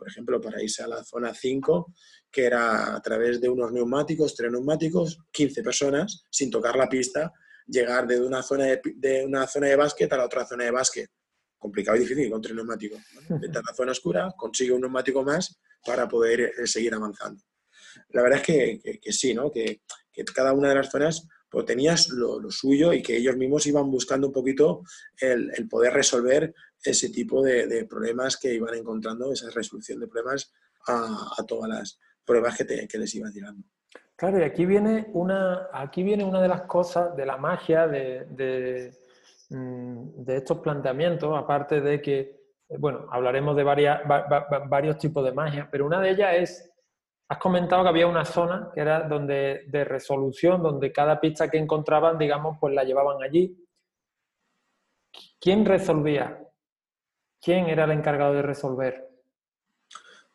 por 0.00 0.08
ejemplo, 0.08 0.40
para 0.40 0.62
irse 0.62 0.82
a 0.82 0.88
la 0.88 1.04
zona 1.04 1.34
5, 1.34 1.92
que 2.32 2.46
era 2.46 2.96
a 2.96 3.02
través 3.02 3.38
de 3.38 3.50
unos 3.50 3.70
neumáticos, 3.70 4.34
tres 4.34 4.50
neumáticos, 4.50 5.18
15 5.30 5.62
personas, 5.62 6.24
sin 6.30 6.50
tocar 6.50 6.74
la 6.74 6.88
pista, 6.88 7.30
llegar 7.66 8.06
de 8.06 8.18
una 8.18 8.42
zona 8.42 8.64
de, 8.64 8.80
de 8.96 9.26
una 9.26 9.46
zona 9.46 9.66
de 9.66 9.76
básquet 9.76 10.10
a 10.10 10.16
la 10.16 10.24
otra 10.24 10.46
zona 10.46 10.64
de 10.64 10.70
básquet. 10.70 11.10
Complicado 11.60 11.96
y 11.96 12.00
difícil 12.00 12.28
con 12.28 12.42
tres 12.42 12.56
neumáticos. 12.56 13.00
Vete 13.28 13.58
a 13.58 13.62
la 13.64 13.74
zona 13.74 13.92
oscura, 13.92 14.34
consigue 14.36 14.72
un 14.72 14.80
neumático 14.80 15.22
más 15.22 15.60
para 15.86 16.08
poder 16.08 16.40
eh, 16.40 16.66
seguir 16.66 16.94
avanzando. 16.94 17.40
La 18.08 18.22
verdad 18.22 18.40
es 18.40 18.46
que, 18.46 18.98
que, 19.00 19.12
sí, 19.12 19.34
¿no? 19.34 19.50
Que, 19.50 19.82
que, 20.12 20.24
cada 20.24 20.52
una 20.52 20.70
de 20.70 20.74
las 20.76 20.90
zonas 20.90 21.28
pues, 21.48 21.66
tenías 21.66 22.08
lo, 22.08 22.40
lo, 22.40 22.50
suyo 22.50 22.92
y 22.92 23.02
que 23.02 23.16
ellos 23.16 23.36
mismos 23.36 23.66
iban 23.66 23.90
buscando 23.90 24.28
un 24.28 24.32
poquito 24.32 24.82
el, 25.20 25.52
el 25.56 25.68
poder 25.68 25.92
resolver 25.92 26.54
ese 26.82 27.10
tipo 27.10 27.42
de, 27.42 27.66
de, 27.66 27.84
problemas 27.84 28.36
que 28.36 28.54
iban 28.54 28.74
encontrando, 28.74 29.32
esa 29.32 29.50
resolución 29.50 30.00
de 30.00 30.08
problemas 30.08 30.52
a, 30.86 31.34
a 31.36 31.44
todas 31.44 31.68
las 31.68 32.00
pruebas 32.24 32.56
que, 32.56 32.64
te, 32.64 32.88
que 32.88 32.98
les 32.98 33.14
iban 33.14 33.32
tirando. 33.32 33.64
Claro, 34.20 34.38
y 34.38 34.42
aquí 34.42 34.66
viene 34.66 35.08
una, 35.14 35.68
aquí 35.72 36.02
viene 36.02 36.24
una 36.24 36.42
de 36.42 36.48
las 36.48 36.62
cosas 36.62 37.16
de 37.16 37.24
la 37.24 37.38
magia 37.38 37.88
de, 37.88 38.26
de, 38.26 38.92
de 39.50 40.36
estos 40.36 40.58
planteamientos, 40.58 41.36
aparte 41.36 41.80
de 41.80 42.00
que, 42.00 42.40
bueno, 42.78 43.06
hablaremos 43.10 43.56
de 43.56 43.64
varios 43.64 44.96
tipos 44.96 45.24
de 45.24 45.32
magia, 45.32 45.68
pero 45.70 45.86
una 45.86 46.00
de 46.00 46.10
ellas 46.10 46.34
es, 46.36 46.72
has 47.28 47.38
comentado 47.38 47.82
que 47.82 47.88
había 47.88 48.06
una 48.06 48.24
zona 48.24 48.70
que 48.72 48.80
era 48.80 49.08
donde, 49.08 49.64
de 49.66 49.84
resolución, 49.84 50.62
donde 50.62 50.92
cada 50.92 51.20
pista 51.20 51.50
que 51.50 51.58
encontraban, 51.58 52.16
digamos, 52.16 52.58
pues 52.60 52.72
la 52.74 52.84
llevaban 52.84 53.22
allí. 53.22 53.56
¿Quién 55.40 55.64
resolvía? 55.64 56.46
¿Quién 57.40 57.66
era 57.66 57.84
el 57.84 57.92
encargado 57.92 58.34
de 58.34 58.42
resolver? 58.42 59.09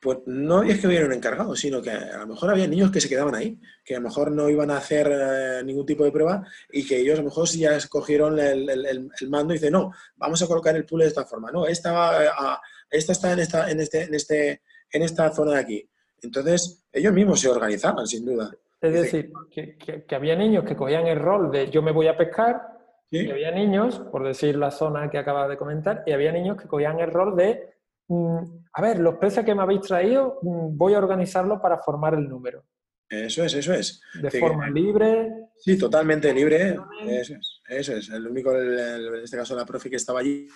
Pues 0.06 0.20
no 0.28 0.62
es 0.62 0.80
que 0.80 0.86
hubiera 0.86 1.08
un 1.08 1.13
encargado, 1.13 1.56
sino 1.56 1.82
que 1.82 1.89
a 1.89 2.20
lo 2.20 2.28
mejor 2.28 2.52
había 2.52 2.68
niños 2.68 2.91
que 2.91 3.02
se 3.02 3.10
quedaban 3.10 3.34
ahí, 3.34 3.60
que 3.84 3.96
a 3.96 3.98
lo 3.98 4.04
mejor 4.04 4.32
no 4.32 4.48
iban 4.48 4.70
a 4.70 4.78
hacer 4.78 5.12
eh, 5.12 5.63
ningún 5.65 5.84
tipo 5.84 6.04
de 6.04 6.12
prueba 6.12 6.46
y 6.72 6.86
que 6.86 7.00
ellos 7.00 7.15
a 7.15 7.24
lo 7.24 7.30
mejor 7.30 7.48
ya 7.48 7.76
escogieron 7.76 8.38
el, 8.38 8.70
el, 8.70 8.86
el, 8.86 9.30
mando 9.30 9.52
y 9.52 9.58
dicen, 9.58 9.74
no, 9.74 9.91
vamos 10.15 10.44
a 10.44 10.46
colocar 10.46 10.76
el 10.76 10.86
puzzle 10.86 11.06
de 11.06 11.10
esta 11.10 11.26
forma, 11.26 11.50
no, 11.52 11.65
esta, 11.65 12.20
a, 12.20 12.62
esta 12.88 13.13
está 13.13 13.34
en 13.34 13.39
esta, 13.39 13.72
en, 13.72 13.80
este, 13.80 14.04
en, 14.04 14.13
este, 14.13 14.62
en 14.91 15.02
esta 15.02 15.32
zona 15.32 15.54
de 15.54 15.60
aquí. 15.60 15.89
Entonces, 16.22 16.86
ellos 16.94 17.12
mismos 17.12 17.39
se 17.39 17.50
organizaban, 17.50 18.06
sin 18.06 18.26
duda. 18.26 18.52
Es 18.82 18.94
decir, 18.94 19.34
que, 19.50 19.76
que, 19.76 20.04
que 20.04 20.15
había 20.15 20.36
niños 20.36 20.65
que 20.65 20.76
cogían 20.76 21.08
el 21.08 21.18
rol 21.18 21.50
de 21.50 21.72
yo 21.72 21.82
me 21.82 21.91
voy 21.91 22.10
a 22.10 22.15
pescar, 22.15 22.62
¿Sí? 23.10 23.26
y 23.26 23.32
había 23.32 23.50
niños, 23.50 24.04
por 24.12 24.24
decir 24.24 24.56
la 24.56 24.70
zona 24.70 25.10
que 25.10 25.18
acaba 25.18 25.48
de 25.48 25.58
comentar, 25.58 26.04
y 26.06 26.12
había 26.12 26.32
niños 26.32 26.62
que 26.62 26.68
cogían 26.68 27.00
el 27.00 27.10
rol 27.10 27.36
de 27.36 27.74
a 28.08 28.82
ver, 28.82 29.00
los 29.00 29.15
peces 29.15 29.44
que 29.44 29.56
me 29.56 29.63
habéis 29.63 29.82
traído, 29.82 30.39
voy 30.41 30.94
a 30.94 31.00
organizarlo 31.00 31.62
para 31.62 31.78
formar 31.80 32.13
el 32.13 32.28
número. 32.28 32.63
Eso 33.08 33.44
es, 33.44 33.54
eso 33.54 33.74
es. 33.74 34.02
De 34.20 34.32
sí, 34.32 34.39
forma 34.39 34.70
libre. 34.70 35.32
Sí, 35.58 35.78
totalmente 35.78 36.34
libre. 36.34 36.76
Eso 37.08 37.36
es, 37.36 37.62
eso 37.68 37.96
es. 37.96 38.10
El 38.10 38.28
único, 38.28 38.52
el, 38.52 38.80
el, 38.80 39.08
en 39.08 39.24
este 39.24 39.38
caso, 39.38 39.56
la 39.56 39.65
profe 39.65 39.89
que 39.89 39.96
estaba 39.96 40.22
allí, 40.22 40.48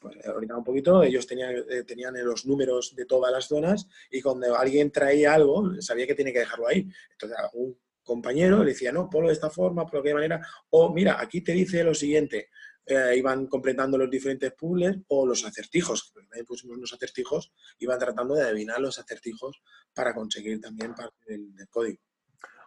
pues 0.00 0.24
ahorita 0.24 0.56
un 0.56 0.64
poquito, 0.64 1.02
ellos 1.02 1.26
tenían, 1.26 1.52
eh, 1.68 1.82
tenían 1.84 2.14
los 2.24 2.46
números 2.46 2.94
de 2.94 3.06
todas 3.06 3.32
las 3.32 3.46
zonas 3.46 3.88
y 4.10 4.22
cuando 4.22 4.56
alguien 4.56 4.92
traía 4.92 5.34
algo, 5.34 5.80
sabía 5.80 6.06
que 6.06 6.14
tiene 6.14 6.32
que 6.32 6.40
dejarlo 6.40 6.68
ahí. 6.68 6.88
Entonces, 7.12 7.36
un 7.54 7.76
compañero 8.04 8.62
le 8.62 8.70
decía, 8.70 8.92
no, 8.92 9.10
ponlo 9.10 9.28
de 9.28 9.34
esta 9.34 9.50
forma, 9.50 9.84
por 9.86 10.02
qué 10.02 10.14
manera. 10.14 10.40
O 10.70 10.92
mira, 10.92 11.20
aquí 11.20 11.40
te 11.40 11.52
dice 11.52 11.82
lo 11.82 11.94
siguiente, 11.94 12.50
eh, 12.86 13.14
iban 13.16 13.46
completando 13.46 13.96
los 13.98 14.10
diferentes 14.10 14.52
puzzles 14.52 14.98
o 15.08 15.26
los 15.26 15.44
acertijos, 15.44 16.12
también 16.12 16.44
pusimos 16.44 16.76
unos 16.76 16.92
acertijos, 16.92 17.52
iban 17.78 17.98
tratando 17.98 18.34
de 18.34 18.42
adivinar 18.42 18.80
los 18.80 18.98
acertijos 18.98 19.62
para 19.94 20.14
conseguir 20.14 20.60
también 20.60 20.94
parte 20.94 21.16
del, 21.26 21.54
del 21.54 21.68
código. 21.68 22.00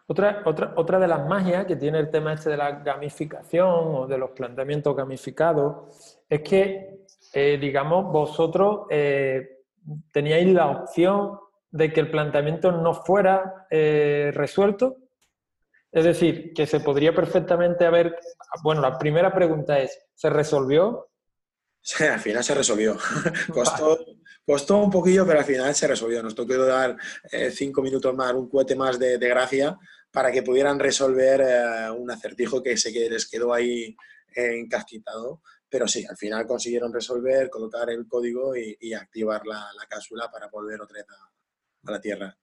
Otra, 0.06 0.42
otra, 0.44 0.74
otra 0.76 0.98
de 0.98 1.08
las 1.08 1.26
magias 1.26 1.64
que 1.64 1.76
tiene 1.76 1.98
el 1.98 2.10
tema 2.10 2.34
este 2.34 2.50
de 2.50 2.58
la 2.58 2.72
gamificación 2.72 3.94
o 3.94 4.06
de 4.06 4.18
los 4.18 4.32
planteamientos 4.32 4.94
gamificados 4.94 6.20
es 6.28 6.42
que, 6.42 7.06
eh, 7.32 7.58
digamos, 7.58 8.12
vosotros 8.12 8.86
eh, 8.90 9.62
teníais 10.12 10.52
la 10.52 10.66
opción 10.66 11.38
de 11.70 11.90
que 11.90 12.00
el 12.00 12.10
planteamiento 12.10 12.70
no 12.70 12.92
fuera 12.92 13.66
eh, 13.70 14.30
resuelto 14.34 14.96
es 15.94 16.04
decir, 16.04 16.52
que 16.52 16.66
se 16.66 16.80
podría 16.80 17.14
perfectamente 17.14 17.86
haber... 17.86 18.18
Bueno, 18.64 18.80
la 18.80 18.98
primera 18.98 19.32
pregunta 19.32 19.78
es, 19.78 19.96
¿se 20.12 20.28
resolvió? 20.28 21.08
Sí, 21.80 22.02
al 22.02 22.18
final 22.18 22.42
se 22.42 22.52
resolvió. 22.52 22.96
costó, 23.52 24.04
costó, 24.44 24.78
un 24.78 24.90
poquillo, 24.90 25.24
pero 25.24 25.38
al 25.38 25.44
final 25.44 25.72
se 25.72 25.86
resolvió. 25.86 26.20
Nos 26.20 26.34
tocó 26.34 26.56
dar 26.56 26.96
eh, 27.30 27.52
cinco 27.52 27.80
minutos 27.80 28.12
más, 28.12 28.32
un 28.32 28.48
cohete 28.48 28.74
más 28.74 28.98
de, 28.98 29.18
de 29.18 29.28
gracia 29.28 29.78
para 30.10 30.32
que 30.32 30.42
pudieran 30.42 30.80
resolver 30.80 31.42
eh, 31.42 31.90
un 31.90 32.10
acertijo 32.10 32.60
que 32.60 32.74
que 32.74 33.08
les 33.08 33.30
quedó 33.30 33.54
ahí 33.54 33.96
eh, 34.34 34.58
encasquitado. 34.58 35.42
Pero 35.68 35.86
sí, 35.86 36.04
al 36.04 36.16
final 36.16 36.44
consiguieron 36.44 36.92
resolver, 36.92 37.48
colocar 37.50 37.88
el 37.90 38.08
código 38.08 38.56
y, 38.56 38.76
y 38.80 38.94
activar 38.94 39.46
la, 39.46 39.70
la, 39.78 39.86
cápsula 39.86 40.28
para 40.28 40.48
volver 40.48 40.80
otra 40.80 40.94
vez 40.94 41.06
a, 41.08 41.88
a 41.88 41.92
la 41.92 42.00
Tierra. 42.00 42.36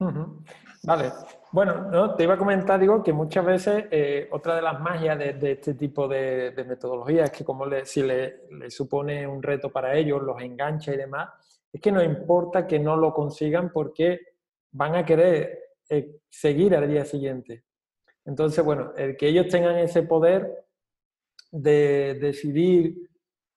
Uh 0.00 0.06
-huh. 0.06 0.44
Vale. 0.82 1.12
Bueno, 1.52 1.90
¿no? 1.90 2.14
te 2.14 2.22
iba 2.22 2.34
a 2.34 2.38
comentar, 2.38 2.78
digo, 2.78 3.02
que 3.02 3.12
muchas 3.12 3.44
veces 3.44 3.86
eh, 3.90 4.28
otra 4.30 4.54
de 4.54 4.62
las 4.62 4.80
magias 4.80 5.18
de, 5.18 5.52
este 5.52 5.74
tipo 5.74 6.06
de, 6.06 6.52
de, 6.52 6.64
metodología 6.64 7.24
es 7.24 7.32
que 7.32 7.44
como 7.44 7.66
le, 7.66 7.84
si 7.86 8.02
le, 8.02 8.46
le, 8.50 8.70
supone 8.70 9.26
un 9.26 9.42
reto 9.42 9.70
para 9.70 9.96
ellos, 9.96 10.22
los 10.22 10.40
engancha 10.40 10.94
y 10.94 10.96
demás, 10.96 11.28
es 11.72 11.80
que 11.80 11.90
no 11.90 12.02
importa 12.02 12.66
que 12.66 12.78
no 12.78 12.96
lo 12.96 13.12
consigan 13.12 13.72
porque 13.72 14.20
van 14.70 14.94
a 14.94 15.04
querer 15.04 15.58
eh, 15.88 16.20
seguir 16.28 16.76
al 16.76 16.88
día 16.88 17.04
siguiente. 17.04 17.64
Entonces, 18.24 18.64
bueno, 18.64 18.92
el 18.96 19.16
que 19.16 19.26
ellos 19.26 19.48
tengan 19.48 19.76
ese 19.76 20.04
poder 20.04 20.66
de 21.50 22.16
decidir 22.20 23.10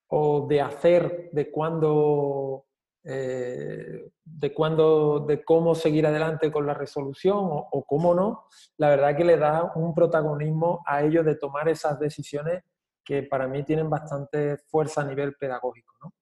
o 0.07 0.47
de 0.47 0.61
hacer 0.61 1.29
de 1.31 1.51
cuándo 1.51 2.65
eh, 3.05 4.11
de 4.23 4.53
cuándo, 4.53 5.19
de 5.27 5.43
cómo 5.43 5.75
seguir 5.75 6.07
adelante 6.07 6.49
con 6.51 6.65
la 6.65 6.73
resolución 6.73 7.37
o, 7.41 7.83
cómo 7.85 8.15
no, 8.15 8.45
la 8.77 8.89
verdad 8.89 9.17
que 9.17 9.25
le 9.25 9.37
da 9.37 9.73
un 9.75 9.93
protagonismo 9.93 10.81
a 10.85 11.03
ellos 11.03 11.25
de 11.25 11.35
tomar 11.35 11.67
esas 11.67 11.99
decisiones 11.99 12.63
que 13.03 13.23
para 13.23 13.47
mí 13.47 13.63
tienen 13.63 13.89
bastante 13.89 14.57
fuerza 14.67 15.01
a 15.01 15.05
nivel 15.05 15.35
pedagógico. 15.35 15.93
¿no? 16.01 16.13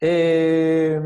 Eh, 0.00 0.98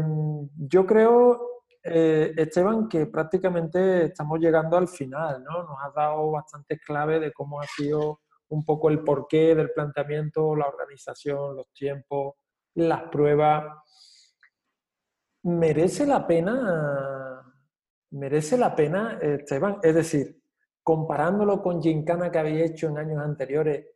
yo 0.56 0.86
creo, 0.86 1.40
eh, 1.82 2.32
Esteban, 2.36 2.88
que 2.88 3.06
prácticamente 3.06 4.04
estamos 4.04 4.38
llegando 4.38 4.76
al 4.76 4.86
final, 4.86 5.42
¿no? 5.42 5.64
Nos 5.64 5.76
has 5.84 5.92
dado 5.92 6.30
bastantes 6.30 6.80
claves 6.80 7.20
de 7.20 7.32
cómo 7.32 7.60
ha 7.60 7.66
sido 7.66 8.20
un 8.50 8.64
poco 8.64 8.90
el 8.90 9.02
porqué 9.02 9.56
del 9.56 9.72
planteamiento, 9.72 10.54
la 10.54 10.68
organización, 10.68 11.56
los 11.56 11.72
tiempos, 11.72 12.34
las 12.74 13.02
pruebas 13.10 13.64
merece 15.44 16.06
la 16.06 16.26
pena, 16.26 17.54
merece 18.10 18.56
la 18.56 18.74
pena, 18.74 19.18
Esteban, 19.20 19.78
es 19.82 19.94
decir, 19.94 20.40
comparándolo 20.82 21.62
con 21.62 21.82
Gincana 21.82 22.30
que 22.30 22.38
había 22.38 22.64
hecho 22.64 22.88
en 22.88 22.98
años 22.98 23.22
anteriores, 23.22 23.86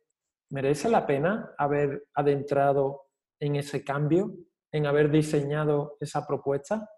¿merece 0.49 0.89
la 0.89 1.05
pena 1.05 1.53
haber 1.57 2.07
adentrado 2.13 3.07
en 3.39 3.55
ese 3.55 3.83
cambio, 3.83 4.35
en 4.71 4.85
haber 4.85 5.09
diseñado 5.09 5.97
esa 5.99 6.25
propuesta? 6.25 6.89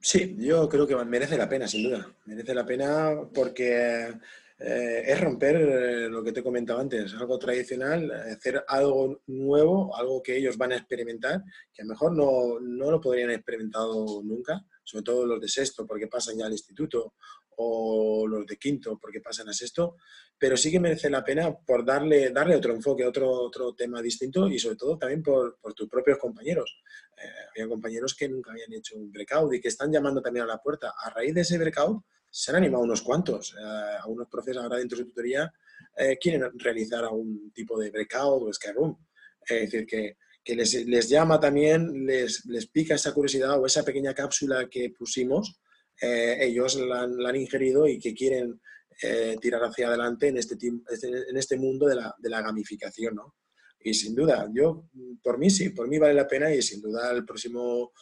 Sí, 0.00 0.36
yo 0.38 0.68
creo 0.68 0.86
que 0.86 0.96
merece 1.04 1.36
la 1.36 1.48
pena, 1.48 1.66
sin 1.66 1.84
duda. 1.84 2.06
Merece 2.26 2.54
la 2.54 2.64
pena 2.64 3.12
porque 3.34 4.12
eh, 4.58 5.02
es 5.06 5.20
romper 5.20 5.56
eh, 5.56 6.08
lo 6.08 6.24
que 6.24 6.32
te 6.32 6.42
comentaba 6.42 6.80
antes, 6.80 7.12
algo 7.14 7.38
tradicional, 7.38 8.10
hacer 8.10 8.64
algo 8.66 9.22
nuevo, 9.26 9.94
algo 9.96 10.22
que 10.22 10.36
ellos 10.36 10.56
van 10.56 10.72
a 10.72 10.76
experimentar, 10.76 11.42
que 11.72 11.82
a 11.82 11.84
lo 11.84 11.90
mejor 11.90 12.16
no, 12.16 12.58
no 12.60 12.90
lo 12.90 13.00
podrían 13.00 13.30
experimentado 13.30 14.22
nunca, 14.22 14.64
sobre 14.82 15.04
todo 15.04 15.26
los 15.26 15.40
de 15.40 15.48
sexto, 15.48 15.86
porque 15.86 16.06
pasan 16.06 16.38
ya 16.38 16.46
al 16.46 16.52
instituto, 16.52 17.14
o 17.56 18.26
los 18.26 18.46
de 18.46 18.56
quinto, 18.56 18.98
porque 19.00 19.20
pasan 19.20 19.48
a 19.48 19.52
sexto, 19.52 19.96
pero 20.38 20.56
sí 20.56 20.70
que 20.70 20.80
merece 20.80 21.08
la 21.08 21.24
pena 21.24 21.54
por 21.54 21.84
darle, 21.84 22.30
darle 22.30 22.56
otro 22.56 22.74
enfoque, 22.74 23.04
otro, 23.04 23.30
otro 23.30 23.74
tema 23.74 24.02
distinto 24.02 24.48
y 24.48 24.58
sobre 24.58 24.76
todo 24.76 24.98
también 24.98 25.22
por, 25.22 25.58
por 25.58 25.72
tus 25.74 25.88
propios 25.88 26.18
compañeros. 26.18 26.78
Eh, 27.16 27.28
había 27.50 27.68
compañeros 27.68 28.14
que 28.14 28.28
nunca 28.28 28.50
habían 28.50 28.72
hecho 28.74 28.96
un 28.96 29.10
breakout 29.10 29.54
y 29.54 29.60
que 29.60 29.68
están 29.68 29.90
llamando 29.90 30.20
también 30.20 30.44
a 30.44 30.48
la 30.48 30.58
puerta. 30.58 30.94
A 30.98 31.10
raíz 31.10 31.34
de 31.34 31.40
ese 31.40 31.58
breakout, 31.58 32.02
se 32.36 32.50
han 32.50 32.58
animado 32.58 32.84
unos 32.84 33.00
cuantos. 33.00 33.54
Eh, 33.58 33.96
algunos 34.02 34.28
profes 34.28 34.58
ahora 34.58 34.76
dentro 34.76 34.98
de 34.98 35.04
su 35.04 35.08
tutoría 35.08 35.50
eh, 35.96 36.18
quieren 36.20 36.50
realizar 36.58 37.02
algún 37.02 37.50
tipo 37.50 37.78
de 37.78 37.90
breakout 37.90 38.42
o 38.42 38.52
scare 38.52 38.74
room. 38.74 38.94
Es 39.40 39.62
decir, 39.62 39.86
que, 39.86 40.18
que 40.44 40.54
les, 40.54 41.08
llama 41.08 41.40
también, 41.40 42.04
les, 42.04 42.44
les, 42.44 42.66
pica 42.66 42.94
esa 42.94 43.14
curiosidad 43.14 43.58
o 43.58 43.64
esa 43.64 43.84
pequeña 43.84 44.12
cápsula 44.12 44.68
que 44.68 44.90
pusimos, 44.90 45.58
eh, 46.02 46.36
ellos 46.42 46.76
la 46.76 47.02
han, 47.02 47.16
la 47.16 47.30
han, 47.30 47.36
ingerido 47.36 47.88
y 47.88 47.98
que 47.98 48.12
quieren 48.12 48.60
eh, 49.02 49.38
tirar 49.40 49.64
hacia 49.64 49.88
adelante 49.88 50.28
en 50.28 50.36
este, 50.36 50.58
en 50.60 51.36
este 51.38 51.56
mundo 51.56 51.86
de 51.86 51.94
la, 51.94 52.14
de 52.18 52.28
la 52.28 52.42
gamificación. 52.42 53.14
¿no? 53.14 53.36
Y 53.80 53.94
sin 53.94 54.14
duda, 54.14 54.46
yo, 54.52 54.90
por 55.22 55.38
mí 55.38 55.48
sí, 55.48 55.70
por 55.70 55.88
mí 55.88 55.96
vale 55.96 56.12
la 56.12 56.28
pena 56.28 56.54
y 56.54 56.60
sin 56.60 56.82
duda 56.82 57.12
el 57.12 57.24
próximo 57.24 57.92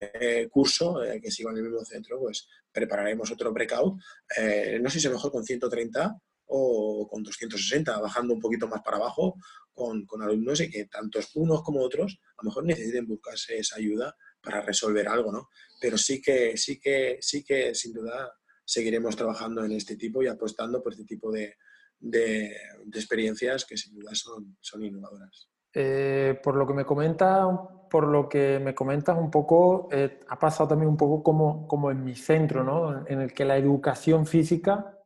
eh, 0.00 0.48
curso 0.50 1.02
eh, 1.02 1.20
que 1.20 1.30
sigo 1.30 1.50
en 1.50 1.58
el 1.58 1.62
mismo 1.64 1.84
centro, 1.84 2.18
pues 2.20 2.48
prepararemos 2.70 3.30
otro 3.30 3.52
breakout, 3.52 4.00
eh, 4.36 4.78
no 4.80 4.90
sé 4.90 5.00
si 5.00 5.08
mejor 5.08 5.30
con 5.30 5.44
130 5.44 6.16
o 6.48 7.08
con 7.10 7.22
260, 7.22 7.98
bajando 7.98 8.34
un 8.34 8.40
poquito 8.40 8.68
más 8.68 8.82
para 8.82 8.98
abajo 8.98 9.36
con, 9.72 10.06
alumnos 10.22 10.60
y 10.60 10.70
que 10.70 10.86
tantos 10.86 11.30
unos 11.34 11.62
como 11.62 11.80
otros 11.80 12.18
a 12.36 12.42
lo 12.42 12.50
mejor 12.50 12.64
necesiten 12.64 13.06
buscarse 13.06 13.58
esa 13.58 13.76
ayuda 13.76 14.14
para 14.40 14.60
resolver 14.60 15.08
algo, 15.08 15.32
¿no? 15.32 15.48
Pero 15.80 15.98
sí 15.98 16.22
que, 16.22 16.56
sí 16.56 16.80
que, 16.80 17.18
sí 17.20 17.44
que 17.44 17.74
sin 17.74 17.92
duda 17.92 18.32
seguiremos 18.64 19.16
trabajando 19.16 19.64
en 19.64 19.72
este 19.72 19.96
tipo 19.96 20.22
y 20.22 20.28
apostando 20.28 20.82
por 20.82 20.92
este 20.92 21.04
tipo 21.04 21.30
de, 21.30 21.56
de, 21.98 22.56
experiencias 22.94 23.64
que 23.64 23.76
sin 23.76 23.94
duda 23.94 24.14
son, 24.14 24.56
son 24.60 24.84
innovadoras. 24.84 25.48
Eh, 25.74 26.38
por 26.42 26.56
lo 26.56 26.66
que 26.66 26.74
me 26.74 26.86
comentas, 26.86 27.44
por 27.90 28.06
lo 28.06 28.28
que 28.28 28.58
me 28.58 28.74
comentas 28.74 29.16
un 29.18 29.30
poco, 29.30 29.88
eh, 29.92 30.20
ha 30.28 30.38
pasado 30.38 30.68
también 30.70 30.90
un 30.90 30.96
poco 30.96 31.22
como, 31.22 31.66
como 31.66 31.90
en 31.90 32.04
mi 32.04 32.14
centro, 32.14 32.64
¿no? 32.64 33.06
En 33.06 33.20
el 33.20 33.32
que 33.32 33.44
la 33.44 33.56
educación 33.56 34.26
física, 34.26 34.98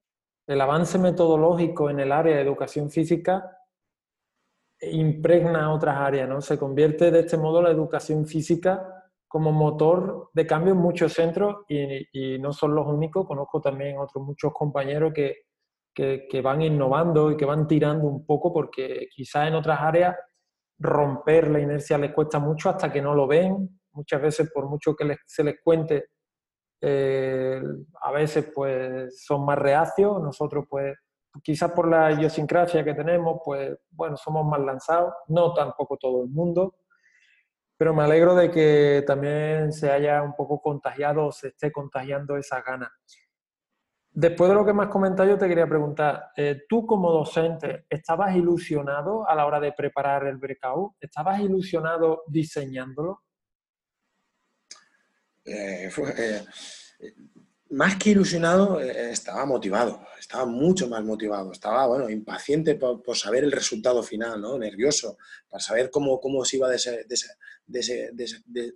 el 0.47 0.61
avance 0.61 0.99
metodológico 0.99 1.91
en 1.91 2.01
el 2.01 2.12
área 2.12 2.37
de 2.37 2.43
educación 2.43 2.91
física 2.91 3.57
impregna 4.83 5.72
otras 5.72 5.97
áreas, 5.97 6.28
¿no? 6.28 6.41
Se 6.41 6.59
convierte 6.59 7.11
de 7.11 7.20
este 7.20 7.37
modo 7.37 7.62
la 7.62 7.70
educación 7.70 8.26
física 8.26 9.05
como 9.28 9.53
motor 9.53 10.31
de 10.33 10.47
cambio 10.47 10.72
en 10.72 10.81
muchos 10.81 11.12
centros 11.12 11.59
y, 11.68 12.09
y 12.12 12.39
no 12.39 12.53
son 12.53 12.74
los 12.74 12.87
únicos, 12.87 13.26
conozco 13.26 13.61
también 13.61 13.99
otros 13.99 14.24
muchos 14.24 14.53
compañeros 14.53 15.12
que, 15.14 15.43
que, 15.95 16.26
que 16.28 16.41
van 16.41 16.62
innovando 16.62 17.31
y 17.31 17.37
que 17.37 17.45
van 17.45 17.68
tirando 17.68 18.09
un 18.09 18.26
poco 18.26 18.53
porque 18.53 19.09
quizás 19.14 19.49
en 19.49 19.55
otras 19.55 19.81
áreas 19.81 20.16
romper 20.81 21.49
la 21.51 21.61
inercia 21.61 21.99
les 21.99 22.12
cuesta 22.12 22.39
mucho 22.39 22.70
hasta 22.70 22.91
que 22.91 23.03
no 23.03 23.14
lo 23.14 23.26
ven. 23.26 23.81
Muchas 23.93 24.20
veces, 24.20 24.51
por 24.51 24.68
mucho 24.68 24.97
que 24.97 25.16
se 25.26 25.45
les 25.45 25.57
cuente, 25.62 26.07
eh, 26.81 27.62
a 28.03 28.12
veces 28.12 28.51
pues 28.55 29.22
son 29.22 29.45
más 29.45 29.59
reacios. 29.59 30.20
Nosotros 30.20 30.64
pues 30.68 30.97
quizás 31.43 31.70
por 31.72 31.87
la 31.87 32.11
idiosincrasia 32.12 32.83
que 32.83 32.95
tenemos, 32.95 33.41
pues 33.45 33.76
bueno, 33.91 34.16
somos 34.16 34.45
más 34.47 34.61
lanzados. 34.61 35.12
No 35.28 35.53
tampoco 35.53 35.97
todo 35.99 36.24
el 36.24 36.31
mundo. 36.31 36.76
Pero 37.76 37.95
me 37.95 38.03
alegro 38.03 38.35
de 38.35 38.51
que 38.51 39.05
también 39.07 39.72
se 39.72 39.91
haya 39.91 40.22
un 40.22 40.35
poco 40.35 40.61
contagiado 40.61 41.26
o 41.26 41.33
se 41.33 41.49
esté 41.49 41.72
contagiando 41.72 42.37
esa 42.37 42.61
gana. 42.62 42.91
Después 44.13 44.49
de 44.51 44.57
lo 44.57 44.67
que 44.67 44.73
me 44.73 44.83
has 44.83 44.89
comentado, 44.89 45.29
yo 45.29 45.39
te 45.39 45.47
quería 45.47 45.69
preguntar, 45.69 46.33
eh, 46.37 46.65
tú 46.69 46.85
como 46.85 47.13
docente, 47.13 47.87
¿estabas 47.89 48.35
ilusionado 48.35 49.29
a 49.29 49.37
la 49.37 49.47
hora 49.47 49.61
de 49.61 49.73
preparar 49.73 50.27
el 50.27 50.37
breakout? 50.37 50.95
¿Estabas 51.01 51.41
ilusionado 51.41 52.25
diseñándolo? 52.27 53.23
Eh, 55.45 55.89
eh, 56.19 56.43
más 57.71 57.97
que 57.97 58.11
ilusionado, 58.11 58.81
estaba 58.81 59.47
motivado, 59.47 60.05
estaba 60.19 60.45
mucho 60.45 60.89
más 60.89 61.05
motivado, 61.05 61.53
estaba, 61.53 61.87
bueno, 61.87 62.11
impaciente 62.11 62.75
por, 62.75 63.17
saber 63.17 63.45
el 63.45 63.53
resultado 63.53 64.03
final, 64.03 64.41
¿no? 64.41 64.59
Nervioso, 64.59 65.19
para 65.49 65.63
saber 65.63 65.89
cómo, 65.89 66.21
cómo 66.21 66.45
se 66.45 66.57
iba 66.57 66.67
a 66.67 66.73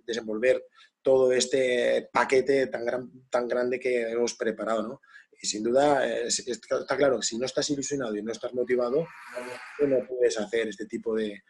desenvolver 0.05 0.63
todo 1.01 1.33
este 1.33 2.09
paquete 2.11 2.67
tan, 2.67 2.85
gran, 2.85 3.11
tan 3.29 3.49
grande 3.49 3.79
que 3.81 4.09
hemos 4.09 4.33
preparado, 4.33 4.87
¿no? 4.87 5.01
Sin 5.45 5.63
duda, 5.63 6.05
está 6.05 6.97
claro, 6.97 7.21
si 7.21 7.37
no 7.37 7.45
estás 7.45 7.69
ilusionado 7.69 8.15
y 8.15 8.23
no 8.23 8.31
estás 8.31 8.53
motivado, 8.53 9.07
no 9.87 9.97
puedes 10.07 10.39
hacer 10.39 10.67
este 10.67 10.85
tipo 10.85 11.15
de, 11.15 11.43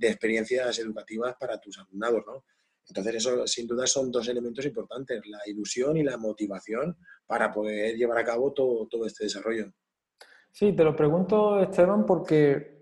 experiencias 0.00 0.78
educativas 0.78 1.34
para 1.40 1.58
tus 1.58 1.78
alumnados, 1.78 2.22
¿no? 2.26 2.44
Entonces, 2.86 3.16
eso 3.16 3.46
sin 3.46 3.66
duda 3.66 3.86
son 3.86 4.10
dos 4.10 4.28
elementos 4.28 4.64
importantes, 4.64 5.20
la 5.26 5.40
ilusión 5.46 5.96
y 5.96 6.02
la 6.02 6.16
motivación 6.16 6.96
para 7.26 7.52
poder 7.52 7.96
llevar 7.96 8.18
a 8.18 8.24
cabo 8.24 8.52
todo, 8.52 8.86
todo 8.86 9.06
este 9.06 9.24
desarrollo. 9.24 9.72
Sí, 10.50 10.72
te 10.72 10.84
lo 10.84 10.96
pregunto, 10.96 11.60
Esteban, 11.60 12.06
porque 12.06 12.78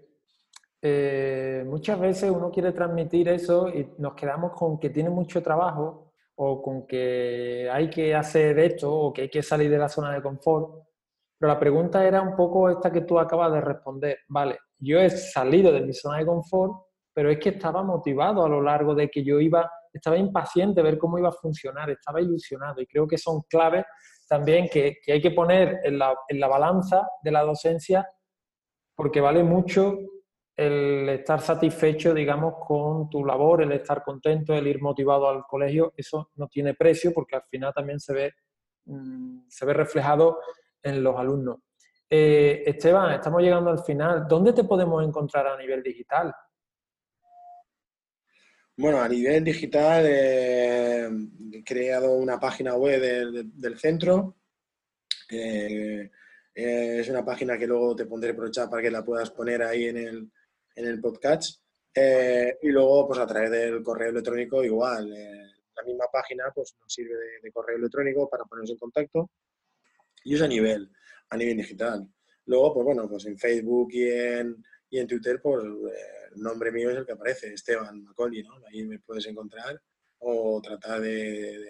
eh, 0.80 1.64
muchas 1.66 1.98
veces 1.98 2.30
uno 2.30 2.50
quiere 2.50 2.72
transmitir 2.72 3.28
eso 3.28 3.68
y 3.68 3.88
nos 3.98 4.14
quedamos 4.14 4.52
con 4.52 4.78
que 4.78 4.90
tiene 4.90 5.10
mucho 5.10 5.42
trabajo 5.42 6.05
o 6.36 6.62
con 6.62 6.86
que 6.86 7.68
hay 7.70 7.88
que 7.88 8.14
hacer 8.14 8.58
esto 8.58 8.92
o 8.92 9.12
que 9.12 9.22
hay 9.22 9.30
que 9.30 9.42
salir 9.42 9.70
de 9.70 9.78
la 9.78 9.88
zona 9.88 10.12
de 10.12 10.22
confort. 10.22 10.86
Pero 11.38 11.52
la 11.52 11.58
pregunta 11.58 12.06
era 12.06 12.22
un 12.22 12.34
poco 12.34 12.70
esta 12.70 12.90
que 12.90 13.02
tú 13.02 13.18
acabas 13.18 13.52
de 13.52 13.60
responder. 13.60 14.18
Vale, 14.28 14.58
yo 14.78 14.98
he 14.98 15.10
salido 15.10 15.72
de 15.72 15.80
mi 15.80 15.92
zona 15.92 16.18
de 16.18 16.26
confort, 16.26 16.72
pero 17.12 17.30
es 17.30 17.38
que 17.38 17.50
estaba 17.50 17.82
motivado 17.82 18.44
a 18.44 18.48
lo 18.48 18.60
largo 18.62 18.94
de 18.94 19.08
que 19.08 19.24
yo 19.24 19.40
iba, 19.40 19.70
estaba 19.92 20.16
impaciente 20.16 20.80
de 20.80 20.90
ver 20.90 20.98
cómo 20.98 21.18
iba 21.18 21.30
a 21.30 21.32
funcionar, 21.32 21.90
estaba 21.90 22.20
ilusionado 22.20 22.80
y 22.80 22.86
creo 22.86 23.06
que 23.06 23.18
son 23.18 23.42
claves 23.48 23.84
también 24.28 24.68
que, 24.68 24.96
que 25.02 25.12
hay 25.12 25.20
que 25.20 25.30
poner 25.30 25.80
en 25.84 25.98
la, 25.98 26.14
en 26.28 26.40
la 26.40 26.48
balanza 26.48 27.08
de 27.22 27.30
la 27.30 27.42
docencia 27.42 28.06
porque 28.94 29.20
vale 29.20 29.44
mucho 29.44 29.98
el 30.56 31.08
estar 31.10 31.40
satisfecho, 31.40 32.14
digamos, 32.14 32.54
con 32.66 33.10
tu 33.10 33.24
labor, 33.24 33.62
el 33.62 33.72
estar 33.72 34.02
contento, 34.02 34.54
el 34.54 34.66
ir 34.66 34.80
motivado 34.80 35.28
al 35.28 35.44
colegio, 35.44 35.92
eso 35.96 36.30
no 36.36 36.48
tiene 36.48 36.72
precio 36.72 37.12
porque 37.12 37.36
al 37.36 37.42
final 37.42 37.74
también 37.74 38.00
se 38.00 38.14
ve, 38.14 38.34
mm, 38.86 39.48
se 39.48 39.66
ve 39.66 39.74
reflejado 39.74 40.38
en 40.82 41.02
los 41.02 41.14
alumnos. 41.16 41.58
Eh, 42.08 42.62
Esteban, 42.64 43.12
estamos 43.12 43.42
llegando 43.42 43.70
al 43.70 43.80
final. 43.80 44.26
¿Dónde 44.26 44.52
te 44.54 44.64
podemos 44.64 45.04
encontrar 45.06 45.46
a 45.46 45.58
nivel 45.58 45.82
digital? 45.82 46.34
Bueno, 48.78 49.00
a 49.00 49.08
nivel 49.08 49.44
digital 49.44 50.04
eh, 50.06 51.08
he 51.52 51.64
creado 51.64 52.14
una 52.14 52.38
página 52.38 52.74
web 52.76 53.00
del, 53.00 53.78
centro. 53.78 54.36
Eh, 55.30 56.10
es 56.54 57.08
una 57.08 57.24
página 57.24 57.58
que 57.58 57.66
luego 57.66 57.94
te 57.96 58.06
pondré 58.06 58.32
por 58.32 58.46
el 58.46 58.52
para 58.70 58.82
que 58.82 58.90
la 58.90 59.04
puedas 59.04 59.30
poner 59.30 59.62
ahí 59.62 59.86
en 59.86 59.96
el, 59.96 60.30
en 60.76 60.86
el 60.86 61.00
podcast. 61.00 61.60
Eh, 61.94 62.58
y 62.62 62.68
luego, 62.68 63.08
pues 63.08 63.18
a 63.18 63.26
través 63.26 63.50
del 63.50 63.82
correo 63.82 64.10
electrónico, 64.10 64.62
igual. 64.62 65.12
Eh, 65.12 65.42
la 65.74 65.82
misma 65.82 66.06
página 66.12 66.44
pues, 66.54 66.76
nos 66.78 66.92
sirve 66.92 67.14
de, 67.42 67.50
correo 67.50 67.76
electrónico 67.76 68.28
para 68.28 68.44
ponernos 68.44 68.70
en 68.70 68.78
contacto. 68.78 69.30
Y 70.24 70.34
es 70.34 70.42
a 70.42 70.48
nivel, 70.48 70.90
a 71.30 71.36
nivel 71.36 71.56
digital. 71.56 72.06
Luego, 72.46 72.74
pues 72.74 72.84
bueno, 72.84 73.08
pues 73.08 73.24
en 73.26 73.38
Facebook 73.38 73.88
y 73.92 74.08
en, 74.08 74.62
y 74.90 74.98
en 74.98 75.06
Twitter, 75.06 75.40
pues 75.42 75.64
eh, 75.64 76.30
el 76.34 76.42
nombre 76.42 76.70
mío 76.70 76.90
es 76.90 76.98
el 76.98 77.06
que 77.06 77.12
aparece, 77.12 77.52
Esteban 77.52 78.02
Macaulay, 78.04 78.42
¿no? 78.42 78.54
Ahí 78.66 78.84
me 78.84 78.98
puedes 78.98 79.26
encontrar 79.26 79.80
o 80.18 80.60
tratar 80.62 81.00
de, 81.00 81.60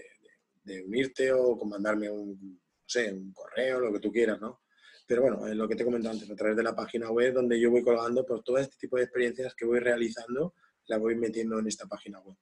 unirte 0.85 1.33
o 1.33 1.57
mandarme 1.65 2.11
un, 2.11 2.31
no 2.55 2.85
sé, 2.87 3.13
un 3.13 3.33
correo, 3.33 3.81
lo 3.81 3.93
que 3.93 4.01
tú 4.01 4.11
quieras, 4.11 4.41
¿no? 4.41 4.63
Pero 5.07 5.23
bueno, 5.23 5.47
lo 5.55 5.69
que 5.69 5.77
te 5.77 5.83
he 5.83 5.87
comentado 5.87 6.15
antes, 6.15 6.31
a 6.31 6.35
través 6.35 6.57
de 6.57 6.63
la 6.63 6.75
página 6.75 7.11
web 7.11 7.33
donde 7.33 7.61
yo 7.61 7.71
voy 7.71 7.83
colgando, 7.83 8.27
pues 8.27 8.43
todo 8.43 8.59
este 8.59 8.77
tipo 8.77 8.97
de 8.97 9.05
experiencias 9.05 9.55
que 9.55 9.65
voy 9.65 9.79
realizando, 9.79 10.55
la 10.87 10.99
voy 10.99 11.15
metiendo 11.15 11.59
en 11.59 11.69
esta 11.69 11.87
página 11.87 12.19
web. 12.21 12.37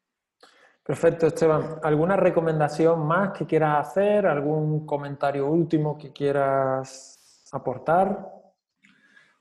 Perfecto, 0.82 1.26
Esteban. 1.26 1.78
¿Alguna 1.82 2.16
recomendación 2.16 3.06
más 3.06 3.36
que 3.36 3.46
quieras 3.46 3.88
hacer? 3.88 4.26
¿Algún 4.26 4.84
comentario 4.84 5.46
último 5.46 5.96
que 5.96 6.12
quieras 6.12 7.46
aportar? 7.52 8.34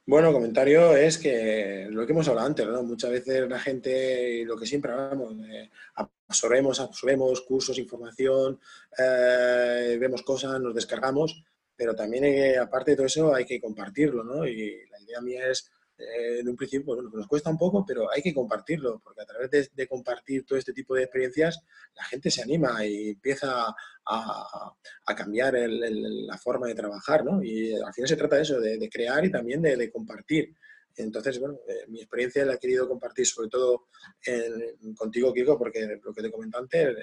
Bueno, 0.06 0.34
comentario 0.34 0.96
es 0.96 1.18
que 1.18 1.88
lo 1.90 2.06
que 2.06 2.12
hemos 2.12 2.28
hablado 2.28 2.48
antes, 2.48 2.68
¿no? 2.68 2.84
Muchas 2.84 3.10
veces 3.10 3.50
la 3.50 3.60
gente, 3.60 4.44
lo 4.46 4.58
que 4.58 4.66
siempre 4.66 4.92
hablamos, 4.92 5.34
absorbemos, 6.28 6.80
absorbemos 6.82 7.42
cursos, 7.42 7.78
información, 7.78 8.60
eh, 8.98 9.98
vemos 10.00 10.22
cosas, 10.24 10.60
nos 10.60 10.76
descargamos, 10.76 11.44
pero 11.76 11.96
también, 11.96 12.60
aparte 12.60 12.92
de 12.92 12.98
todo 12.98 13.08
eso, 13.08 13.34
hay 13.34 13.46
que 13.46 13.60
compartirlo, 13.60 14.24
¿no? 14.24 14.48
Y 14.48 14.86
la 14.90 15.00
idea 15.02 15.22
mía 15.22 15.50
es, 15.50 15.72
eh, 15.98 16.40
en 16.40 16.50
un 16.50 16.56
principio, 16.56 16.96
bueno, 16.96 17.10
nos 17.14 17.28
cuesta 17.28 17.50
un 17.50 17.58
poco, 17.58 17.86
pero 17.86 18.10
hay 18.12 18.22
que 18.22 18.34
compartirlo, 18.34 19.00
porque 19.04 19.22
a 19.22 19.26
través 19.26 19.72
de, 19.74 19.88
compartir 19.88 20.46
todo 20.46 20.58
este 20.58 20.74
tipo 20.74 20.96
de 20.96 21.04
experiencias, 21.04 21.60
la 21.96 22.04
gente 22.06 22.32
se 22.32 22.42
anima 22.42 22.86
y 22.86 23.10
empieza 23.10 23.74
a, 24.06 24.74
cambiar 25.16 25.54
la 25.56 26.38
forma 26.38 26.68
de 26.68 26.76
trabajar, 26.76 27.24
¿no? 27.24 27.44
Y 27.44 27.74
al 27.74 27.94
final 27.94 28.10
se 28.10 28.16
trata 28.16 28.36
de 28.38 28.42
eso, 28.42 28.60
de, 28.60 28.90
crear 28.90 29.24
y 29.26 29.32
también 29.32 29.62
de, 29.62 29.92
compartir. 29.92 30.56
Entonces, 30.96 31.40
bueno, 31.40 31.60
eh, 31.68 31.86
mi 31.88 32.00
experiencia 32.02 32.46
la 32.46 32.56
he 32.56 32.60
querido 32.60 32.88
compartir 32.88 33.26
sobre 33.26 33.50
todo 33.50 33.88
contigo, 34.96 35.34
Kiko, 35.34 35.58
porque 35.58 36.00
lo 36.04 36.14
que 36.14 36.22
te 36.22 36.32
comenté 36.32 36.58
antes, 36.58 36.90
eh, 36.90 36.94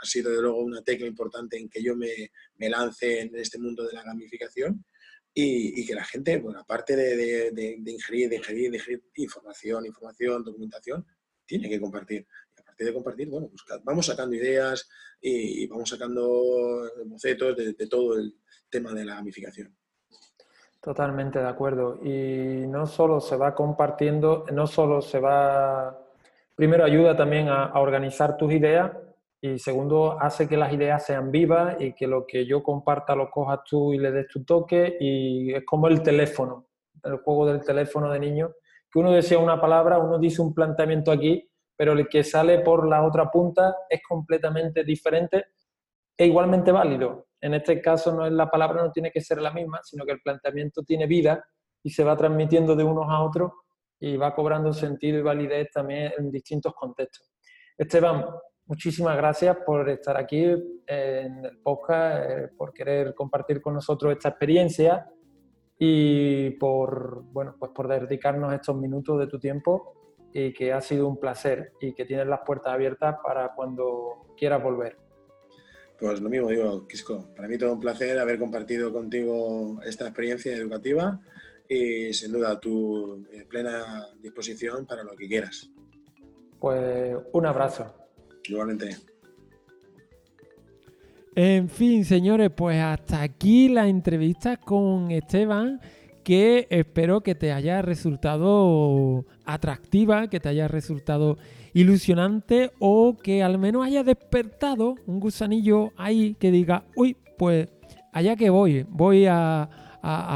ha 0.00 0.06
sido 0.06 0.30
de 0.30 0.40
luego 0.40 0.62
una 0.62 0.82
tecla 0.82 1.06
importante 1.06 1.58
en 1.58 1.68
que 1.68 1.82
yo 1.82 1.94
me, 1.96 2.30
lance 2.68 3.20
en 3.20 3.36
este 3.36 3.58
mundo 3.58 3.86
de 3.86 3.92
la 3.92 4.02
gamificación 4.02 4.84
y, 5.34 5.80
y 5.80 5.86
que 5.86 5.94
la 5.94 6.04
gente, 6.04 6.38
bueno, 6.38 6.60
aparte 6.60 6.96
de, 6.96 7.16
de, 7.16 7.50
de, 7.52 7.90
ingerir, 7.90 8.28
de 8.28 8.36
ingerir, 8.36 8.70
de 8.70 8.76
ingerir 8.78 9.02
información, 9.16 9.86
información, 9.86 10.44
documentación, 10.44 11.06
tiene 11.50 11.68
que 11.68 11.80
compartir. 11.80 12.26
Y 12.56 12.60
a 12.60 12.64
partir 12.64 12.86
de 12.86 12.94
compartir, 12.94 13.28
bueno, 13.28 13.48
pues 13.48 13.82
vamos 13.82 14.06
sacando 14.06 14.36
ideas 14.36 14.88
y, 15.20 15.66
vamos 15.66 15.90
sacando 15.90 16.88
bocetos 17.06 17.56
de, 17.56 17.86
todo 17.88 18.16
el 18.16 18.36
tema 18.68 18.92
de 18.92 19.04
la 19.04 19.16
gamificación. 19.16 19.76
Totalmente 20.80 21.40
de 21.40 21.48
acuerdo. 21.48 22.00
Y 22.04 22.66
no 22.68 22.86
solo 22.86 23.20
se 23.20 23.36
va 23.36 23.54
compartiendo, 23.54 24.46
no 24.52 24.68
solo 24.68 25.02
se 25.02 25.18
va, 25.18 26.06
primero 26.54 26.84
ayuda 26.84 27.16
también 27.16 27.48
a, 27.48 27.72
organizar 27.80 28.36
tus 28.36 28.52
ideas 28.52 28.92
y 29.42 29.58
segundo 29.58 30.20
hace 30.20 30.46
que 30.46 30.56
las 30.56 30.72
ideas 30.72 31.04
sean 31.06 31.30
vivas 31.30 31.76
y 31.80 31.94
que 31.94 32.06
lo 32.06 32.26
que 32.26 32.44
yo 32.44 32.62
comparta 32.62 33.14
lo 33.14 33.30
cojas 33.30 33.60
tú 33.64 33.92
y 33.94 33.98
le 33.98 34.12
des 34.12 34.28
tu 34.28 34.44
toque 34.44 34.98
y 35.00 35.54
es 35.54 35.64
como 35.64 35.88
el 35.88 36.02
teléfono, 36.02 36.66
el 37.02 37.16
juego 37.18 37.46
del 37.46 37.64
teléfono 37.64 38.10
de 38.10 38.20
niño, 38.20 38.52
que 38.92 38.98
uno 38.98 39.12
desea 39.12 39.38
una 39.38 39.60
palabra, 39.60 39.98
uno 39.98 40.18
dice 40.18 40.42
un 40.42 40.52
planteamiento 40.52 41.10
aquí, 41.10 41.48
pero 41.74 41.92
el 41.92 42.08
que 42.08 42.22
sale 42.22 42.58
por 42.60 42.86
la 42.86 43.02
otra 43.02 43.30
punta 43.30 43.76
es 43.88 44.02
completamente 44.06 44.84
diferente 44.84 45.46
e 46.16 46.26
igualmente 46.26 46.70
válido. 46.70 47.28
En 47.40 47.54
este 47.54 47.80
caso 47.80 48.12
no 48.12 48.26
es 48.26 48.32
la 48.32 48.50
palabra 48.50 48.82
no 48.82 48.92
tiene 48.92 49.10
que 49.10 49.22
ser 49.22 49.40
la 49.40 49.52
misma, 49.52 49.80
sino 49.82 50.04
que 50.04 50.12
el 50.12 50.20
planteamiento 50.20 50.82
tiene 50.82 51.06
vida 51.06 51.42
y 51.82 51.88
se 51.88 52.04
va 52.04 52.14
transmitiendo 52.14 52.76
de 52.76 52.84
unos 52.84 53.06
a 53.08 53.22
otros 53.22 53.52
y 53.98 54.18
va 54.18 54.34
cobrando 54.34 54.74
sentido 54.74 55.18
y 55.18 55.22
validez 55.22 55.70
también 55.72 56.12
en 56.18 56.30
distintos 56.30 56.74
contextos. 56.74 57.32
Esteban, 57.78 58.26
muchísimas 58.70 59.16
gracias 59.16 59.56
por 59.66 59.88
estar 59.90 60.16
aquí 60.16 60.44
en 60.86 61.44
el 61.44 61.58
podcast, 61.58 62.30
eh, 62.30 62.48
por 62.56 62.72
querer 62.72 63.14
compartir 63.14 63.60
con 63.60 63.74
nosotros 63.74 64.12
esta 64.12 64.28
experiencia 64.28 65.10
y 65.76 66.50
por, 66.50 67.24
bueno, 67.32 67.56
pues 67.58 67.72
por 67.72 67.88
dedicarnos 67.88 68.54
estos 68.54 68.76
minutos 68.76 69.18
de 69.18 69.26
tu 69.26 69.40
tiempo 69.40 70.16
y 70.32 70.52
que 70.52 70.72
ha 70.72 70.80
sido 70.80 71.08
un 71.08 71.18
placer 71.18 71.72
y 71.80 71.92
que 71.94 72.04
tienes 72.04 72.28
las 72.28 72.40
puertas 72.46 72.72
abiertas 72.72 73.16
para 73.24 73.52
cuando 73.56 74.28
quieras 74.36 74.62
volver. 74.62 74.96
Pues 75.98 76.20
lo 76.20 76.30
mismo 76.30 76.48
digo, 76.48 76.86
Quisco. 76.86 77.34
Para 77.34 77.48
mí 77.48 77.58
todo 77.58 77.72
un 77.72 77.80
placer 77.80 78.20
haber 78.20 78.38
compartido 78.38 78.92
contigo 78.92 79.80
esta 79.84 80.04
experiencia 80.04 80.54
educativa 80.54 81.20
y 81.68 82.12
sin 82.12 82.30
duda 82.32 82.60
tu 82.60 83.26
eh, 83.32 83.44
plena 83.48 84.06
disposición 84.20 84.86
para 84.86 85.02
lo 85.02 85.16
que 85.16 85.26
quieras. 85.26 85.68
Pues 86.60 87.16
un 87.32 87.46
abrazo. 87.46 87.99
Igualmente. 88.48 88.96
En 91.36 91.68
fin, 91.68 92.04
señores, 92.04 92.50
pues 92.54 92.80
hasta 92.80 93.22
aquí 93.22 93.68
la 93.68 93.86
entrevista 93.86 94.56
con 94.56 95.10
Esteban 95.10 95.80
que 96.24 96.66
espero 96.70 97.22
que 97.22 97.34
te 97.34 97.52
haya 97.52 97.82
resultado 97.82 99.24
atractiva, 99.44 100.28
que 100.28 100.40
te 100.40 100.48
haya 100.48 100.68
resultado 100.68 101.38
ilusionante 101.72 102.72
o 102.78 103.16
que 103.16 103.42
al 103.42 103.58
menos 103.58 103.86
haya 103.86 104.02
despertado 104.02 104.96
un 105.06 105.20
gusanillo 105.20 105.92
ahí 105.96 106.36
que 106.38 106.50
diga, 106.50 106.84
uy, 106.94 107.16
pues 107.38 107.68
allá 108.12 108.36
que 108.36 108.50
voy, 108.50 108.84
voy 108.88 109.26
a, 109.26 109.68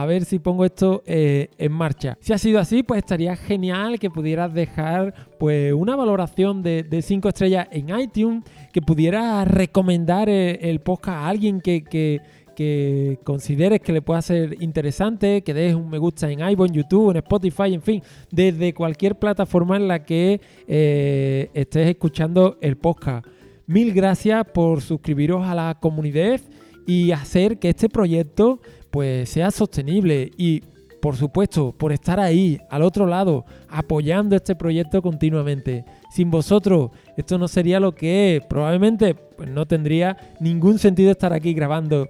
ver 0.07 0.25
si 0.25 0.39
pongo 0.39 0.65
esto 0.65 1.03
eh, 1.07 1.49
en 1.59 1.73
marcha. 1.73 2.19
Si 2.21 2.33
ha 2.33 2.39
sido 2.39 2.59
así, 2.59 2.83
pues 2.83 2.99
estaría 2.99 3.37
genial 3.37 3.99
que 3.99 4.11
pudieras 4.11 4.53
dejar 4.53 5.15
pues 5.39 5.73
una 5.73 5.97
valoración 5.97 6.62
de 6.62 7.03
5 7.03 7.29
estrellas 7.29 7.69
en 7.71 7.99
iTunes, 7.99 8.45
que 8.73 8.83
pudieras 8.83 9.47
recomendar 9.49 10.29
el, 10.29 10.59
el 10.61 10.81
podcast 10.81 11.19
a 11.19 11.29
alguien 11.29 11.61
que, 11.61 11.85
que 11.85 12.21
que 12.55 13.19
consideres 13.25 13.81
que 13.81 13.93
le 13.93 14.03
pueda 14.03 14.23
ser 14.23 14.62
interesante, 14.62 15.43
que 15.43 15.53
dejes 15.53 15.75
un 15.75 15.91
me 15.91 15.99
gusta 15.99 16.31
en 16.31 16.41
iVoox, 16.41 16.69
en 16.69 16.75
YouTube, 16.75 17.11
en 17.11 17.17
Spotify, 17.19 17.75
en 17.75 17.83
fin, 17.83 18.03
desde 18.31 18.73
cualquier 18.73 19.17
plataforma 19.19 19.77
en 19.77 19.89
la 19.89 20.05
que 20.05 20.41
eh, 20.67 21.51
estés 21.53 21.89
escuchando 21.89 22.57
el 22.61 22.77
podcast. 22.77 23.27
Mil 23.67 23.93
gracias 23.93 24.45
por 24.53 24.83
suscribiros 24.83 25.45
a 25.45 25.55
la 25.55 25.79
comunidad 25.81 26.41
y 26.87 27.12
hacer 27.12 27.59
que 27.59 27.71
este 27.71 27.89
proyecto 27.89 28.61
pues 28.95 29.28
sea 29.28 29.51
sostenible 29.51 30.30
y 30.36 30.62
por 31.03 31.16
supuesto 31.16 31.74
por 31.76 31.90
estar 31.90 32.20
ahí 32.20 32.61
al 32.70 32.82
otro 32.82 33.09
lado 33.09 33.45
apoyando 33.68 34.36
este 34.36 34.55
proyecto 34.55 35.03
continuamente. 35.03 35.84
Sin 36.12 36.30
vosotros 36.30 36.92
esto 37.16 37.36
no 37.36 37.49
sería 37.49 37.80
lo 37.80 37.92
que 37.92 38.36
es, 38.36 38.47
probablemente 38.47 39.16
pues 39.16 39.49
no 39.49 39.66
tendría 39.66 40.16
ningún 40.38 40.78
sentido 40.78 41.11
estar 41.11 41.32
aquí 41.32 41.55
grabando. 41.55 42.09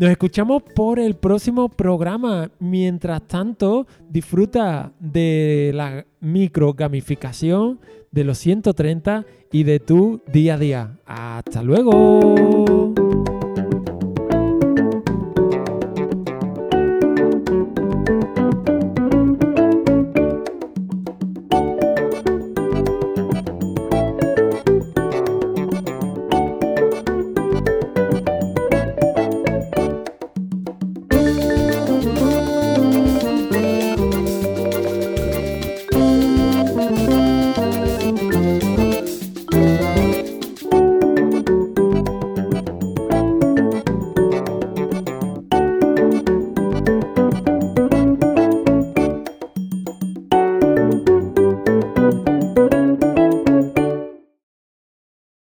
Nos 0.00 0.10
escuchamos 0.10 0.62
por 0.62 0.98
el 0.98 1.14
próximo 1.14 1.68
programa. 1.68 2.50
Mientras 2.58 3.20
tanto, 3.28 3.86
disfruta 4.08 4.92
de 4.98 5.72
la 5.74 6.06
micro 6.20 6.72
gamificación 6.72 7.80
de 8.10 8.24
los 8.24 8.38
130 8.38 9.26
y 9.52 9.64
de 9.64 9.78
tu 9.78 10.22
día 10.32 10.54
a 10.54 10.58
día. 10.58 10.96
Hasta 11.04 11.62
luego. 11.62 12.83